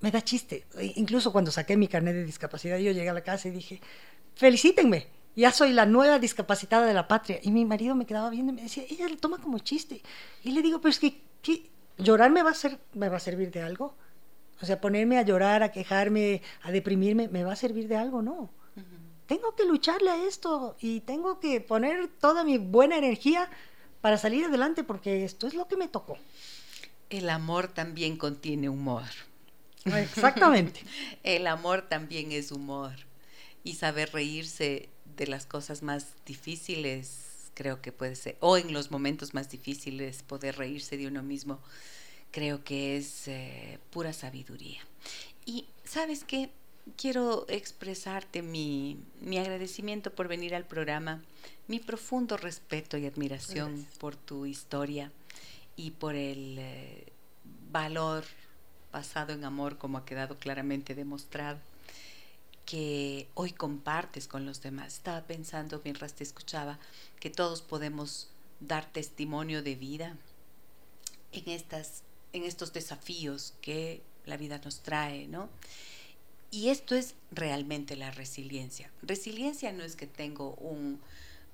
me 0.00 0.10
da 0.10 0.22
chiste. 0.22 0.66
E 0.76 0.92
incluso 0.96 1.32
cuando 1.32 1.50
saqué 1.50 1.76
mi 1.76 1.88
carnet 1.88 2.14
de 2.14 2.24
discapacidad, 2.24 2.78
yo 2.78 2.92
llegué 2.92 3.08
a 3.08 3.14
la 3.14 3.22
casa 3.22 3.48
y 3.48 3.52
dije, 3.52 3.80
felicítenme, 4.34 5.06
ya 5.36 5.52
soy 5.52 5.72
la 5.72 5.86
nueva 5.86 6.18
discapacitada 6.18 6.86
de 6.86 6.94
la 6.94 7.08
patria. 7.08 7.38
Y 7.42 7.50
mi 7.50 7.64
marido 7.64 7.94
me 7.94 8.06
quedaba 8.06 8.30
viendo 8.30 8.52
y 8.52 8.56
me 8.56 8.62
decía, 8.62 8.84
ella 8.88 9.08
lo 9.08 9.16
toma 9.16 9.38
como 9.38 9.58
chiste. 9.58 10.02
Y 10.42 10.52
le 10.52 10.62
digo, 10.62 10.80
pero 10.80 10.90
es 10.90 10.98
que, 10.98 11.22
¿llorar 11.98 12.30
me 12.30 12.42
va, 12.42 12.50
a 12.50 12.54
ser, 12.54 12.78
me 12.94 13.08
va 13.08 13.18
a 13.18 13.20
servir 13.20 13.50
de 13.50 13.62
algo? 13.62 13.94
O 14.60 14.66
sea, 14.66 14.80
ponerme 14.80 15.18
a 15.18 15.22
llorar, 15.22 15.62
a 15.62 15.72
quejarme, 15.72 16.42
a 16.62 16.70
deprimirme, 16.70 17.28
¿me 17.28 17.44
va 17.44 17.52
a 17.52 17.56
servir 17.56 17.88
de 17.88 17.96
algo? 17.96 18.22
No. 18.22 18.50
Tengo 19.26 19.54
que 19.54 19.64
lucharle 19.64 20.10
a 20.10 20.24
esto 20.24 20.76
y 20.80 21.00
tengo 21.00 21.38
que 21.38 21.60
poner 21.60 22.08
toda 22.08 22.42
mi 22.42 22.58
buena 22.58 22.96
energía 22.96 23.48
para 24.00 24.18
salir 24.18 24.46
adelante 24.46 24.82
porque 24.82 25.24
esto 25.24 25.46
es 25.46 25.54
lo 25.54 25.68
que 25.68 25.76
me 25.76 25.86
tocó. 25.86 26.18
El 27.10 27.30
amor 27.30 27.68
también 27.68 28.16
contiene 28.16 28.68
humor. 28.68 29.04
Exactamente. 29.84 30.80
El 31.22 31.46
amor 31.46 31.88
también 31.88 32.32
es 32.32 32.52
humor. 32.52 32.92
Y 33.62 33.74
saber 33.74 34.10
reírse 34.12 34.88
de 35.16 35.26
las 35.26 35.46
cosas 35.46 35.82
más 35.82 36.14
difíciles, 36.24 37.50
creo 37.54 37.82
que 37.82 37.92
puede 37.92 38.16
ser, 38.16 38.36
o 38.40 38.56
en 38.56 38.72
los 38.72 38.90
momentos 38.90 39.34
más 39.34 39.50
difíciles, 39.50 40.22
poder 40.22 40.56
reírse 40.56 40.96
de 40.96 41.06
uno 41.06 41.22
mismo, 41.22 41.60
creo 42.30 42.64
que 42.64 42.96
es 42.96 43.28
eh, 43.28 43.78
pura 43.90 44.12
sabiduría. 44.12 44.80
Y 45.44 45.66
sabes 45.84 46.24
qué, 46.24 46.50
quiero 46.96 47.44
expresarte 47.48 48.42
mi, 48.42 48.98
agradecimiento 49.38 50.12
por 50.14 50.28
venir 50.28 50.54
al 50.54 50.64
programa, 50.64 51.22
mi 51.68 51.78
profundo 51.78 52.36
respeto 52.36 52.96
y 52.96 53.06
admiración 53.06 53.86
por 53.98 54.16
tu 54.16 54.46
historia 54.46 55.12
y 55.76 55.92
por 55.92 56.14
el 56.14 56.56
eh, 56.58 57.12
valor 57.70 58.24
basado 58.92 59.32
en 59.32 59.44
amor, 59.44 59.78
como 59.78 59.98
ha 59.98 60.04
quedado 60.04 60.38
claramente 60.38 60.94
demostrado, 60.94 61.58
que 62.66 63.28
hoy 63.34 63.52
compartes 63.52 64.28
con 64.28 64.46
los 64.46 64.62
demás. 64.62 64.94
Estaba 64.94 65.22
pensando 65.22 65.80
mientras 65.84 66.14
te 66.14 66.24
escuchaba 66.24 66.78
que 67.18 67.30
todos 67.30 67.62
podemos 67.62 68.28
dar 68.60 68.90
testimonio 68.92 69.62
de 69.62 69.74
vida 69.74 70.16
en, 71.32 71.48
estas, 71.48 72.02
en 72.32 72.44
estos 72.44 72.72
desafíos 72.72 73.54
que 73.60 74.02
la 74.26 74.36
vida 74.36 74.60
nos 74.64 74.80
trae, 74.80 75.26
¿no? 75.26 75.48
Y 76.50 76.68
esto 76.68 76.94
es 76.94 77.14
realmente 77.30 77.96
la 77.96 78.10
resiliencia. 78.10 78.90
Resiliencia 79.02 79.72
no 79.72 79.84
es 79.84 79.94
que 79.94 80.06
tengo 80.06 80.54
un, 80.54 81.00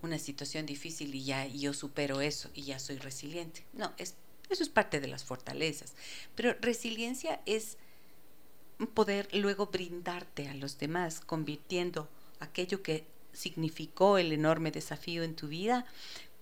una 0.02 0.18
situación 0.18 0.66
difícil 0.66 1.14
y 1.14 1.24
ya 1.24 1.46
yo 1.46 1.74
supero 1.74 2.20
eso 2.20 2.50
y 2.54 2.62
ya 2.62 2.78
soy 2.78 2.98
resiliente. 2.98 3.64
No, 3.74 3.92
es 3.98 4.14
eso 4.50 4.62
es 4.62 4.68
parte 4.68 5.00
de 5.00 5.08
las 5.08 5.24
fortalezas. 5.24 5.94
Pero 6.34 6.54
resiliencia 6.60 7.40
es 7.46 7.78
poder 8.94 9.28
luego 9.34 9.66
brindarte 9.66 10.48
a 10.48 10.54
los 10.54 10.78
demás, 10.78 11.20
convirtiendo 11.20 12.08
aquello 12.40 12.82
que 12.82 13.06
significó 13.32 14.18
el 14.18 14.32
enorme 14.32 14.70
desafío 14.70 15.22
en 15.22 15.36
tu 15.36 15.48
vida 15.48 15.86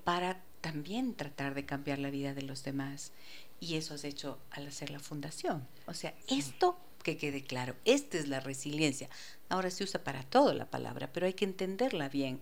para 0.04 0.42
también 0.60 1.14
tratar 1.14 1.54
de 1.54 1.66
cambiar 1.66 1.98
la 1.98 2.10
vida 2.10 2.34
de 2.34 2.42
los 2.42 2.64
demás. 2.64 3.12
Y 3.60 3.76
eso 3.76 3.94
has 3.94 4.04
hecho 4.04 4.38
al 4.50 4.66
hacer 4.66 4.90
la 4.90 4.98
fundación. 4.98 5.66
O 5.86 5.94
sea, 5.94 6.14
esto 6.28 6.78
que 7.02 7.16
quede 7.16 7.44
claro, 7.44 7.76
esta 7.84 8.18
es 8.18 8.28
la 8.28 8.40
resiliencia. 8.40 9.08
Ahora 9.48 9.70
se 9.70 9.84
usa 9.84 10.02
para 10.02 10.22
todo 10.22 10.54
la 10.54 10.70
palabra, 10.70 11.12
pero 11.12 11.26
hay 11.26 11.34
que 11.34 11.44
entenderla 11.44 12.08
bien. 12.08 12.40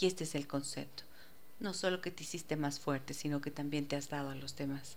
Y 0.00 0.06
este 0.06 0.24
es 0.24 0.34
el 0.34 0.46
concepto. 0.46 1.02
No 1.60 1.74
solo 1.74 2.00
que 2.00 2.10
te 2.10 2.22
hiciste 2.22 2.56
más 2.56 2.80
fuerte, 2.80 3.14
sino 3.14 3.40
que 3.40 3.50
también 3.50 3.86
te 3.86 3.96
has 3.96 4.08
dado 4.08 4.30
a 4.30 4.34
los 4.34 4.56
demás. 4.56 4.96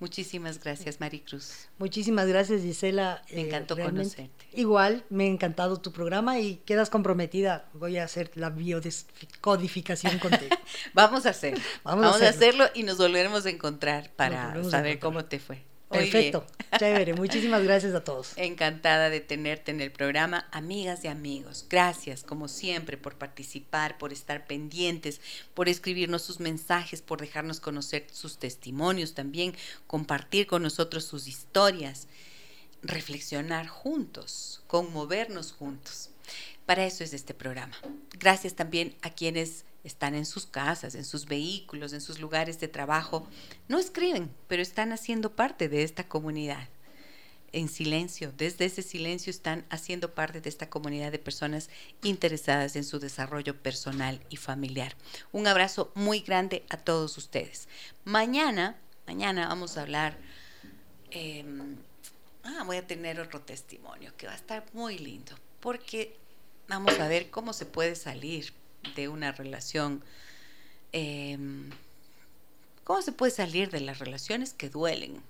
Muchísimas 0.00 0.62
gracias, 0.62 1.00
Maricruz. 1.00 1.68
Muchísimas 1.78 2.26
gracias, 2.26 2.62
Gisela. 2.62 3.22
Me 3.30 3.42
eh, 3.42 3.46
encantó 3.46 3.76
conocerte. 3.76 4.46
Igual, 4.52 5.04
me 5.08 5.24
ha 5.24 5.28
encantado 5.28 5.80
tu 5.80 5.92
programa 5.92 6.40
y 6.40 6.56
quedas 6.56 6.90
comprometida. 6.90 7.68
Voy 7.74 7.98
a 7.98 8.04
hacer 8.04 8.30
la 8.34 8.50
biodescodificación 8.50 10.18
contigo. 10.18 10.56
Vamos 10.94 11.26
a 11.26 11.30
hacerlo. 11.30 11.62
Vamos, 11.84 12.20
a, 12.20 12.28
hacerlo. 12.28 12.66
y 12.74 12.82
nos 12.82 12.98
volveremos 12.98 13.46
a 13.46 13.50
encontrar 13.50 14.10
para 14.16 14.62
saber 14.64 14.98
cómo 14.98 15.24
te 15.24 15.38
fue. 15.38 15.62
Perfecto, 15.90 16.46
chévere. 16.78 17.14
Muchísimas 17.14 17.62
gracias 17.62 17.94
a 17.94 18.02
todos. 18.02 18.32
Encantada 18.36 19.10
de 19.10 19.20
tenerte 19.20 19.70
en 19.70 19.80
el 19.80 19.92
programa, 19.92 20.48
amigas 20.50 21.04
y 21.04 21.08
amigos. 21.08 21.66
Gracias, 21.68 22.24
como 22.24 22.48
siempre, 22.48 22.96
por 22.96 23.16
participar, 23.16 23.98
por 23.98 24.12
estar 24.12 24.46
pendientes, 24.46 25.20
por 25.54 25.68
escribirnos 25.68 26.22
sus 26.22 26.40
mensajes, 26.40 27.02
por 27.02 27.20
dejarnos 27.20 27.60
conocer 27.60 28.06
sus 28.10 28.38
testimonios 28.38 29.14
también, 29.14 29.54
compartir 29.86 30.46
con 30.46 30.62
nosotros 30.62 31.04
sus 31.04 31.28
historias, 31.28 32.08
reflexionar 32.82 33.66
juntos, 33.66 34.62
conmovernos 34.66 35.52
juntos. 35.52 36.10
Para 36.66 36.86
eso 36.86 37.04
es 37.04 37.12
este 37.12 37.34
programa. 37.34 37.76
Gracias 38.18 38.54
también 38.54 38.96
a 39.02 39.10
quienes 39.10 39.64
están 39.84 40.14
en 40.14 40.24
sus 40.24 40.46
casas, 40.46 40.94
en 40.94 41.04
sus 41.04 41.26
vehículos, 41.26 41.92
en 41.92 42.00
sus 42.00 42.18
lugares 42.18 42.58
de 42.58 42.68
trabajo. 42.68 43.28
No 43.68 43.78
escriben, 43.78 44.34
pero 44.48 44.62
están 44.62 44.92
haciendo 44.92 45.36
parte 45.36 45.68
de 45.68 45.82
esta 45.82 46.08
comunidad. 46.08 46.68
En 47.52 47.68
silencio, 47.68 48.32
desde 48.36 48.64
ese 48.64 48.82
silencio 48.82 49.30
están 49.30 49.64
haciendo 49.70 50.12
parte 50.12 50.40
de 50.40 50.48
esta 50.48 50.68
comunidad 50.68 51.12
de 51.12 51.20
personas 51.20 51.70
interesadas 52.02 52.74
en 52.74 52.82
su 52.82 52.98
desarrollo 52.98 53.56
personal 53.62 54.20
y 54.28 54.36
familiar. 54.36 54.96
Un 55.30 55.46
abrazo 55.46 55.92
muy 55.94 56.20
grande 56.20 56.64
a 56.70 56.78
todos 56.78 57.16
ustedes. 57.16 57.68
Mañana, 58.04 58.76
mañana 59.06 59.46
vamos 59.46 59.76
a 59.76 59.82
hablar, 59.82 60.18
em, 61.10 61.76
ah, 62.42 62.64
voy 62.64 62.78
a 62.78 62.86
tener 62.86 63.20
otro 63.20 63.40
testimonio 63.42 64.12
que 64.16 64.26
va 64.26 64.32
a 64.32 64.36
estar 64.36 64.64
muy 64.72 64.98
lindo, 64.98 65.38
porque 65.60 66.16
vamos 66.66 66.98
a 66.98 67.06
ver 67.06 67.30
cómo 67.30 67.52
se 67.52 67.66
puede 67.66 67.94
salir 67.94 68.52
de 68.94 69.08
una 69.08 69.32
relación. 69.32 70.02
Em, 70.92 71.70
¿Cómo 72.84 73.02
se 73.02 73.12
puede 73.12 73.32
salir 73.32 73.70
de 73.70 73.80
las 73.80 73.98
relaciones 73.98 74.54
que 74.54 74.68
duelen? 74.68 75.22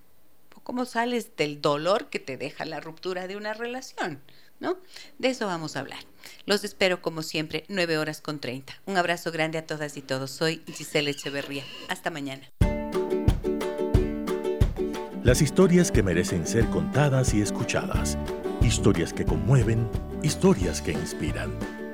¿Cómo 0.64 0.86
sales 0.86 1.36
del 1.36 1.60
dolor 1.60 2.08
que 2.08 2.18
te 2.18 2.36
deja 2.36 2.64
la 2.64 2.80
ruptura 2.80 3.26
de 3.26 3.36
una 3.36 3.52
relación? 3.52 4.20
¿No? 4.60 4.78
De 5.18 5.28
eso 5.28 5.46
vamos 5.46 5.76
a 5.76 5.80
hablar. 5.80 5.98
Los 6.46 6.64
espero 6.64 7.02
como 7.02 7.22
siempre, 7.22 7.64
9 7.68 7.98
horas 7.98 8.20
con 8.20 8.40
30. 8.40 8.72
Un 8.86 8.96
abrazo 8.96 9.30
grande 9.30 9.58
a 9.58 9.66
todas 9.66 9.96
y 9.96 10.02
todos. 10.02 10.30
Soy 10.30 10.62
Giselle 10.66 11.10
Echeverría. 11.10 11.64
Hasta 11.88 12.10
mañana. 12.10 12.50
Las 15.22 15.42
historias 15.42 15.90
que 15.90 16.02
merecen 16.02 16.46
ser 16.46 16.66
contadas 16.66 17.34
y 17.34 17.42
escuchadas. 17.42 18.16
Historias 18.62 19.12
que 19.12 19.24
conmueven, 19.24 19.88
historias 20.22 20.80
que 20.80 20.92
inspiran. 20.92 21.83